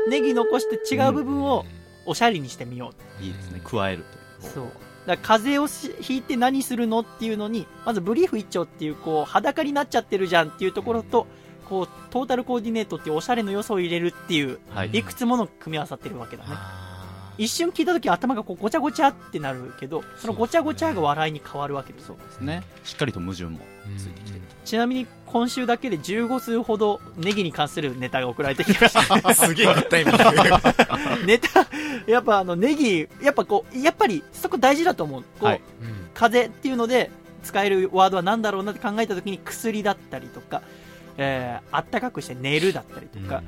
[0.09, 1.67] ネギ残して違う部分を
[2.07, 3.23] おしゃれにしてみよう。
[3.23, 3.61] いいですね。
[3.63, 4.05] 加える
[4.41, 4.53] という。
[4.55, 4.65] そう。
[4.65, 11.27] だから風邪をしひいて何するのっていうのに、まずブリーフ一丁っていうこう裸になっちゃってるじゃんっていうところと、
[11.69, 14.91] こうトータルコーディネートっていうおしゃれの要素を入れるっていう、はい。
[14.93, 16.51] いくつもの組み合わさってるわけだね。
[16.53, 16.89] あ
[17.39, 22.17] 一瞬聞いた時頭がこうごちゃごちゃってなるけど、そのごちゃごちゃが笑いに変わるわけですよ。
[22.17, 22.65] ですね。
[22.83, 24.45] しっかりと矛盾もーついてきてる。
[24.65, 29.35] ちなみに今週だけで15数ほどネギに関するネタが送られてきました。
[29.35, 31.69] すげえグッタイミングネタ、
[32.09, 35.23] やっぱあのネギ、やっぱこう、やっぱりそこ大事だと思う。
[35.23, 37.13] こう、はいうん風邪っていうので
[37.45, 40.63] 使えるワードは何だろうなって考えた時に薬だったりとか、
[41.19, 43.43] えー、あったかくして寝るだったりとか、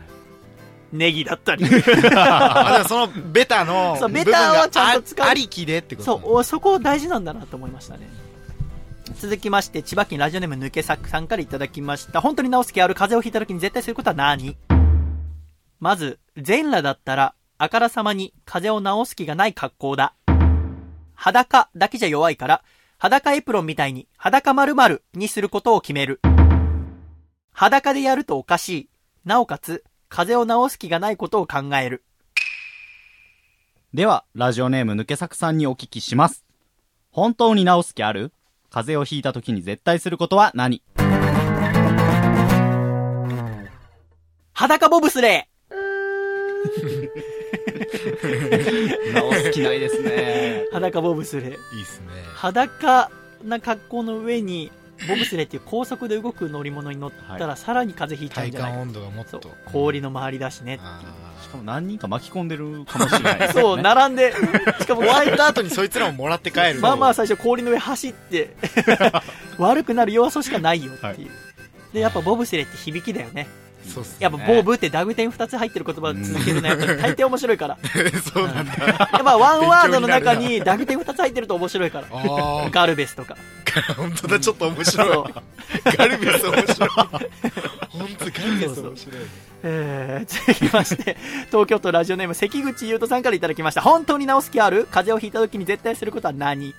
[0.92, 1.64] ネギだったり。
[2.14, 8.08] あそのベタのそうベ部分がタをちゃんと使うあありきでってことそう、おそこ大事なんだなと思いましたね。
[9.18, 12.20] 続きまして、千葉県ラジオネーム抜け作さんからいただきました。
[12.20, 14.56] 本当に直す気ある風邪をひいた時に絶対することは何？
[15.78, 20.14] まず、全裸だったら、あからさまに風邪を治す気がない格好だ。
[21.14, 22.62] 裸だけじゃ弱いから、
[22.98, 26.20] 裸エプロンみたいに裸〇〇にすることを決める。
[27.60, 28.88] 裸でやるとおかしい。
[29.26, 32.02] なおかつ、風邪を治す気がないことを考える。
[33.92, 36.46] では、ラジオネーム抜け作さんにお聞きします。
[37.10, 38.32] 本当に治す気ある？
[38.70, 40.82] 風邪をひいた時に絶対することは何？
[44.54, 45.50] 裸ボブスレ
[49.12, 50.64] 治す気ないですね。
[50.70, 51.50] ー裸ボブスレー。
[51.50, 52.06] いいっすね
[52.36, 53.10] 裸
[53.44, 54.72] な格好の上に
[55.08, 59.40] ボブスレーっていう高速で動く乗り物に乗ったらさらに風邪ひいちゃうん体じゃないか、感温度がもっと。
[59.66, 61.00] 氷の周りだしね、あ
[61.42, 63.40] しかも何人か巻き込んでるかもしれない。
[63.40, 63.48] ね。
[63.54, 64.32] そう並んで。
[64.80, 68.56] しかもー終わった後にそいつらももらって帰るまあまあ最初氷の上走って。
[69.58, 71.30] 悪くなる要素しかないよっていう、はい。
[71.92, 73.48] でやっぱボブスレーって響きだよね
[73.90, 74.16] そうっすね。
[74.20, 77.78] やっぱボブってダグ点2つ入ってる言葉続けるのやっぱり大抵面白いから。
[78.32, 78.72] そうなんだ。
[78.86, 82.06] やっぱワンワードの中にダグ点2つ入ってると面白いから。
[82.12, 83.36] あガルベスとか。
[83.88, 85.34] あ本当だちょっと面白い。
[85.96, 86.90] ガルベス面白い。
[86.90, 89.16] 本当ガルベス面白い。
[89.62, 91.16] えー、続きまして、
[91.48, 93.82] 東京都ラジオネーム関口優斗さんからいただきました。
[93.82, 94.86] 本当に治す気ある？
[94.90, 96.74] 風邪をひいた時に絶対することは何？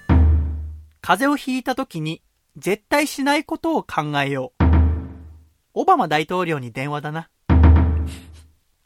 [1.01, 2.21] 風邪をひいた時に
[2.57, 4.60] 絶対しないことを考えよう。
[5.73, 7.29] オバマ大統領に電話だな。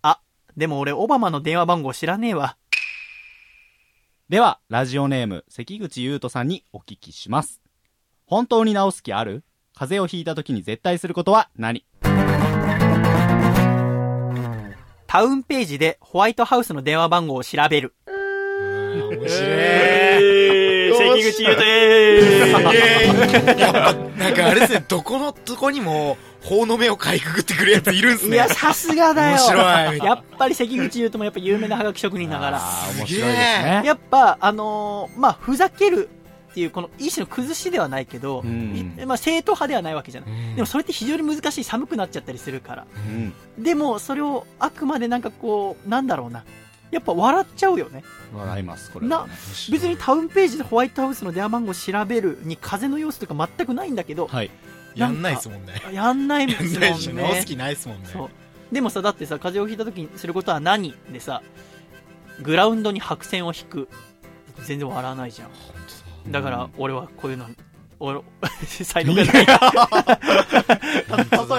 [0.04, 0.20] あ、
[0.56, 2.58] でも俺オバマの電話番号知らねえわ。
[4.30, 7.60] では、ラジオネーム、関口優斗さんにお聞きします。
[8.28, 9.44] 本当に治す気ある？
[9.76, 11.86] 風邪をひいた時に絶対することは何？
[15.08, 17.96] タウンページでホワイトハウスの電話番号を調べる。
[18.96, 29.38] 面白いえー、関口優斗えーやっぱなんかあれですねどこのとこにも法の目をかいくぐってくるやついるんすねいや、さすがだよ。
[29.38, 32.62] 面白いやっぱり関口優斗もやっぱ有名なハガキ職人だから。
[32.98, 33.82] 面白いですね。
[33.84, 36.08] やっぱ、あのーまあ、ふざける
[36.52, 40.30] っていう、この一種の崩しではないけど、うんいまあ、正統派ではないわけじゃない。
[40.30, 42.88] うんでもそれって非常に難しい、寒くなっちゃったりするから。
[42.96, 43.34] うん。
[43.64, 46.44] でも、それをあくまでなんかこう、なんだろうな。
[46.92, 48.04] やっぱ笑っちゃうよね。
[48.34, 49.34] 笑います、これは、ね。
[49.72, 54.52] 別にタウンページでホワイトハウスの電話番号調べるに風の様子とか全くないんだけど、はい。
[54.96, 57.46] やんないっすもんねやんないですもん やんないし直すね。
[57.46, 58.30] 気ないっすもんねそう。
[58.72, 61.42] でもさ、だってさ、風邪をひいた時にすることは何でさ、
[62.42, 63.88] グラウンドに白線を引く。
[64.64, 66.32] 全然笑わないじゃん。
[66.32, 67.48] だから、俺はこういうの、
[68.00, 68.22] 俺、
[68.66, 69.34] 才能がない。
[69.44, 69.58] 例えば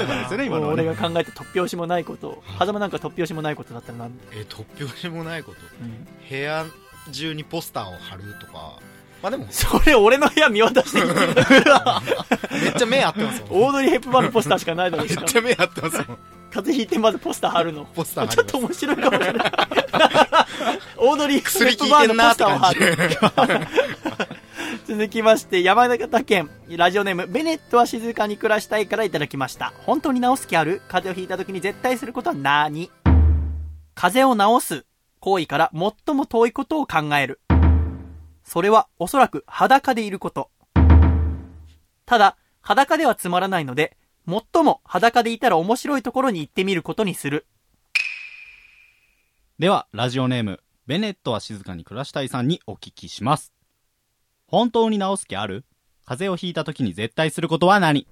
[0.05, 0.69] ですよね、今の。
[0.69, 6.67] 俺が考えた突拍子もないことを、狭間なんか突拍子もないことだったらなんで、え突拍子もないことうん部屋
[7.13, 8.79] 中にポスターを貼るとか
[9.23, 11.35] まあでも それ俺の部屋見渡してきてる
[12.63, 16.19] めっちゃ目合ってますもんオードリー・ヘップバーンのポスターしかないだろうめっちゃ目合ってますもん
[16.57, 17.85] 風邪ひいてまずポスター貼るの。
[17.85, 19.53] ポスターちょっと面白いかもしれない。
[20.97, 22.97] オードリー・ヘ薬ップバーンのポスターを貼る。
[24.87, 29.73] 続きまして、山形県、ラジオネーム、ベネットは静かに暮らしたいからいただきました。
[29.85, 30.81] 本当に治す気ある？
[30.89, 32.91] 風邪をひいた時に絶対することは何？
[33.95, 34.87] 風邪を治す
[35.21, 37.41] 行為から最も遠いことを考える。
[38.47, 40.51] それはおそらく裸でいること。
[42.07, 43.97] ただ、裸ではつまらないので、
[44.29, 47.49] 最も裸でいたら面白いところに行ってみることにする。
[49.59, 53.53] では、ラジオネーム、ベネットは静かに暮らしたいさんにお聞きします。
[54.47, 55.65] 本当に治す気ある？
[56.05, 58.07] 風邪をひいた時に絶対することは何？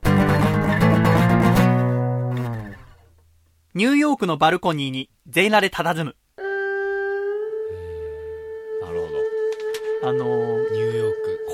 [3.74, 6.16] ニューヨークのバルコニーに全裸で佇む。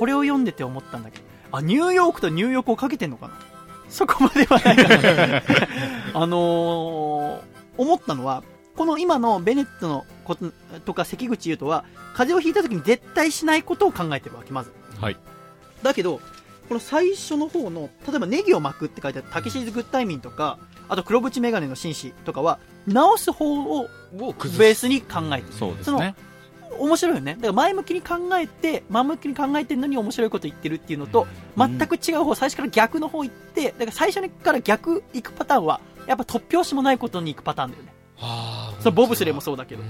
[0.00, 3.34] これを読んでて思ったんだけど、あ、ニューヨークと入浴をかけてんのかな？
[3.90, 5.42] そこまではないかな。
[6.22, 7.40] あのー
[7.76, 8.42] 思ったのは、
[8.76, 10.52] この今のベネットのこと
[10.86, 14.72] とか関口優斗は、風邪をひいた時に絶対しないことを考えてるわけ、まず。
[14.96, 15.02] ど。
[15.02, 15.18] はい。
[15.82, 16.20] だけど、
[16.68, 20.58] この最初の方の、例えばネギを巻くって書いてある、タケシーズグッタイミンとか、
[20.88, 25.52] あと黒縁メガネの紳士とかは、直す方をベースに考えてる。
[25.52, 26.14] そうですね。
[26.80, 27.34] 面白いよね。
[27.34, 31.26] だから前向きに考えて、前向きに考えてるのに面白いこと言ってるっていうのと、
[31.56, 37.92] 全く違う方、最初から逆の方行って、だから最初から逆行くパターンは、やっぱ突拍子もないことに行くパターンだよね。
[38.20, 39.82] あそれボブスレーもそうだけど。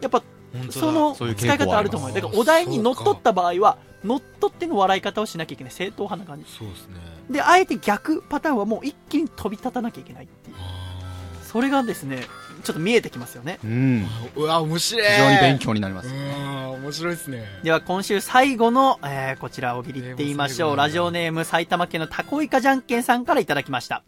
[0.00, 0.22] やっぱ、
[0.70, 2.14] その使い方あると思うよ。
[2.14, 5.72] だからお題に乗っ取った場合は、乗っ取っての笑い方をしなきゃいけない。
[5.72, 6.50] 正統派な感じ。
[6.50, 6.94] そうですね
[7.30, 10.56] で、あえて逆パターンはもう一気に飛び立たなきゃいけないっていう。
[11.42, 12.26] それがですね
[12.62, 14.06] ちょっと見えてきますよねうん。
[14.36, 16.08] うわ面白い非常に勉強になります。
[16.08, 20.76] うん面白いですねでは今週最後の、えーこちら大喜利いってみましょう。
[20.76, 24.04] ラジオネーム埼玉県のタコイカじゃんけんさんからいただきました。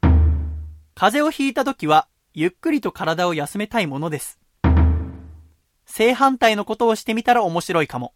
[0.95, 4.39] 風邪をひいた時は、ゆっくりと体を休めたいものです。
[5.87, 8.15] 正反対のことをしてみたら面白いかも。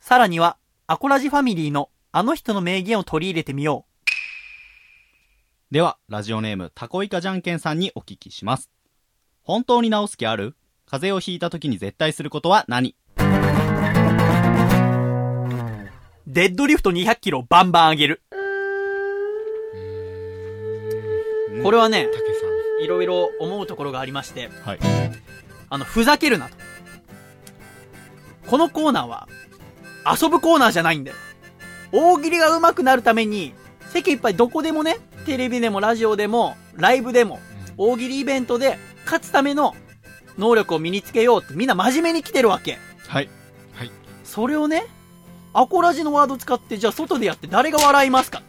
[0.00, 3.86] さらには、アコラジファミリーのあの人の名言を取り入れてみよ
[5.70, 8.70] では、ラジオネーム、タコイカじゃんけんさんにお聞きします。
[9.48, 10.56] 本当に治す気ある？
[10.84, 12.94] 風邪をひいた時に絶対することは何？
[13.16, 13.22] う。
[16.26, 18.22] デッドリフト200キロバンバン上げる。
[21.62, 22.08] これはね、
[22.82, 24.78] いろいろ思うところがありまして、はい。
[25.70, 26.56] あの、ふざけるなと。
[28.48, 29.28] このコーナーは、
[30.04, 31.16] 遊ぶコーナーじゃないんだよ。
[31.92, 33.54] 大喜利が上手くなるために、
[33.94, 37.40] 世間いっぱいどこでもね、テレビでもラジオでも、ライブでも、
[37.78, 38.76] 大喜利イベントで
[39.10, 39.74] 勝つための
[40.36, 42.78] 能力を身につけようってみんな真面目に来てるわけ。
[43.06, 43.30] はい。
[44.24, 44.84] それをね、
[45.54, 48.42] アコラジのワード使って、じゃあ外でやって誰が笑いますか？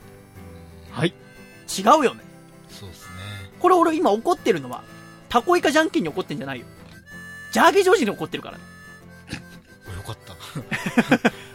[0.91, 1.13] はい。
[1.77, 2.21] 違うよね。
[2.21, 2.23] ん
[2.69, 3.09] そうですね
[3.59, 4.83] これ俺今怒ってるのは、
[5.29, 6.65] タコイカじゃんけんに怒ってんじゃないよ。
[7.53, 8.63] ジャーゲジョージに怒ってるからね。
[9.95, 10.35] よかった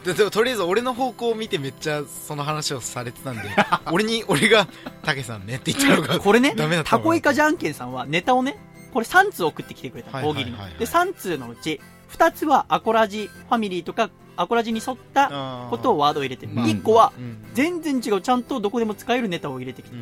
[0.04, 3.42] ででもとりあえず俺の方向を見てめっちゃその話をされてたんで
[3.90, 4.66] 俺に俺が
[5.02, 8.58] 「たけさんね」って言ったのがこれねダメだっ、たコイカじゃんけんさんはネタをね、
[8.94, 10.56] これ3通送ってきてくれた大喜利の。
[10.78, 11.80] で、3通のうち、
[12.16, 16.52] 2つはアコラジファミリーとか、アコラジに沿ったことをワードを入れてる。
[16.52, 19.96] うん1個はうん全然違う、ちゃんとどこでも使えるネタを入れてきて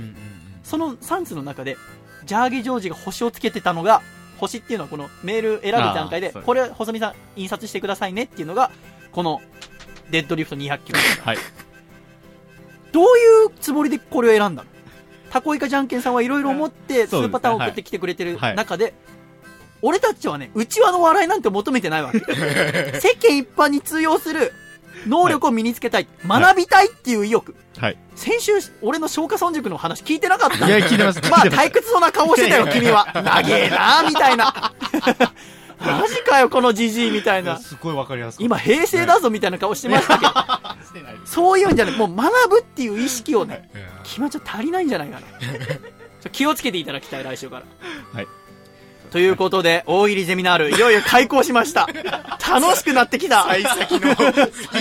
[0.62, 1.76] その3通の中で、
[2.24, 4.02] ジャーゲジョージが星をつけてたのが、
[4.38, 8.70] 星っていうのはこのメール選ぶ段階で、これ、細見さん印刷してくださいねっていうのが、
[9.10, 9.40] この、
[10.10, 10.98] デッドリフト200キロ。
[11.24, 11.38] はい。
[12.92, 14.71] どういうつもりでこれを選んだの？
[15.32, 18.92] タコイカじゃんけんさんはいろいろ思って、そうですね2パターン送ってきてくれてるはい中で、
[19.80, 22.18] 俺たちはね、内輪の笑いなんて求めてないわけ。
[23.00, 24.52] 世間一般に通用する
[25.06, 26.06] 能力を身につけたい。
[26.26, 27.56] 学びたいっていう意欲。
[27.78, 27.96] はい。
[28.14, 28.52] 先週、
[28.82, 31.20] 俺の消化村塾の話聞いてなかったいや、聞いてます。
[31.30, 33.10] まあ、退屈そうな顔してたよ、君は。
[33.14, 34.74] 長えなみたいな。
[35.84, 37.58] マジかよ、このじじいみたいな。
[37.58, 38.44] すごいわかりやすい。
[38.44, 40.32] 今、平成だぞ、みたいな顔してましたけど。
[41.24, 45.26] そういうんじゃない、もう学ぶっていう意識をね、いや君はちょっと足りないんじゃないかな。
[46.30, 47.62] 気をつけていただきたい、来週から。
[48.12, 48.26] はい。
[49.12, 51.86] ということで、大喜利ゼミナール、いよいよ開講しました。
[52.50, 53.44] 楽しくなってきた。
[53.44, 54.10] 幸先の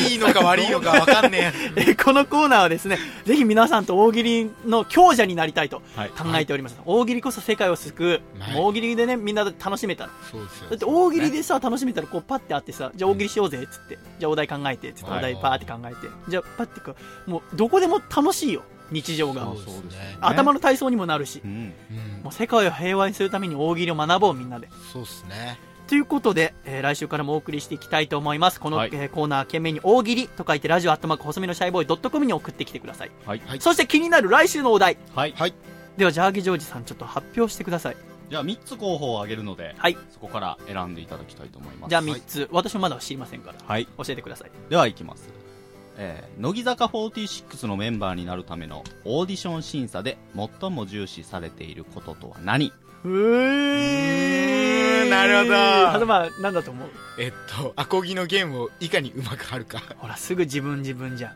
[0.10, 6.78] いいのか悪いのか分かんねえ えこのコーナーはですね、ぜひ皆さんと大喜利の強者になりたいとはい考えております。
[6.86, 8.22] 大喜利こそ世界を救う。
[8.40, 10.10] はい大喜利でね、みんなで楽しめたら。
[10.32, 14.00] そうですよだって大喜利でさ、楽しめたらこうパッてあってさ、じゃあ大喜利しようぜ、っつって。
[14.18, 16.08] じゃあお題考えて、っつってはいお題パーって考えて。
[16.30, 16.96] じゃあパッてこ
[17.28, 19.44] う、もうどこでも楽しいよ、日常が。
[19.46, 21.48] そうですね頭の体操にもなるしう。
[21.48, 21.52] ん。
[21.52, 24.70] うんもう世界を平和にするために大喜利を学ぼうみんなで。
[24.94, 25.58] そうですね
[25.88, 28.62] ということで、えー来週からもお送りしていきたいと思います。
[28.62, 33.12] この、はいえーコーナー、懸命に大喜利と書いて、ラジオアットマーク細身のシャイボーイドットコムに送ってきてください。
[33.26, 33.42] はい。
[33.46, 34.98] はいそして気になる来週のお題。
[35.16, 35.34] はい。
[35.36, 35.54] はい
[35.98, 37.98] では、ジャーゲジョージさん、ちょっと発表してください。
[38.30, 39.98] じゃあ、3つ候補を挙げるので、はい。
[40.14, 41.90] そこから選んでいただきたいと思います。
[41.90, 43.86] じゃあ3つ、私もまだ知りませんから、はい。
[43.98, 44.52] 教えてください。
[44.70, 45.30] では、いきます。
[45.98, 52.72] えー、乃木坂46のメンバーになるためのオーディション審査で最も重視されていることとは何？
[53.04, 55.10] うーん。
[55.10, 55.56] なるほど。
[55.56, 56.90] はずま、なんだと思う？
[57.20, 59.82] えっとアコギのゲームをいかにうまく張るか。
[59.98, 61.36] ほら、すぐ自分自分じゃん。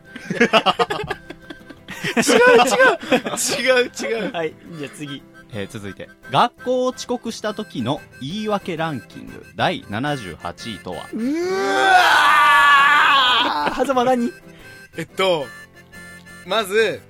[3.82, 4.32] う違う。
[4.32, 5.22] はい、じゃあ次。
[5.52, 11.06] えー続いて、学校を遅刻した時の言い訳ランキング第78位とは？
[11.12, 12.55] うわー
[13.72, 14.30] はずま何
[14.96, 15.46] えっと
[16.46, 17.00] まず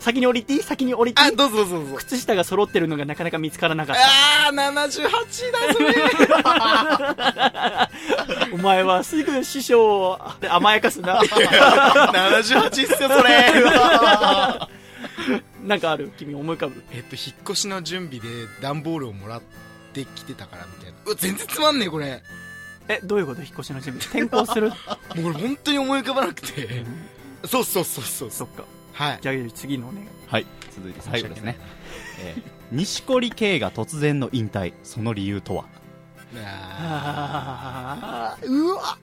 [0.00, 0.62] 先に降りていい？
[0.62, 1.28] 先に降りていい？
[1.28, 1.94] あどうぞどうぞどうぞ。
[1.96, 5.94] 靴下が揃ってるのがなかなか見つからなかっあー78だそれ
[6.42, 7.88] た。
[8.52, 10.18] お前はすぐ師匠を
[10.48, 11.20] 甘やかすな。
[12.10, 13.52] 78っすよそれ。
[15.62, 16.10] なんかある？
[16.18, 16.82] 君思い浮かぶ？
[16.92, 18.28] えっと引っ越しの準備で
[18.60, 19.42] 段ボールをもらっ
[19.92, 20.98] てきてたからみたいな。
[21.06, 22.20] うわ全然つまんねえこれ
[22.88, 23.42] え、どういうこと？
[23.42, 24.24] 引っ越しの準備。
[24.26, 24.70] 転校する？
[24.70, 24.76] もう
[25.32, 26.84] これ本当に思い浮かばなくて
[27.44, 28.64] そうそうそうそうそっか。
[28.92, 30.06] はいじゃあ次のお願い。
[30.26, 30.46] はい。
[30.74, 31.58] 続いて最後ですね。
[32.20, 35.64] えー、錦織圭が突然の引退、その理由とは？
[36.34, 38.98] あうわ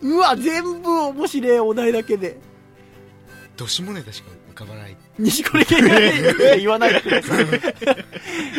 [0.00, 2.34] うわ全部面白いお題だけで。
[2.34, 6.12] ーどしもネタしか浮かばない西これ系がね
[6.58, 7.44] 言わないでください。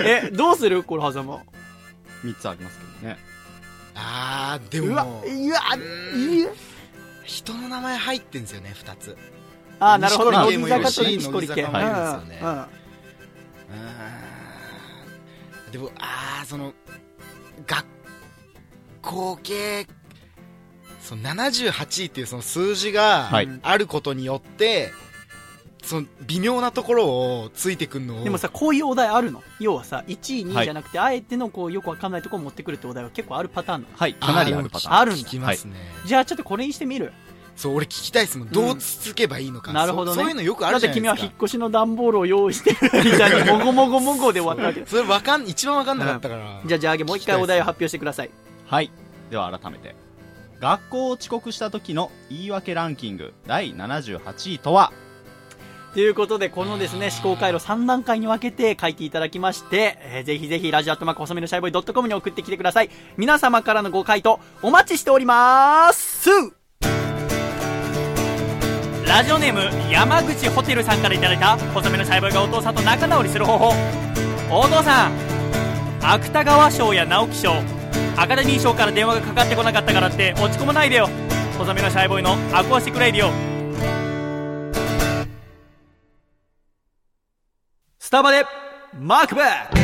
[0.06, 1.42] え、どうするこれ、はざま。
[2.26, 3.18] ?3 つありますけどね。
[4.02, 4.88] あーでも。
[4.88, 5.60] うわ、うんいや。
[7.24, 9.18] 人の名前入ってんですよね2つ。
[9.80, 10.32] あー、なるほど。
[10.32, 12.42] 乃木坂と錦織いるんですよね。
[15.72, 16.74] でもああその
[17.68, 17.86] 学
[19.04, 19.86] 校系
[21.04, 23.60] その78っていうその数字がはい。
[23.62, 24.92] あることによって、
[25.90, 28.24] その微妙なところをついてくんのを。
[28.24, 29.42] でもさこういうお題あるの？
[29.60, 30.66] 要はさ1位2はい。
[30.66, 33.98] 位じゃなくて、あえてのこうよくわかんないところを持ってくるってお題は結構あるパターンなの。
[33.98, 34.98] はい、かなりあるパターン。
[35.00, 35.74] あるんだ聞きますね、
[36.06, 37.12] じゃあちょっとこれにしてみる。
[37.56, 38.50] そう俺聞きたいですもん。
[38.50, 40.16] どうつつけばいいのか、なるほどね。
[40.16, 41.26] そそういうのよくあだってるじゃないですか。
[41.26, 42.78] 君は引っ越しの段ボールを用意してる
[43.18, 44.82] 間にもごもごもごで終わったわけ。
[44.82, 48.30] ですそれわかん一番わかんなかったから、じゃあじゃあもう一回お題を発表してください。
[48.68, 48.92] はい。
[49.32, 49.96] では改めて。
[50.62, 54.92] 学校を遅刻した時の言い訳ランキング第78位とは？
[55.94, 62.90] ということで、このですね、思考回路3段階に分けて書いていただきまして、えーぜひぜひラジオアットマーク細めのシャイボーイ .com に送ってきてください。
[63.18, 66.30] 皆様からのご回答、お待ちしております
[69.08, 73.74] ラジオネーム、山口ホテルさんからいただいた、細めのシャイボーイがお父さんと仲直りする方法。
[74.52, 75.12] お父さん、
[76.04, 77.54] 芥川賞や直木賞、
[78.16, 81.10] アカデミー賞から電話がかかってこなかったからって落ち込まないでよ。
[81.58, 83.49] 細身のシャイボーイのアコースティック radio。
[88.10, 88.44] スタバで
[89.00, 89.78] MacBook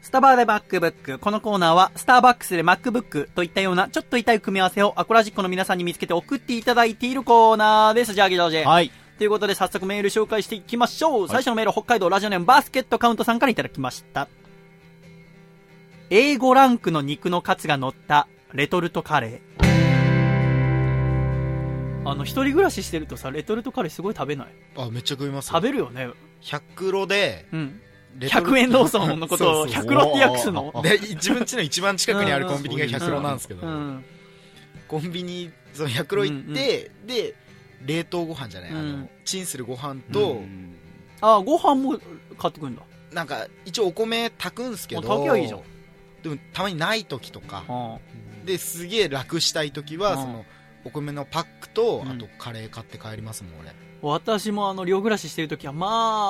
[0.00, 1.18] スタバで MacBook。
[1.18, 8.14] このコーナーは、スターバックスで MacBook といったような、ちょっと痛い組み合わせをアコラジックの皆さんに見つけて送っていただいているコーナーです。
[8.14, 8.64] じゃあ、ギドジェ。
[8.64, 8.92] はい。
[9.18, 11.28] ということで、早速メール紹介していきましょう。
[11.28, 14.28] 最初のメール、北海道ラジオネームバスケットカウントさんからいただきました。
[16.10, 19.63] A5 ランクの肉のカツが乗ったレトルトカレー。
[22.06, 24.48] あの、一人暮らししてるとさ、レトルトカレーすごい食べない？
[24.76, 26.08] あめっちゃ食います食べるよね。
[26.42, 27.80] 100ロでうん。
[28.18, 28.50] レトルト。
[28.52, 30.72] 100円ローソンのことを そうそう100ロって訳すの？
[30.82, 34.04] で自分家の一番近くにあるコンビニが100ロなんですけど、うん。
[34.86, 37.34] コンビニその100ロ行って、で
[37.84, 39.00] 冷凍ご飯じゃない、あうん。
[39.02, 40.74] のチンするご飯と、うん
[41.20, 41.98] あ、ご飯も
[42.36, 42.82] 買ってくるんだ。
[43.12, 45.60] なんか一応お米炊くんですけどあ炊きゃいいじゃん。
[46.22, 47.64] でもたまにない時とか。
[47.68, 47.98] あ
[48.44, 50.18] ですげえ楽したい時はうん。
[50.18, 50.44] その
[50.84, 55.86] お米のパックと、うんあとカレー買って帰りますもん俺私もあの、寮暮らししてるときは、ま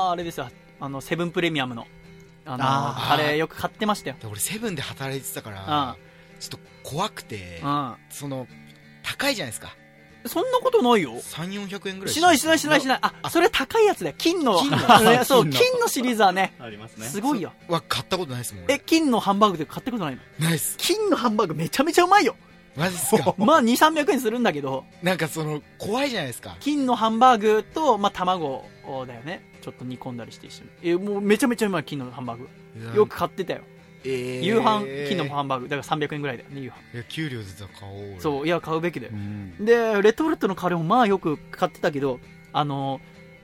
[0.08, 0.48] あ、あれですよ。
[0.80, 1.86] あの、セブンプレミアムの、
[2.46, 4.16] あの、カレーよく買ってましたよ。
[4.20, 5.96] で俺セブンで働いてたからあ
[6.38, 7.94] ちょっと怖くてうん。
[8.10, 8.46] その
[9.02, 9.74] 高いじゃないですか
[10.26, 11.12] そんなことないよ。
[11.14, 12.98] 3400円ぐらいしないしないしないしない。
[13.02, 14.16] あ、それ高いやつだよ。
[14.16, 14.58] 金の。
[14.58, 17.06] 金のね そう、金のシリーズはね、ありますね。
[17.06, 17.52] すごいよ。
[17.68, 20.48] は買ったことないですもんえ、俺金のハンバーグで買ったことないの？
[20.48, 22.36] ないっす金のハンバーグめちゃめちゃうまいよ。
[22.76, 23.34] マジっすか？
[23.38, 28.64] まあ、2、300円するんだけど、なんかその怖いじゃないですか金のハンバーグと、まあ、卵
[29.06, 29.44] だよね。
[29.62, 30.70] ちょっと煮込んだりして一緒に。
[30.82, 32.38] え、もうめちゃめちゃうまい、金のハンバー
[32.92, 32.96] グ。
[32.96, 33.60] よく買ってたよ。
[34.06, 35.68] えー夕飯、金のハンバーグ。
[35.68, 36.94] だから300円ぐらいだよね、夕飯。
[36.94, 39.16] いや給料出たら買おう俺そう、いや、買うべきだよう。
[39.16, 42.20] んで、レトルトのカレーもまあよく買ってたけど、
[42.52, 43.00] あの、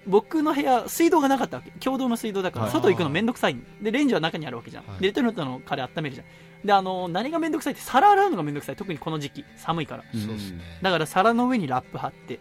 [0.06, 1.70] 僕の部屋、水道がなかったわけ。
[1.80, 4.86] 共同の水道だから、はい外行くのめんどくさいんで、レンジは中にあるわけじゃん。
[4.86, 6.26] はいでレトルトのカレー温めるじゃん。
[6.64, 8.76] で、あの、何がめんどくさいって、皿洗うのがめんどくさい。
[8.76, 10.04] 特にこの時期、寒いから。
[10.12, 12.38] そうですねだから皿の上にラップ貼って、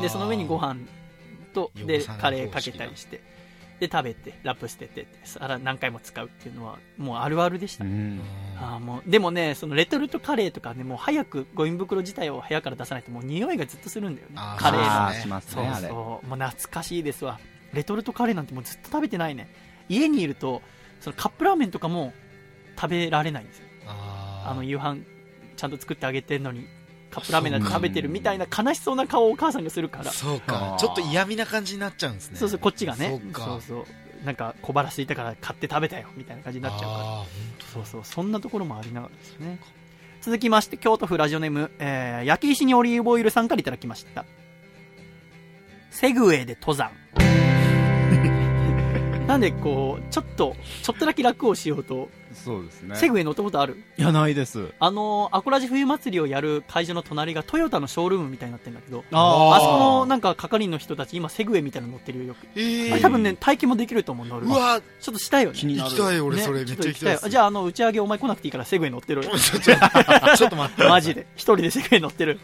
[0.00, 0.80] で、その上にご飯
[1.54, 3.20] と、で、カレーかけたりして、
[3.78, 7.84] で、食べて、ラップ捨てて皿何回も使うっていうのは、もうあるあるでした。
[7.84, 8.20] うん
[8.58, 15.06] あーもうでもね、そのレトルトカレーとかね、もう早くゴミ袋自体を部屋から出さないと、もう匂いがずっとするんだよねカレーの。
[15.08, 15.64] あーしますそう。
[15.80, 16.26] そう。
[16.26, 17.40] もう懐かしいですわ。
[17.72, 19.48] レトルトカレーなんてもうずっと食べてないね。
[19.88, 20.60] 家にいると、
[21.00, 22.12] そのカップラーメンとかも
[22.80, 23.64] 食べられないんですよ。
[23.86, 25.02] あの夕飯
[25.56, 26.66] ちゃんと作ってあげてんのに、
[27.10, 30.10] カップラーメンなんて食べてるみたいな悲しそうな顔をお母さんがするから。
[30.10, 33.20] そうかちょっと嫌味な感じになっちゃうんですねそうそう、こっちがね。
[33.22, 33.84] そうかそうそう。
[34.24, 37.02] なんか小腹空いたから買って食べたよ、みたいな感じになっちゃうから。
[37.20, 37.24] あ
[37.72, 39.58] そうそう、そんなところもありながらですね。
[40.22, 44.24] 続きまして、京都府ラジオネーム、えー、焼き石にオリーブオイルさんからいただきました。
[45.90, 46.90] セグウェイで登山。
[49.30, 52.96] なんでこう、ちょっと、ちょっとだけ楽をしようと、そうですね。
[52.96, 53.80] セグウェイ乗ったことある？
[53.96, 54.72] いや、ないです。
[54.80, 62.44] あのー、アコラジ冬祭りをやる会場の隣がトヨタのショールームみたいになってるんだけど、ああそこのなんか係員の人たち今セグウェイみたいなの乗ってるよよく。
[62.56, 64.46] ーえーあれ多分ね、体験もできると思う、乗る。
[64.46, 65.58] うわちょっとしたいよね。
[65.58, 65.90] 気になる。
[65.90, 69.22] 行きたい俺ねそれめっちゃ行きたいじゃあ、あの、打ち上げお前来なくていいからセグウェイ乗ってる。
[69.22, 69.76] ちょちょ
[70.36, 71.26] ちょっと待って マジで。
[71.36, 72.40] 一人でセグウェイ乗ってる。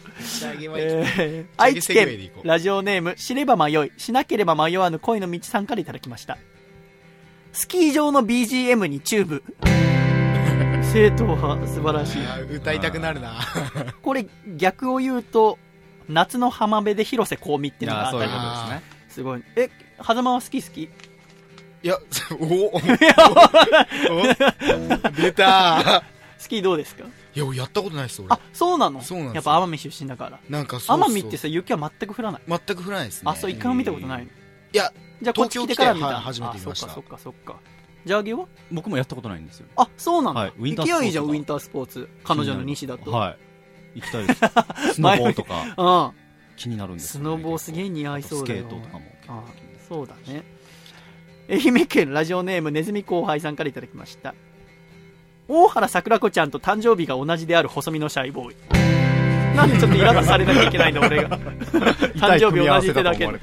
[0.77, 6.39] えー愛知セグウェイで行こう県ラジオネーム知れば迷いしなければ迷わぬ恋の道さんからいただきました
[7.59, 9.43] スキー場の BGM にチューブ。
[10.93, 12.57] 正統派素晴らしい。
[12.57, 13.41] 歌いたくなるな。
[14.03, 14.27] これ
[14.57, 15.59] 逆を言うと
[16.09, 18.83] 夏の浜辺で広瀬香美っていうのがあったりとですね。
[19.09, 19.43] すごい。
[19.57, 19.71] え
[20.07, 20.83] 狭間は好き好き？
[20.83, 20.91] い
[21.83, 21.99] や
[22.41, 22.81] おおお
[25.17, 26.03] 出た。
[26.39, 27.05] スキーどうですか？
[27.35, 28.29] いや俺やったことないです俺。
[28.33, 29.01] あそうなの？
[29.03, 30.39] そうなんやっぱ奄美出身だから。
[30.51, 31.11] なんかそうそう。
[31.11, 32.43] 奄美ってさ雪は全く降らない？
[32.47, 33.31] 全く降らないですね。
[33.31, 34.27] あそう一回も見たことないの？
[34.27, 34.29] い
[34.77, 34.93] や
[35.23, 36.87] じゃあこっち来てから見た初めて見ました。
[36.87, 37.61] あそっかそっかそっか。
[38.05, 38.47] じゃああげは？
[38.71, 42.09] 僕もやったことないんですよあそうなんだ、はいウィンタースポーツ行きゃいいじゃんウィンタースポーツ。
[42.25, 43.31] 彼女の西だと、は
[43.95, 44.01] い。
[44.01, 44.41] 行きたいです。
[44.95, 45.65] スノボーとか。
[45.77, 46.57] うん。
[46.57, 47.25] 気になるんですね。
[47.25, 49.43] ノボーすげえ似合いそうだよスケートとかもあ
[49.89, 50.45] そうだね。
[51.49, 54.35] 愛媛県ラジオネームネズミ後輩さんからいただきました。
[55.49, 58.96] 大原桜子ちゃんと誕生日が同じである細身のシャイボーイ
[59.57, 61.39] なんでちょっとイラッとされなきゃいけないの俺が。
[62.17, 63.41] 誕生日同じってだけでね。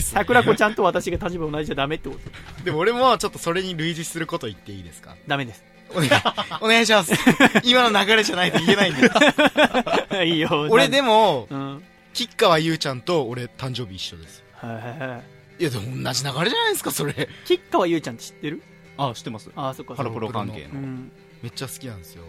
[0.00, 2.64] 桜子ちゃんと私が誕生日同じじゃダメってこと。
[2.64, 5.16] でも俺もちょっとそれに類似すること言っていいですか？
[5.26, 5.64] ダメです。
[5.90, 6.86] お願い。
[6.86, 7.12] します。
[7.64, 10.26] 今の流れじゃないと言えないんで。
[10.28, 10.66] いいよ。
[10.70, 11.82] 俺でもうん。
[12.12, 14.42] 吉川優ちゃんと俺誕生日一緒です。
[14.54, 15.22] はいはいはい。
[15.62, 17.28] いやでも同じ流れじゃないですかそれ。
[17.44, 18.62] 吉川優ちゃんって知ってる？
[18.96, 19.50] あ知ってます。
[19.56, 20.74] あそっかハロプロ関係の。
[20.74, 21.12] うん。
[21.42, 22.24] めっちゃ好きなんですよ。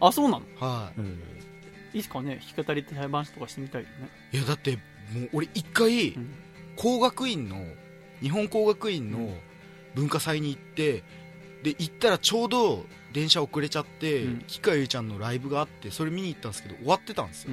[0.00, 0.42] あそうなの？
[0.60, 1.00] はい。
[1.00, 1.04] い
[1.94, 2.40] いっすかね。
[2.54, 4.08] 弾き語りって裁判所とかしてみたいよね。
[4.32, 4.78] いやだっても
[5.24, 6.34] う俺一回うん。
[6.76, 7.56] 工学院の
[8.20, 9.28] 日本工学院の
[9.94, 11.04] 文化祭に行って
[11.62, 14.38] で行ったらちょうど電車遅れちゃって、うん。
[14.46, 17.52] 吉川優ちゃんのライブがあってそれ見に行ったんですけど終わってたんですよ、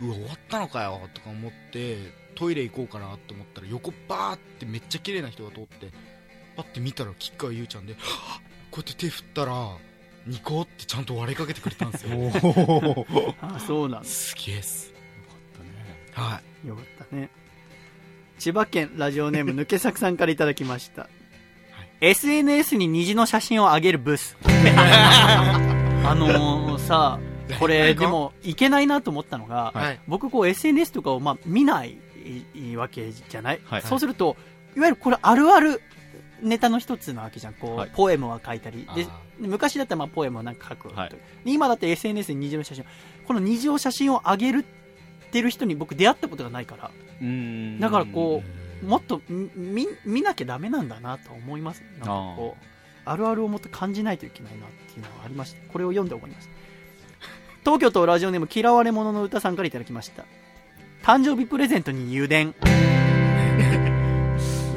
[0.00, 1.96] うわ終わったのかよとか思って
[2.34, 5.90] トイレ行こうかなと思ったら横バーってめっちゃ綺麗な人が通って
[6.54, 8.00] パッて見たら吉川優ちゃんでこ
[8.72, 9.52] うやって手振ったら
[10.26, 12.32] ニコってちゃんと笑いかけてくれたんですよ。
[13.40, 14.08] あそうなんだ。
[14.08, 14.92] すげえっす。
[16.12, 17.30] はよかったね。
[18.38, 21.08] 千葉県ラジオネーム 抜け作さんからいただきました、
[22.00, 24.36] SNS に虹の写真を上げるブス。
[26.02, 27.20] あのー、さ
[27.58, 31.98] これでもいけないなと思ったのが、い、はい、僕こう SNS とかをまあ見ない
[32.76, 33.82] わけじゃない、はい。
[33.82, 34.36] そうすると
[34.76, 35.82] いわゆるこれあるある
[36.42, 37.54] ネタの一つなわけじゃん。
[37.54, 37.90] こう、はい。
[37.94, 38.88] ポエムは書いたり。
[38.94, 41.10] であ昔だったらまあポエムをなんか書く、はい。
[41.10, 42.84] で今だって SNS に虹の写真
[43.26, 44.64] この虹の写真を上げる
[45.28, 46.90] ってる人に僕出会ったことがないから。
[47.20, 47.80] うん。
[47.80, 48.42] だからこ
[48.82, 51.82] うもっとみ見見なきゃダメなんだなと思います。
[51.98, 52.64] なんかこう
[53.04, 56.52] あるあるをもっと感じないといけないなっていうのがありましてこれを読んで思いました。
[57.64, 60.24] 東京都ラジオネーム嫌われ者の歌さんからいただきました。
[61.02, 63.09] 誕生日プレゼントに油田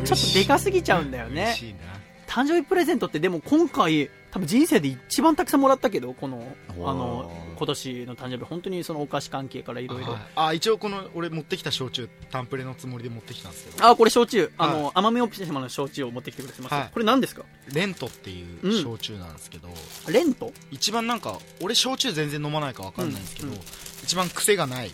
[0.04, 1.56] ちょっとでかすぎちゃうんだよね。
[2.28, 13.88] 誕生日プレゼントってでも今回多分人生で一番たくさんもらったけどこのあの今年の誕生日本当にそのお菓子関係からいろいろはいあ一応この俺持ってきた焼酎タンプレのつもりで持ってきたんですけど。
[13.88, 14.52] あこれ焼酎。
[14.58, 16.90] あの、奄美大島の焼酎を持ってきてくれてます、はい。
[16.92, 17.44] これ何ですか？
[17.72, 19.68] レントっていう焼酎なんですけど、
[20.12, 20.52] レント？
[20.72, 23.62] 一番なんか俺焼酎全然飲まないかわかんないんですけど、うんうん。
[24.04, 24.92] 一番癖がない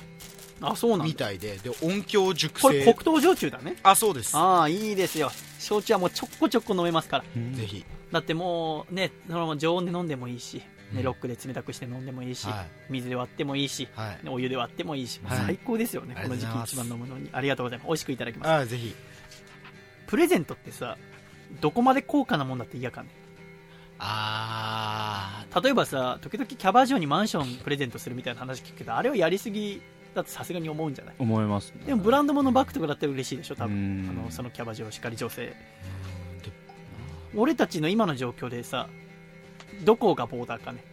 [0.62, 1.06] あそうなんだ。
[1.06, 1.58] みたいで。
[1.58, 3.78] で音響熟これ成黒糖焼酎だね。
[3.84, 4.36] あそうです。
[4.36, 5.32] ああいいですよ。
[5.60, 7.24] 焼酎はもうちょこちょこ飲めますから。
[7.56, 7.86] ぜひ。
[8.12, 10.66] だってもうねそのまま常温で飲んでもいいし、ね、
[10.96, 11.04] うん。
[11.04, 14.26] ロックで冷たくして飲んでもいいし、は水で割ってもいいし、はい。
[14.26, 16.74] ねお湯で割ってもいいし、もうはい最高ですよね、あこの時期りがとうございます。
[16.74, 17.30] 一番飲むのに。
[17.32, 17.88] ありがとうございます。
[17.88, 18.50] 美味しくいただきます。
[18.50, 18.96] あぜひ。
[20.08, 20.98] プレゼントってさ
[21.62, 23.10] どこまで高価なもんだって嫌かね？
[24.00, 29.82] あ例えばさ時々キャバ嬢にマンションプレゼントするみたいな話聞くけどあれはやりすぎ
[30.16, 31.16] だとさすがに思うんじゃない？
[31.20, 31.86] 思いますね。
[31.86, 34.10] でもブランド物のバッグとかだったら嬉しいでしょ多う分ん。
[34.10, 35.54] あのそのキャバ嬢しかり女性。
[37.36, 38.88] 俺たちの今の状況でさ
[39.84, 40.84] どこがボーダーかね。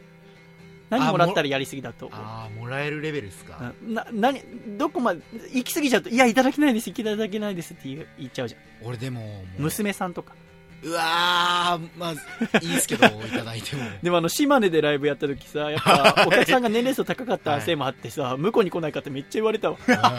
[0.88, 3.94] 何もらったらやりすぎだとあーもらえるレベルですか、うん。
[3.94, 4.40] な何
[4.78, 5.20] どこまで
[5.52, 8.86] 行き過ぎちゃうといやいただけないですいただけないですって言う言っちゃうじゃん。
[8.86, 10.34] 俺でも娘さんとか
[10.82, 12.12] うわーまあ
[12.60, 13.82] いいですけどいただいても。
[14.02, 19.78] でもあの島根でライブやった時さやっぱ お客さんが年齢層高かったせいもあってさ、向こうに来ないかってめっちゃ言われたわ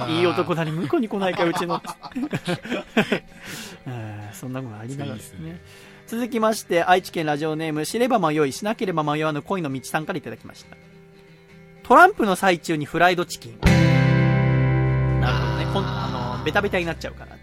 [0.10, 0.22] い。
[0.22, 1.82] い男だに向こうに来ないかうちの。
[3.88, 5.40] うんそんなことありながらですね。
[5.40, 5.62] すね。
[6.08, 10.76] 続きまして愛知県ラジオネーム知れば迷いしなければ迷わぬ恋の道さんからいただきました。
[11.84, 13.60] トランプの最中にフライドチキン。
[15.22, 17.37] なるほどねあのベタベタになっちゃうから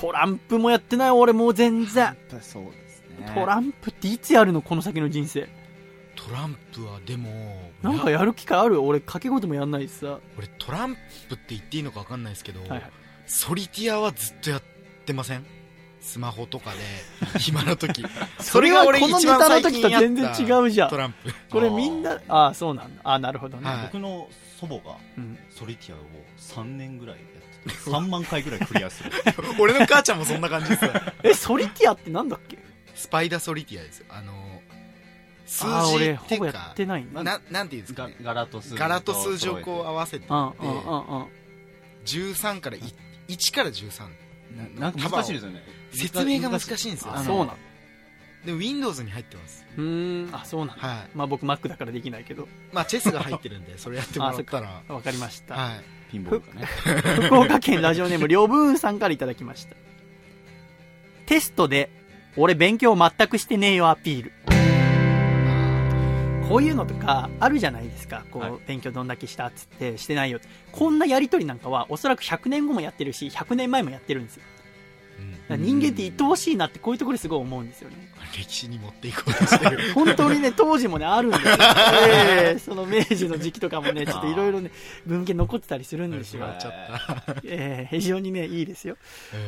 [0.00, 2.16] トランプもやってない俺もう全然。
[2.40, 3.32] そうですね。
[3.34, 5.48] トランプっていつやるのこの先の人生。
[6.14, 7.30] トランプはでも
[7.82, 10.96] なんかやる機会ある俺掛け事もやんないしさ俺トラン
[11.28, 12.82] プって言っていいのか分かんないですけど、はいはい。
[13.26, 14.62] ソリティアはずっとやっ
[15.04, 15.44] てません？
[16.00, 16.78] スマホとかで
[17.40, 18.04] 暇な時。
[18.38, 20.90] それはこのネタの時と全然う違うじゃん。
[20.90, 21.34] トランプ。
[21.50, 23.02] これみんなああそうなんだ。
[23.02, 23.82] ああなるほどね、はい。
[23.92, 24.28] 僕の
[24.60, 25.36] 祖母がうん。
[25.50, 26.00] ソリティアを
[26.38, 29.10] 3年ぐらいやってて3万回ぐらいクリアする。
[29.58, 30.84] 俺の母ちゃんもそんな感じです
[31.22, 32.58] えソリティアってなんだっけ？
[32.94, 33.98] スパイダーソリティアです。
[34.00, 34.62] よあの
[35.46, 35.64] 数
[35.98, 40.26] 字っていうかやってないんだななんていうんですかが柄と数字柄と数字をこう合わせて。
[40.28, 41.26] うんうんうんうん
[42.04, 42.80] 13からい
[43.28, 44.08] 1から13
[44.78, 45.62] ななんか難しいですよね。
[45.92, 47.12] 説明が難しいんですよ。
[47.12, 47.56] ああのそうなん
[48.46, 49.66] でも Windows に入ってます。
[49.76, 50.88] うーん、あ、そうなんだ。
[50.88, 51.08] はい。
[51.14, 52.48] まあ僕 Mac だからできないけど。
[52.72, 54.82] まあチェスが入ってるんでそれやってもらったら。
[54.88, 55.54] わかりました。
[55.54, 56.66] はいピンボールがね。
[57.26, 59.76] 福岡県ラジオネーム、りょぶーんさんからいただきました。
[61.26, 61.90] テストで、
[62.36, 64.32] 俺勉強全くしてねえよアピール。
[66.48, 68.24] こういうのとかあるじゃないですか。
[68.30, 70.40] こう、はい勉強どんだけしたっつって、してないよ。
[70.72, 74.42] こんなやりとりなんかは、おそらく100年後もやってるし、100年前もやってるんですよ。
[75.50, 78.07] 人間って愛おしいなってこういうところですごい思うんですよね。
[78.32, 81.56] 歴史に持っていこうとしてる本当にね、 当時もね、あるんですよ。
[82.08, 84.70] ええその明治の時期とかもね、 ちょっといろいろね、
[85.06, 86.46] 文献残ってたりするんですよ。
[87.44, 88.96] ええ非常にね、いいですよ。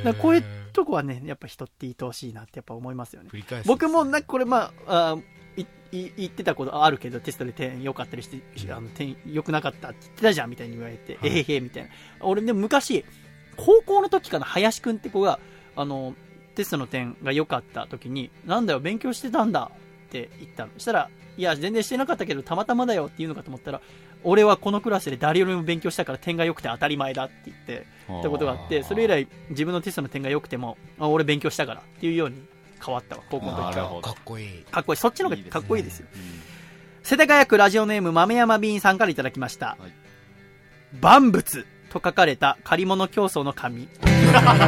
[0.04, 3.30] だからこういうとこはね、やっぱ人って愛おしいなってやっぱ思いますよね。
[3.32, 5.18] 繰り返す僕もなんかこれまあ、あ
[5.56, 5.62] い
[5.92, 8.40] い言ってたことあるけど、テストで点良かったりして、
[8.72, 11.90] あの点良くなかったって言ってたじゃんみたいに言われて、はいえへへみたいな。
[12.20, 13.04] 俺でも昔、
[13.56, 15.40] 高校の時かな、林くんって子が、
[15.76, 16.14] あの、
[16.54, 19.70] テストの点が良かった時に、なんだよ、勉強してたんだ
[20.08, 20.70] って言ったの。
[20.74, 23.80] そしたら、いや、全然してなかったけど、たまたまだよって言うのかと思ったら、
[24.22, 32.42] 俺はこのクラスで誰よりも勉強したから点が良くて当たり前だって言って、ったことがあって、それ以来自分のテストの点が良くても、あ俺勉強したからっていうように
[32.84, 34.00] 変わったわ、高校の時から。
[34.02, 34.14] かっ。
[34.24, 34.96] こいいかっこいい。
[34.96, 36.06] そっちの方がかっこいいですよ。
[36.14, 36.50] うん
[37.02, 39.76] 世田谷区ラジオネーム豆山ビーンさんからいただきました。
[39.80, 39.92] はい
[41.00, 43.88] 万物と書かれた借り物競争の紙。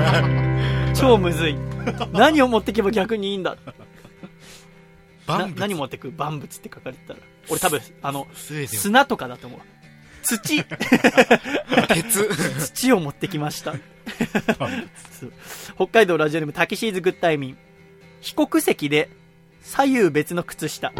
[0.94, 1.56] 超むずい。
[2.12, 3.56] 何を持ってけば逆にいいんだ。
[5.56, 6.10] 何持ってく？
[6.10, 7.20] 万物って書かれてたら。
[7.48, 8.26] 俺多分、あの、
[8.66, 9.60] 砂とかだと思う。
[10.22, 10.64] 土。
[11.88, 12.28] 鉄
[12.74, 13.74] 土を持ってきました。
[15.76, 17.58] 北海道ラジオネームタキシーズグッタイミン。
[18.20, 19.08] 非国籍で
[19.62, 20.92] 左右別の靴下。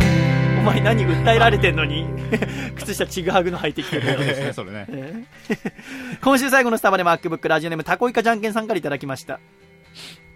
[0.63, 2.07] お前何訴えられてんのに？
[2.79, 4.87] 靴下ちぐはぐの履いてきてる ね、それね。
[4.91, 9.41] え ー今週最後のスタバで MacBook ラジオネームタコイカじゃんけんさんからいただきました。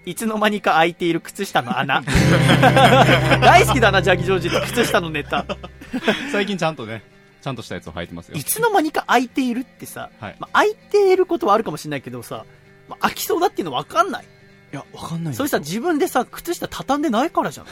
[0.05, 2.03] いつの間にか開いている靴下の穴。
[3.41, 5.47] 大好きだな、ジャギジョージの靴下のネタ。
[6.33, 7.03] 最近ちゃんとね、
[7.41, 8.43] ちゃんとしたやつを履いてますよい。
[8.43, 12.45] つの間にか開いているってさ、はいまあ、開いていることはあるかもしれないけどさ、
[12.89, 14.25] まあ、開きそうだっていうの分かんない。
[14.25, 14.27] い
[14.77, 17.67] や、わかんないそれさ、自分でさ、靴下畳んでないからじゃん。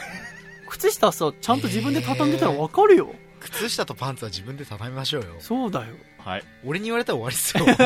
[0.77, 3.13] 靴下さ、ちゃんと自分で畳んでたら分かるよ。
[3.39, 5.93] 靴下とパンツは自分で畳みましょうよそうだよ。
[6.17, 6.43] はい。
[6.65, 7.65] 俺に言われたら終わりっすよ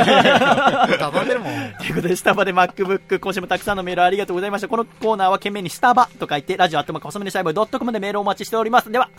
[0.98, 4.68] 畳んでるもんということで、スタバで MacBook、今週もたくさんのメールありがとうございました。
[4.68, 8.92] このコーナーは懸命にスタバと書いて、ラジオアットマーク細めのシャイボードットコムでメールをお待ちしております。
[8.92, 9.10] では、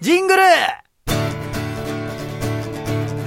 [0.00, 0.42] ジングル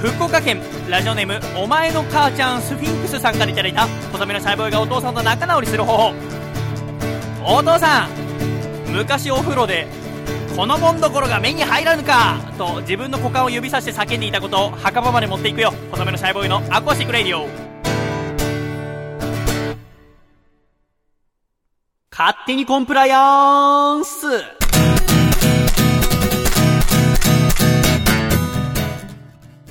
[0.02, 6.14] 福岡県ラジオネームお前の母ちゃんスフィンクスさんからいただいた細めのシャイボーイがお父さんと仲直りする方法
[7.44, 8.25] お父さん
[8.96, 9.88] 昔お風呂で
[10.56, 15.74] このもんどころが目に入らぬかと自分の股間を指さして叫んでいたことを墓場まで持っていくよ。
[15.92, 17.50] 細身のシャイボーイのアコースティック radio。
[22.10, 24.65] 勝手にコンプライアンス。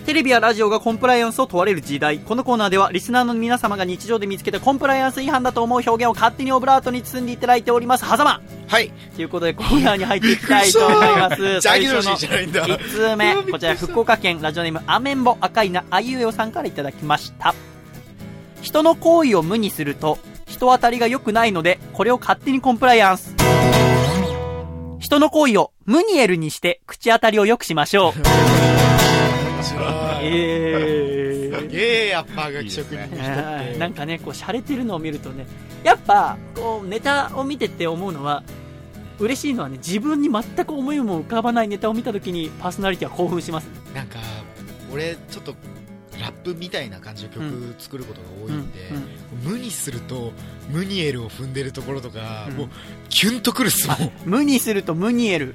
[0.04, 2.18] テレビやラジオがコンプライアンスを問われる時代。
[2.18, 8.04] このコーナーでは、リスナーの皆様が日常で見つけたコンプライアンス違反だと思う表現を勝手にオブラートに包んでいただいております。
[8.04, 11.36] はざまはいということで、コーナーに入っていきたいと思います。
[11.60, 13.34] ジャギロジーじゃないんだ1通目。
[13.50, 17.54] こちら、福岡県ラジオネーム、アメンボ赤いなあいうえおさんからいただきました。
[18.60, 23.34] 人の行為を無にすると、人当たりが良くないので、これを勝手にコンプライアンス。
[24.98, 28.93] 人の行為をムニエルにして、口当たりを良くしましょう。
[30.22, 31.70] えー。
[31.70, 35.46] げえやっぱがき職人の人はいってなんかね、こう、洒落てるのを見るとね、
[35.82, 38.42] やっぱ、こう、ネタを見てて思うのは、
[39.18, 43.68] 嬉しいのはね、自分に全く思いも浮かばないネタを見たときに、パーソナリティは興奮します。
[43.94, 44.18] なんか
[44.92, 45.54] 俺ちょっと
[46.20, 48.78] ラップみたいな感じの曲作ることが多いんで、
[49.44, 50.32] 無にすると
[50.70, 52.56] ムニエルを踏んでるところとか、うん。
[52.56, 52.68] もう
[53.08, 54.12] キュンとくるっすもん。
[54.24, 55.54] 無にするとムニエル。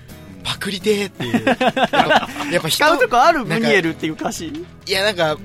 [0.49, 1.45] パクリてーっていう
[2.51, 3.45] やっぱ 使うとこある？
[3.45, 4.47] ムニエルっていう歌詞？
[4.88, 5.38] いやなんか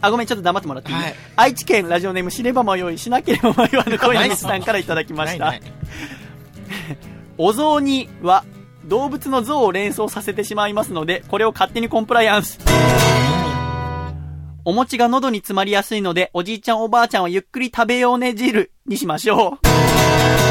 [0.00, 5.52] あ、ごめん、ちょっと黙ってもらっていい、はい愛知県ラジオネーム死ねば迷い、しなければ迷わぬ恋の道さんからいただきました。
[7.38, 8.44] お雑煮は
[8.84, 12.58] 動物の像を連想させてしまいますので、これを勝手にコンプライアンス。
[14.64, 20.49] お餅が喉に詰まりやすいので、おじいちゃんおばあちゃんはゆっくり食べようね汁にしましょう。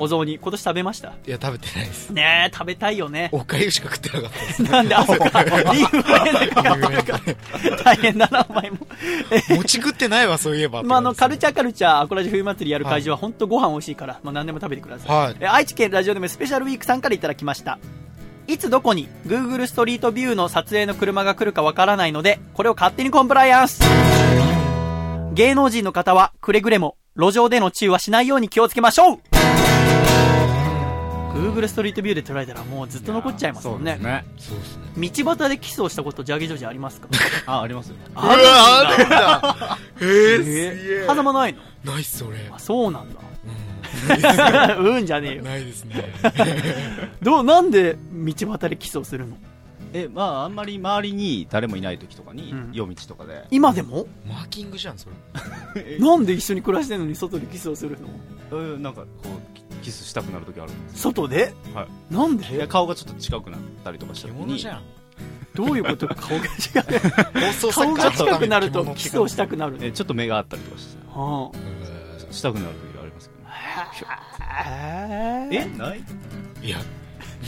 [0.00, 3.28] お雑煮、今年食べましたいや食べてないですねえ、食べたいよね。
[3.32, 5.42] おかゆしか食ってなかったですなんで、あ、そっか。
[5.44, 7.20] リーフレンドかかったか。
[7.84, 8.78] 大変だな、お前も。
[9.30, 15.16] え餅食ってないわそういえばまあ、あの、カルチャーカルチャー、アコラジ冬祭りやる会場は本当ご飯美味しいから、まあ何でも食べてください。
[15.16, 17.78] はいえ愛知県ラジオでもスペシャルウィークさんからいただきました。
[18.46, 23.80] いつどこに Google ストリートビューの撮影の車が来るかわからないので、これを勝手にコンプライアンス。
[25.34, 29.39] 芸能人の方はくれぐれも路上でのチューはしないように気をつけましょう
[31.34, 34.24] Google ストリートビューで捉えたらもうずっと残っちゃいますもんねね。
[34.36, 35.10] そうですね。
[35.24, 37.08] 道端でキスをしたことジャギジョージありますか？
[37.46, 37.96] あ、ありますよ。
[38.14, 41.06] あるんだあるんだへえ、すげええ。
[41.08, 41.54] 狭間ない
[41.84, 41.92] の？
[41.92, 42.36] ないっす、俺。
[42.52, 43.20] あそうなんだ
[44.78, 46.12] うん うんじゃねえよ ないですね。
[47.22, 49.36] どうなんで道端でキスをするの？
[49.92, 54.06] え、まあ、あんまり周りに誰もいない時とかに、うん夜道とかで、今でも？
[54.28, 55.08] マーキングじゃん、そ
[55.74, 55.98] れ。
[55.98, 58.08] なんで一緒に暮らしてるのに外でキスをするの？
[58.50, 59.49] えーなんかこう、
[59.80, 61.54] キキスしたくなる時あるんです外で？
[61.74, 62.14] はい。
[62.14, 64.38] なんいやで顔がちょっと近くなったりとかした時に。
[64.40, 64.82] 獣じゃん。
[65.54, 66.06] どういうこと？
[66.08, 67.52] 顔が違う。
[67.52, 69.78] 放送顔が近くなると獣キスをしたくなる。
[69.78, 70.98] のえちょっと目があったりとかして。
[71.08, 71.50] は
[72.30, 73.50] したくなる時ありますけどね。
[74.40, 75.64] あえ？
[75.76, 76.04] ない？
[76.62, 76.78] いや、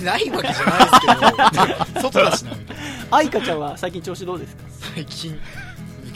[0.02, 2.82] ないわけじゃないですけど、 外だしな、みたいな。
[3.16, 4.62] 愛花ちゃんは最近調子どうですか？
[4.94, 5.38] 最近、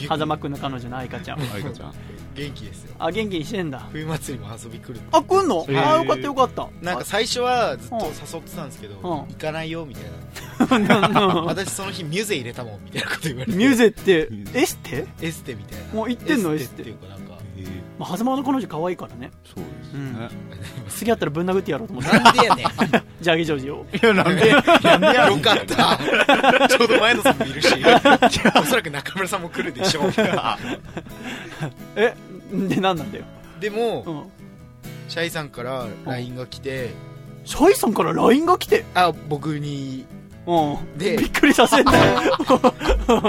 [0.04, 1.40] 狭間くんの彼女の愛花ちゃん。
[1.40, 1.94] 愛花ちゃん。
[2.34, 2.94] 元気ですよ。
[2.98, 3.88] あ元気にしてんだ。
[3.92, 5.64] 冬祭りも遊び来るあ来んの？
[5.68, 6.68] へーあよかったよかった。
[6.82, 9.02] なんか最初はずっと誘ってたんですけど、うん。
[9.02, 10.04] 行かないよみたい
[10.58, 13.58] あな、ミ私その日ミュゼ入れたもんみたいなこと言われて。
[13.64, 14.28] ューゼって？
[14.30, 14.60] ミューゼ。
[14.60, 15.06] エステ？
[15.22, 15.94] エステみたいな。
[15.94, 16.54] もう行ってんの？
[16.54, 17.25] エステっていうかなんかえー
[17.98, 19.30] まあ狭間の彼女可愛いからね。
[19.44, 20.12] そうですうん。
[20.12, 20.28] ね
[20.88, 22.18] 次会ったらぶん殴ってやろうと思って。
[22.18, 22.66] なんでやねん
[23.20, 23.86] ジャギジョージを。
[23.92, 24.52] いやなんで
[24.82, 26.68] なんでやよかった。
[26.68, 27.68] ちょうど前野さんもいるし。
[28.60, 30.12] おそらく中村さんも来るでしょう。
[31.96, 32.14] え
[32.52, 33.24] で何なんだよ。
[33.60, 34.22] でも、うん。
[35.08, 36.90] シャイさんから LINE が来て、
[37.44, 38.84] シャイさんから LINE が来て？
[38.94, 40.04] あ僕に。
[40.46, 40.98] うん。
[40.98, 41.16] で。
[41.16, 41.92] びっくりさせんな
[42.22, 42.36] よ。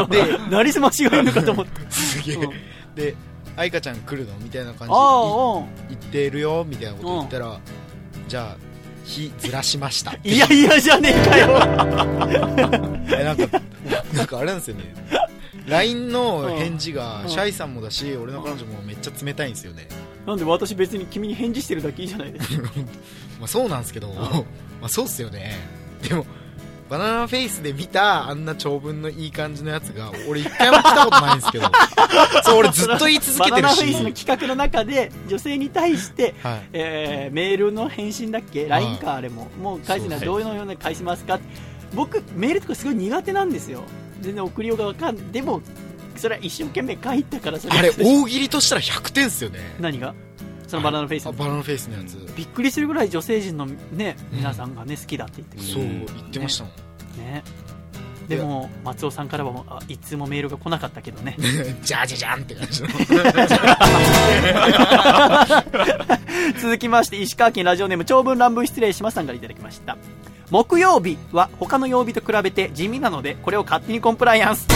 [0.10, 0.38] で。
[0.50, 2.52] なりすましがいるのかと思ったすげえ、うん。
[2.96, 3.16] で
[3.58, 4.38] 愛花ちゃん来るの？
[4.38, 7.60] みたいな感じで言ってるよみたいなこと言ったら、
[8.28, 8.58] じゃあ
[9.04, 10.12] 日ずらしました。
[10.12, 11.48] う んいやいやじゃねえかよ。
[13.20, 13.62] えなんか
[14.14, 14.94] なんかあれなんですよね。
[15.68, 17.30] LINE の返事がうん。
[17.30, 19.88] シャイさんもだし俺の彼女もめっちゃ冷たいんですよね、
[20.26, 22.72] なんで私別に君に返事してるだけいいじゃないですか。
[23.40, 24.46] まあそうなんですけど、ま
[24.84, 25.56] あそうっすよね。
[26.08, 26.26] でも
[26.90, 31.66] バナナフェイスで見たあんな長文のいい感じのやつが俺一回も来たことないんですけど。
[32.44, 36.62] そう俺ずっと言い続けてるバナナフェイしスの企画の中で女性に対して、はい。
[36.74, 39.48] えーメールの返信だっけ？LINE かあれも。
[39.62, 41.40] もう返すのはどういうような返しますか？
[41.94, 43.84] 僕メールとかすごい苦手なんですよ。
[44.22, 45.62] 全然送りようがわかんないでも
[46.16, 47.78] それは一生懸命書いたからそれ。
[47.78, 49.60] あれ大喜利としたら100点っすよね。
[49.80, 50.14] 何が？
[50.68, 52.18] そのバナナフェイスあバナナフェイスのやつ。
[52.36, 56.80] びっくりするぐらい女性陣のね皆さんがね好きだって言ってくれそう言ってましたもん、る
[57.24, 57.44] ね
[58.28, 61.38] でも松尾さんからはあいつもメールが来なかったけどね。
[61.82, 62.90] じゃじゃじゃんって感じの。
[66.62, 69.98] 続きまして石川県ラジオネーム長文乱文失礼しますさんからいただきました。
[70.50, 74.68] 木曜日は他の曜日と比べて地味なのでこれを勝手にコンプライアンス。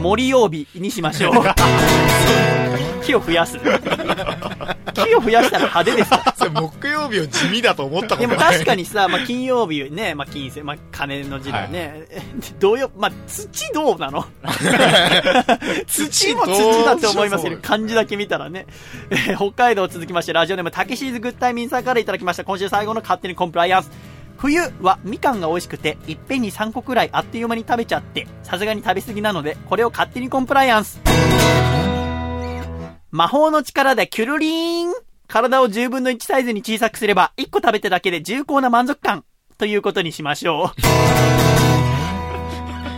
[0.00, 1.34] 森曜日にしましょう。
[3.04, 3.58] 木を増やす
[5.04, 6.34] 木を増やしたら派手ですか？
[6.50, 12.04] 木曜日を地味だと思ったことでないも確かにさ、まあ、金曜日ね、まあ、金星、まあ、金の字だよね、
[12.58, 14.24] どうよ、まあ、土どうなの？
[15.86, 18.66] 土も土だって思いますけど、漢字だけ見たらね。
[19.10, 22.44] えー北海道続きまして、ラジオネーム、たけしーずグッタイミンさんからいただきました。
[22.44, 23.90] 今週最後の勝手にコンプライアンス。
[24.36, 31.00] 冬はみかんが美味しくて、いっぺんに3個くらいあっという間に食べちゃって、さすがに食べ過ぎなので、これを勝手にコンプライアンス。
[33.10, 34.94] 魔法の力でキュルリーン
[35.28, 39.24] 体を10分の1サイズに小さくすれば、1個食べただけで重厚な満足感。
[39.56, 40.70] ということにしましょう。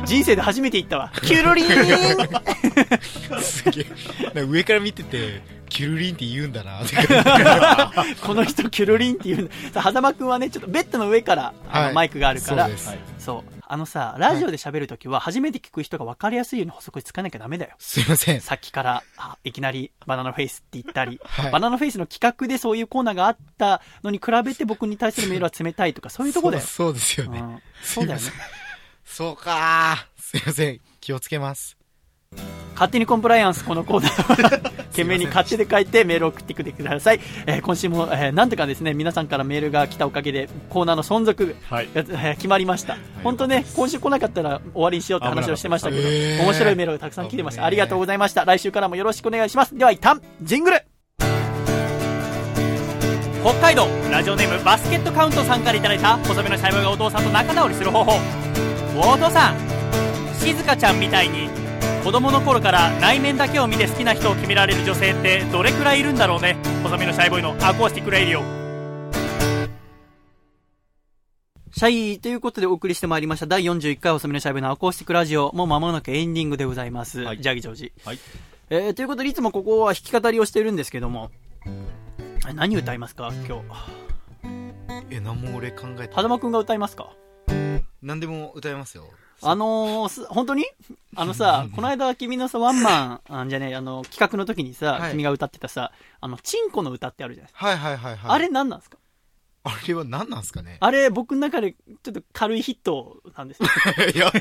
[0.05, 1.13] 人生で初めて言ったわ。
[1.23, 3.87] キュルリーンすげ
[4.35, 6.81] え上から見ててキュルリンって言うんだな
[8.21, 9.53] この人キュルリンって言うんだ。
[9.73, 12.77] さ、はざまくんはね、ちょっとベッドの上から、あのはいマイクがあるから、そう
[13.19, 13.60] そう。
[13.73, 17.77] あのさ、ラジオで喋るときは、初めて聞く人が分かりやすいように補足つかなきゃダメだよ。
[17.79, 18.41] すいません。
[18.41, 26.65] さっきから、あいきなりバナナフェイスって言ったり、は いバナナフェイスの企画でそういうコーナーがあったのに比べて僕に対するメールは冷たいとか、そういうとこだよ。
[26.65, 28.27] そうそうですよね、うん、そうだよね。
[29.05, 30.21] そうかー。
[30.21, 30.81] すいません。
[31.01, 31.80] 気をつけます
[32.81, 34.71] 勝手にコンプライアンスこのコーナーは。
[34.91, 41.89] 懸命に勝手で書いてメールを送ってきてください、えー今週も、えーなんとかですね皆さんからメールが来たおかげでコーナーの存続はい。
[41.95, 46.03] が、えー決まりました、本当ね今週来なかったら終わりにしようって話をしてましたけど、
[46.43, 47.65] 面白いメールがたくさん来てました。
[47.65, 48.45] ありがとうございました。
[48.45, 49.77] 来週からもよろしくお願いします。
[49.77, 50.83] では一旦ジングル。
[53.43, 58.19] 北海道ラジオネームバスケットカウントさんからいただいた細身のシャイボーイがお父さんと仲直りする方法。
[58.97, 59.57] お父さん
[60.39, 61.60] しずかちゃんみたいに
[62.05, 66.57] 子供の頃から内面だけを見て好きな人を決められる女性ってどれくらいいるんだろうね。
[66.83, 68.61] 細身のシャイボーイのアコースティック radio。
[71.73, 73.47] シャイということでお送りしてまいりました。
[73.47, 75.53] 第41回細身のシャイボーイのアコースティックラジオ。
[75.55, 77.41] もう間もなくエンディングでございます、はい。
[77.41, 78.19] ジャギジョージ、はい。
[78.71, 81.31] えーということでいつもここは弾き語りをしてるんですけども。
[82.55, 83.31] 何歌いますか？
[83.47, 83.65] 今日。
[85.11, 87.11] え何も俺考えて風間くんが歌いますか？
[88.03, 89.05] 何でも歌えますよ
[89.43, 90.65] あのーす、本当に？
[91.17, 97.67] あのさ、この間君のさ、ワンマン、あんじゃねえ、あの、企画の時にさ、はい君が歌ってたさ、あの、チンコの歌ってあるじゃないですか。
[97.67, 98.99] はいはいはいはいあれ何なんですか？
[99.63, 100.79] あれは何なんすかね？
[100.81, 103.69] あれ、僕の中で、ちょっと軽いヒットなんですよ。
[104.15, 104.33] いや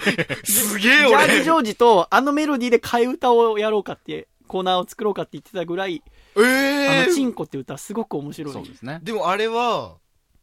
[0.45, 6.01] すげえジャージ・俺ジョージと、あのメロディーで替え歌をやろうかって、コーナーを作ろうかって言ってたぐらい、
[6.37, 8.53] えあえの、チンコって歌すごく面白い。
[8.53, 8.99] そうですね。
[9.03, 9.97] でもあれは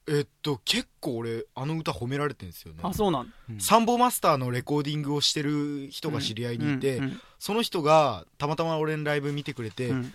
[0.09, 2.81] えっと結構俺あの歌褒められてるんですよね。
[2.83, 3.27] あ、そうなん。
[3.27, 3.33] だ。
[3.59, 10.13] サンボマスターのレコーディングをしてる人が知り合いにいて、うんうんその人がたまたま俺のライブ見てくれて、うん。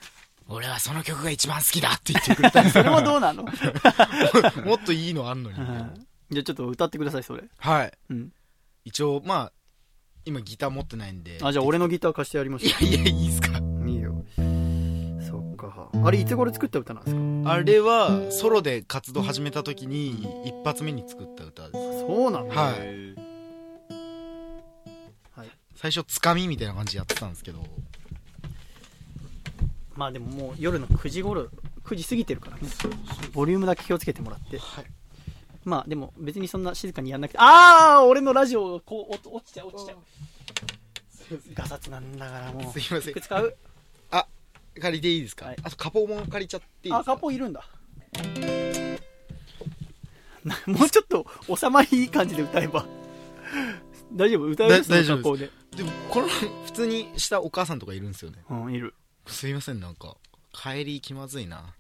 [0.48, 3.50] 俺はその曲が一番好きだって言ってくれたんです それはどうなの、よ
[4.66, 6.08] もっといいのあんのに、うん。
[6.32, 7.44] じゃあちょっと歌ってください、それ。
[7.60, 7.94] はい。
[8.10, 8.34] うん。
[8.84, 9.52] 一応まあ
[10.26, 11.38] 今ギター持ってないんで。
[11.42, 13.71] あ、じゃあ俺のギター貸してやりましょいやいやいいっすか。
[15.94, 17.16] あれ、いつ頃作った歌なんです
[17.46, 17.52] か？
[17.52, 22.00] あれはソロで活動始めた時に一発目に作った歌です。
[22.02, 23.16] そうなのはい。
[25.38, 25.50] はい。
[25.76, 27.64] 最初つかみみたいな感じでやってたんですけど。
[29.96, 31.48] まあでももう夜の9時頃、
[31.84, 32.64] 9時過ぎてるからね。
[33.34, 34.60] ボリュームだけ気をつけてもらって。
[35.64, 39.98] まあでも別にそんな静かにやんなくて、あー俺のラジオ、こう、お落ちちゃう、落ちちゃう。
[41.54, 42.72] ガサツなんだからもう。
[42.72, 43.14] すいません。
[43.14, 43.56] 使う？
[44.82, 47.14] 借りていいですか、はいあとカポも借りちゃっていいであ、すか？
[47.14, 47.64] カポいるんだ。
[50.44, 51.26] な もうちょっと
[51.56, 52.86] 収まりいい感じで歌えば。
[54.14, 54.46] 大丈夫？
[54.46, 54.90] 歌えます？
[54.90, 55.50] だ大丈夫で。
[55.76, 58.94] でもこの普通にしたお母さんとかいるんですよねうん、いる。
[59.28, 60.18] すいませんなんか
[60.52, 61.74] 帰り気まずいな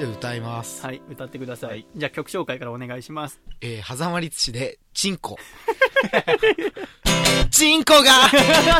[0.00, 1.86] じゃあ歌います、はい、歌ってください。
[1.94, 3.38] じゃあ曲紹介からお願いします。
[3.60, 5.36] えー、狭間律師でチンコ。
[7.52, 8.30] チンコが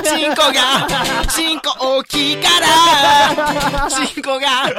[0.02, 0.88] チンコが
[1.28, 2.66] チンコ大きいから。
[3.90, 4.72] チンコが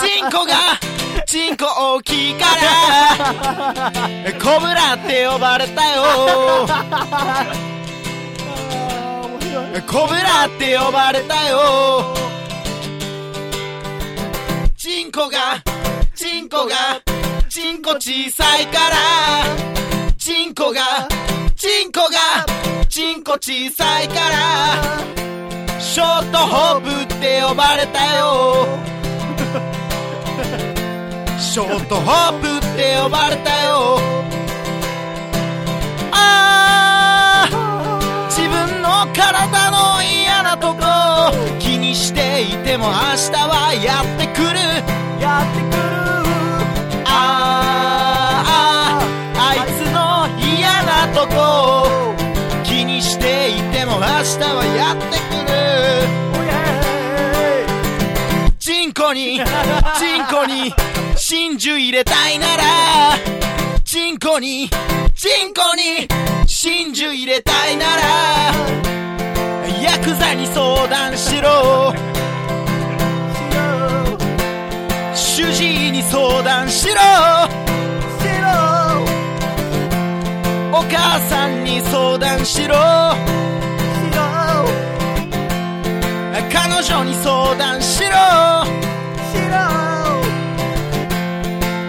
[0.00, 0.78] チンコが
[1.26, 3.90] チンコ大きいから。
[4.34, 6.68] コブラって呼ばれたよ。
[9.90, 12.14] コブラって呼ばれたよ
[14.82, 15.62] チンコが
[16.14, 16.72] チンコが
[17.50, 18.96] チンコ小さいから
[20.16, 21.06] チンコが
[21.54, 22.46] チンコが
[22.88, 28.66] チンコ小さいからショートホープって呼ばれたよ。
[31.38, 34.00] ショートホープって呼ばれたよ。
[36.10, 39.99] あー自分の体の
[41.90, 44.46] にしていても明日はやってくる。
[45.20, 45.82] やってくる。
[47.04, 49.58] あーあーあい。
[49.74, 49.98] つの
[50.38, 51.34] 嫌なとこ
[52.62, 55.58] 気にしていても明日はやってくる。
[58.60, 59.40] チンコに
[59.98, 60.72] チンコに
[61.16, 62.62] 真珠入れたいなら。
[63.84, 64.70] チンコに
[65.16, 66.06] チンコに
[66.46, 68.00] 真珠入れたいなら
[69.82, 71.94] ヤクザに相談しろ。
[75.14, 76.94] 主治医に相談しろ。
[80.72, 82.74] お母さんに相談しろ。
[86.52, 88.08] 彼女に相談しろ。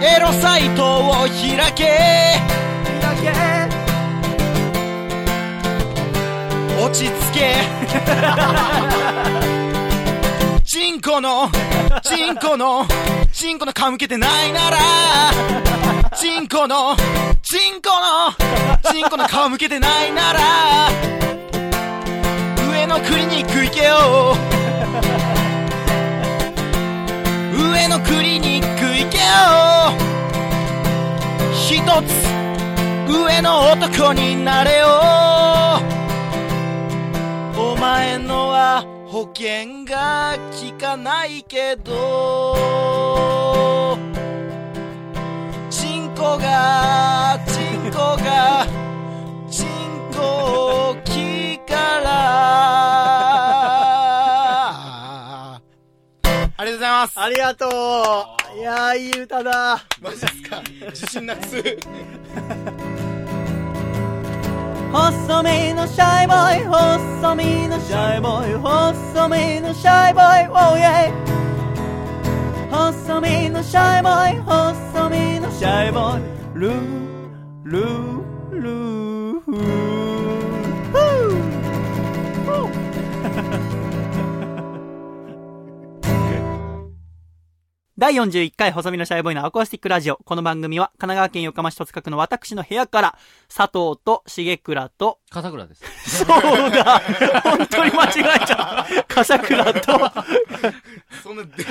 [0.04, 2.61] エロサイトを開け。
[6.92, 7.54] ち着け。
[10.64, 11.50] チンコの
[12.02, 12.86] チンコの
[13.32, 14.78] チンコの顔向けてないなら。
[16.14, 16.94] チンコの
[17.42, 18.32] チンコの
[18.92, 20.40] チンコの顔向けてないなら。
[22.70, 24.36] 上のクリニック行けよ。
[27.56, 29.24] 上のクリニック行けよ。
[31.54, 32.12] 一つ
[33.08, 35.31] 上の男になれよ。
[37.82, 42.54] 前のは保険が効かないけど
[45.68, 48.64] チンコがチンコが
[49.50, 49.68] チン
[50.14, 50.20] コ
[50.92, 52.12] 大きいから。
[56.56, 57.18] ありがとうございます。
[57.18, 58.58] ありがとう。
[58.58, 59.84] いやー、いい歌だ。
[60.00, 60.62] マジですか。
[60.90, 61.56] 自信なくす
[64.92, 71.10] 細身のシャイボーイ細身のシャイボーイ細身のシャイボーイ Oh yeah
[72.70, 76.22] 細身のシャイボーイ細身のシャイボーイ。
[76.54, 76.74] ルー
[77.64, 80.11] ルールー。
[88.02, 90.16] 第41回細身のシャイボーイのアコースティックラジオ。
[90.24, 95.84] この番組は神奈川県横浜市戸塚区の私の部屋から、佐藤と重倉と、笠倉です。
[96.24, 97.00] そうだ
[97.44, 98.12] 本当に間違え
[98.44, 99.80] ちゃった笠倉と、
[101.22, 101.64] そんなで、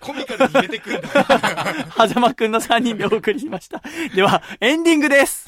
[0.00, 2.08] コミカルに入れてくんだ。
[2.08, 3.82] 狭間くんの3人でお送りしました。
[4.14, 5.46] では、エンディングです。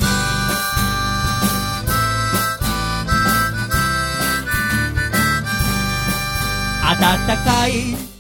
[6.99, 8.12] 暖かい。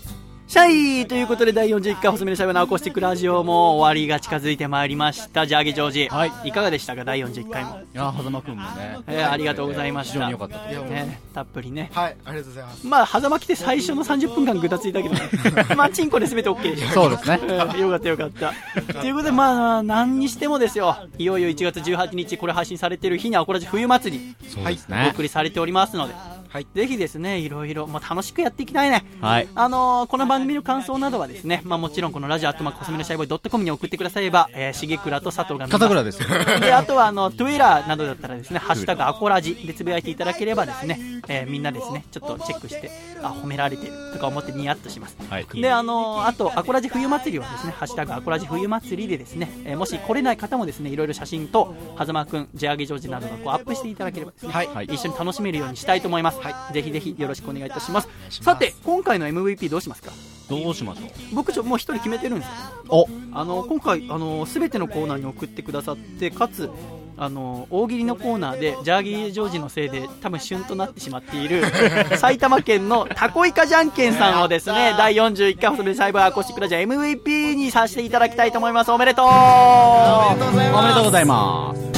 [0.52, 5.46] シャイということで第41回細身のシャイのアコースティックラジオも終わりが近づいてまいりました。
[5.46, 6.08] ジャーゲジョージ。
[6.08, 7.06] はいいかがでしたか？
[7.06, 7.78] 第41回も。
[7.80, 8.98] いや、狭間くんもね。
[9.06, 11.90] えーありがとうございました非常に良かったね、たっぷりね。
[11.94, 12.86] はい、ありがとうございます。
[12.86, 15.22] まあ、狭間来て最初の30分間ぐたついたけどね。
[15.74, 16.88] まあ、チンコで全て OK でしょ。
[16.88, 17.40] そうですね。
[17.42, 18.52] う んよかったよかった。
[19.00, 20.94] ということで、まあ、何にしてもですよ。
[21.16, 25.12] いよいよ1月18日、これ配信されてる日にアコラジ冬祭り、そうですおね。
[25.14, 26.12] 送りされておりますので、
[26.52, 29.06] はいぜひですね、いろいろ、まあ、楽しくやっていきたいね。
[29.22, 29.48] はい。
[29.54, 36.18] あのーこの番組の感想などはですね、まあ、もちろんこのラジオアットマークコスメのシャイボーイドットコムに送ってくだされば、えー、しげくらと佐藤が見ます笠倉です。
[36.60, 42.90] で、あとは、あの、トゥエラーなどだったらですね、ハッシュタグアコラジでつぶやいていただければですね、えーみんなですね、ちょっとチェックして、
[43.22, 45.16] あ、褒められてるとか思ってニヤッとします。
[45.30, 45.46] はい。
[45.54, 56.41] で、あのあと、アコラジ冬祭りはですね、ハッシュタグアコラジ冬祭りでですね、えーもし来れない方もですね、いろいろ写真と、はざまくん、ジャーゲジョージなどがこうアップしていただければですね、はいはい一緒に楽しめるようにしたいと思います。
[56.72, 58.08] ぜひぜひよろしくお願いいたします。
[58.30, 60.10] さて、今回の MVP どうしますか？
[60.48, 61.34] どうしましょう？
[61.34, 62.52] 僕ちょ、もう一人決めてるんですよ。
[62.88, 66.68] おあの今回あの全てのコーナーに送ってくださってかつ
[67.16, 71.62] あの大喜利のコーナーでジャーギージョージのせいで多分旬となってしまっている
[72.18, 80.34] 埼玉県のタコイカじゃんけんさんをですね 第41回細めサイバーアコースティックラジオ MVP にさせていただきたいと思いますおめでとうお
[80.82, 81.91] めでとうございます。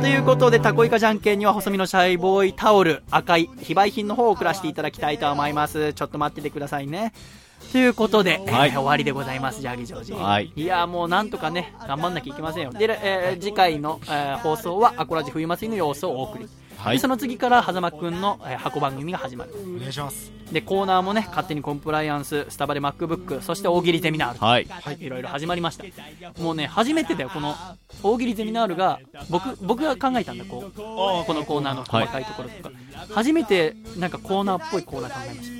[0.00, 7.12] ということでタコイカじゃんけんには細身のシャイボーイタオル赤い非売品の方を送らせていただきたいと思いますちょっと待っててくださいね
[7.72, 10.12] ということで、はいえー終わりでございます、ジャーギージョージ。
[10.12, 12.72] はいいやーもうなんとかね、頑張んなきゃいけませんよ。
[12.72, 16.48] で、えー次回の、えー放送は、アコラジ冬祭りの様子をお送り。
[16.78, 17.08] はいでそ。
[17.08, 19.52] の次から、はざまくんの、えー箱番組が始まる。
[19.76, 20.32] お願いします。
[20.52, 24.40] で、コーナーもね、勝手にコンプライアンス、スタバで MacBook、そして大喜利ゼミナール。
[24.40, 24.66] はい。
[24.68, 25.84] はい、いろいろ始まりました。
[26.40, 27.54] もうね、初めてだよ、この
[28.02, 32.70] 大喜利ゼミナールが、僕、僕が考えたんだ、こう、このコーナーの細かいところとか。
[33.14, 35.58] 初めて、なんかコーナーっぽいコーナー考えました。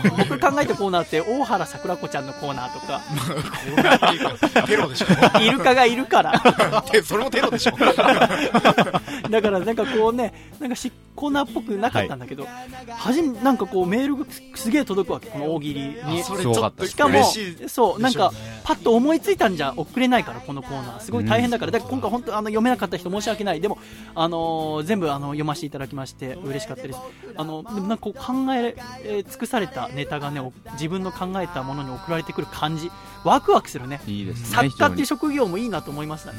[0.28, 5.06] 僕考えたコーナーって、大原桜子ちゃんのコーナーとか、テロでしょ。
[5.40, 6.40] イルカがいるから。
[6.90, 7.72] てそれもテロでしょ。
[7.72, 16.22] だからなんかこうね、なんかしコーナーっぽくなかったんだけど、はじめなんかこうメールがすすげえ届くわけ、この大喜利に。
[16.22, 17.24] それすごかったしかも
[17.66, 18.30] そう、なんか
[18.62, 21.00] パッと思いついたんじゃ送れないから、このコーナー。
[21.00, 23.60] すごい大変だから、だから今回本当あの読めなかった人申し訳ない。
[23.60, 23.78] でも、
[24.14, 26.98] あのー全部あの読ませていただきまして、嬉しかったです。
[27.36, 28.22] あの、でもなんかこう考
[28.54, 32.90] ええー尽くされたネタがね、お自分の考えたものに送られてくる感じ、
[33.24, 34.00] ワクワクするね。
[34.06, 34.46] いいですね。
[34.70, 36.38] 作家っていう非職業もいいなと思いましたね。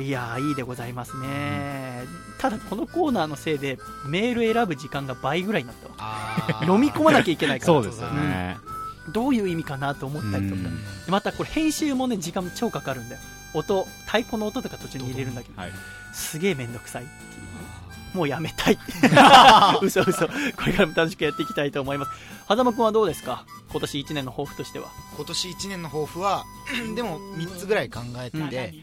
[0.00, 2.04] いやー、いいでございますね。
[2.42, 5.94] ただ、このコーナーのせいで、メール選ぶ時間が倍ぐらいになったわ。
[5.98, 7.72] あ飲み込まなきゃいけないから。
[7.72, 8.58] そうですよね。
[9.12, 10.62] どういう意味かなと思ったりとか。
[11.08, 13.20] またこれ編集もね、時間超かかるんだよ。
[13.54, 15.72] 音、太鼓の音とか途中に入れるんだけど、はい。
[16.12, 17.16] すげえめんどくさいってい
[18.14, 18.16] う。
[18.16, 18.78] もうやめたい。
[19.80, 20.26] 嘘嘘。
[20.26, 20.32] こ
[20.66, 22.10] れからも楽しくやっていきたいと思います。
[22.48, 23.44] はざまくんはどうですか？
[23.72, 24.88] 今年1年の抱負としては？
[25.16, 26.44] 今年1年の抱負は、
[26.94, 28.74] でも3つぐらい考えてて、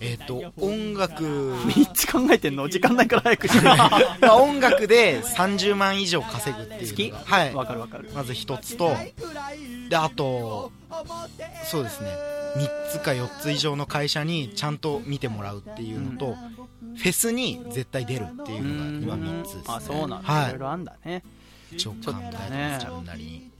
[0.00, 2.68] えっと、音楽、3つ考えてんの？
[2.68, 3.62] 時間ないから早くしろ。
[3.76, 3.88] ま
[4.22, 7.54] あ音楽で30万以上稼ぐっていうのがはい。
[7.54, 8.10] わかるわかる。
[8.14, 8.96] まず一つと、
[9.88, 10.72] で、あと、
[11.64, 12.08] そうですね、
[12.56, 16.36] 3つか4つ以上の会社にちゃんと見てもらうっていうのと、
[16.96, 18.64] フェスに絶対出るっていう
[19.00, 19.62] のが今3つです、ね。
[19.66, 20.32] あ、そうなんだ。
[20.32, 21.22] はいいろいろあんだね。
[21.72, 22.20] 一応考えてま
[22.80, 23.50] す、自分なりに。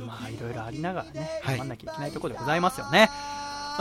[0.00, 3.08] まあいろいろありながらね、はい頑張んなきゃいけないところでございますよね。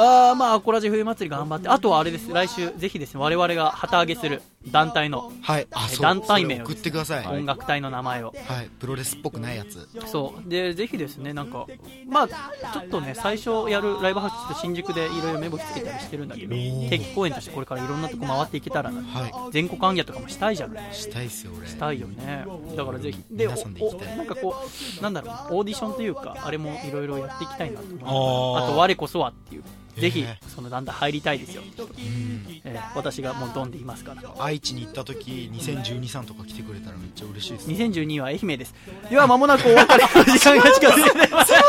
[0.01, 5.67] あーまあ、アコラジ冬祭り頑張って、あとはあれです、来週、ぜひですね、我々が旗揚げする団体のはい。
[5.71, 5.87] あ。
[6.01, 7.25] 団体名を送ってください。
[7.25, 7.37] はい。
[7.39, 8.33] 音楽隊の名前を。
[8.79, 9.87] プロレスっぽくないやつ。
[10.05, 10.49] そう。
[10.49, 11.65] で、ぜひですね、なんか、
[12.07, 19.01] まあ、ちょっとね、最初やるライブハウスと新宿でいろいろ目星つけたりしてるんだけど、定期公演としてこれからいろんなとこ回っていけたらな。
[19.01, 20.93] は全国行脚とかもしたいじゃないい。
[20.93, 21.67] したいっすよ、俺。
[21.67, 22.45] したいよね
[22.75, 24.55] だからぜひで皆さんで行きたいなんかこ
[24.99, 29.63] うなんだろうオーディションというかあれもいろいろやっていきたいなと思あと我こそはっていう
[29.99, 32.61] ぜひえそのだんだん入りたいですよ、うん。
[32.63, 34.21] えー私がもうドンでいますから。
[34.39, 37.67] 愛知に行った時2012さんとか来てくれたらめっちゃ嬉しいです。
[37.67, 38.73] ね2012は愛媛です。
[39.09, 41.63] では間もなくお別れの時間が近づいてますすいま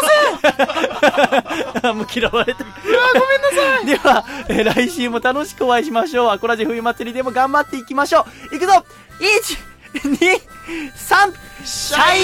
[1.82, 1.97] せん。
[1.98, 2.74] もう嫌われたうわ
[3.15, 3.86] ごめんなさい。
[3.86, 6.31] では、えー来週も楽しくお会いしましょう。
[6.31, 8.57] アコラジ冬祭りでも頑張っていきましょう。
[8.57, 8.73] いくぞ。
[9.20, 9.70] 1
[10.09, 11.32] 2 3
[11.65, 12.16] シャ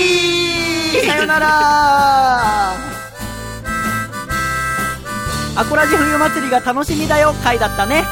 [1.03, 2.75] イさよなら
[5.59, 8.05] アコラジ冬祭りが楽しみだよ回だったね。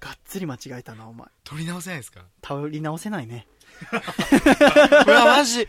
[0.00, 1.26] がっつり間違えたなお前。
[1.44, 2.20] 取り直せないですか？
[2.42, 3.46] 頼り直せないね。
[3.90, 3.96] こ
[5.06, 5.66] れはマジ、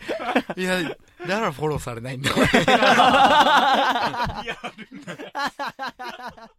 [0.56, 0.88] いや、だ
[1.26, 2.46] からフォローされないんだ、俺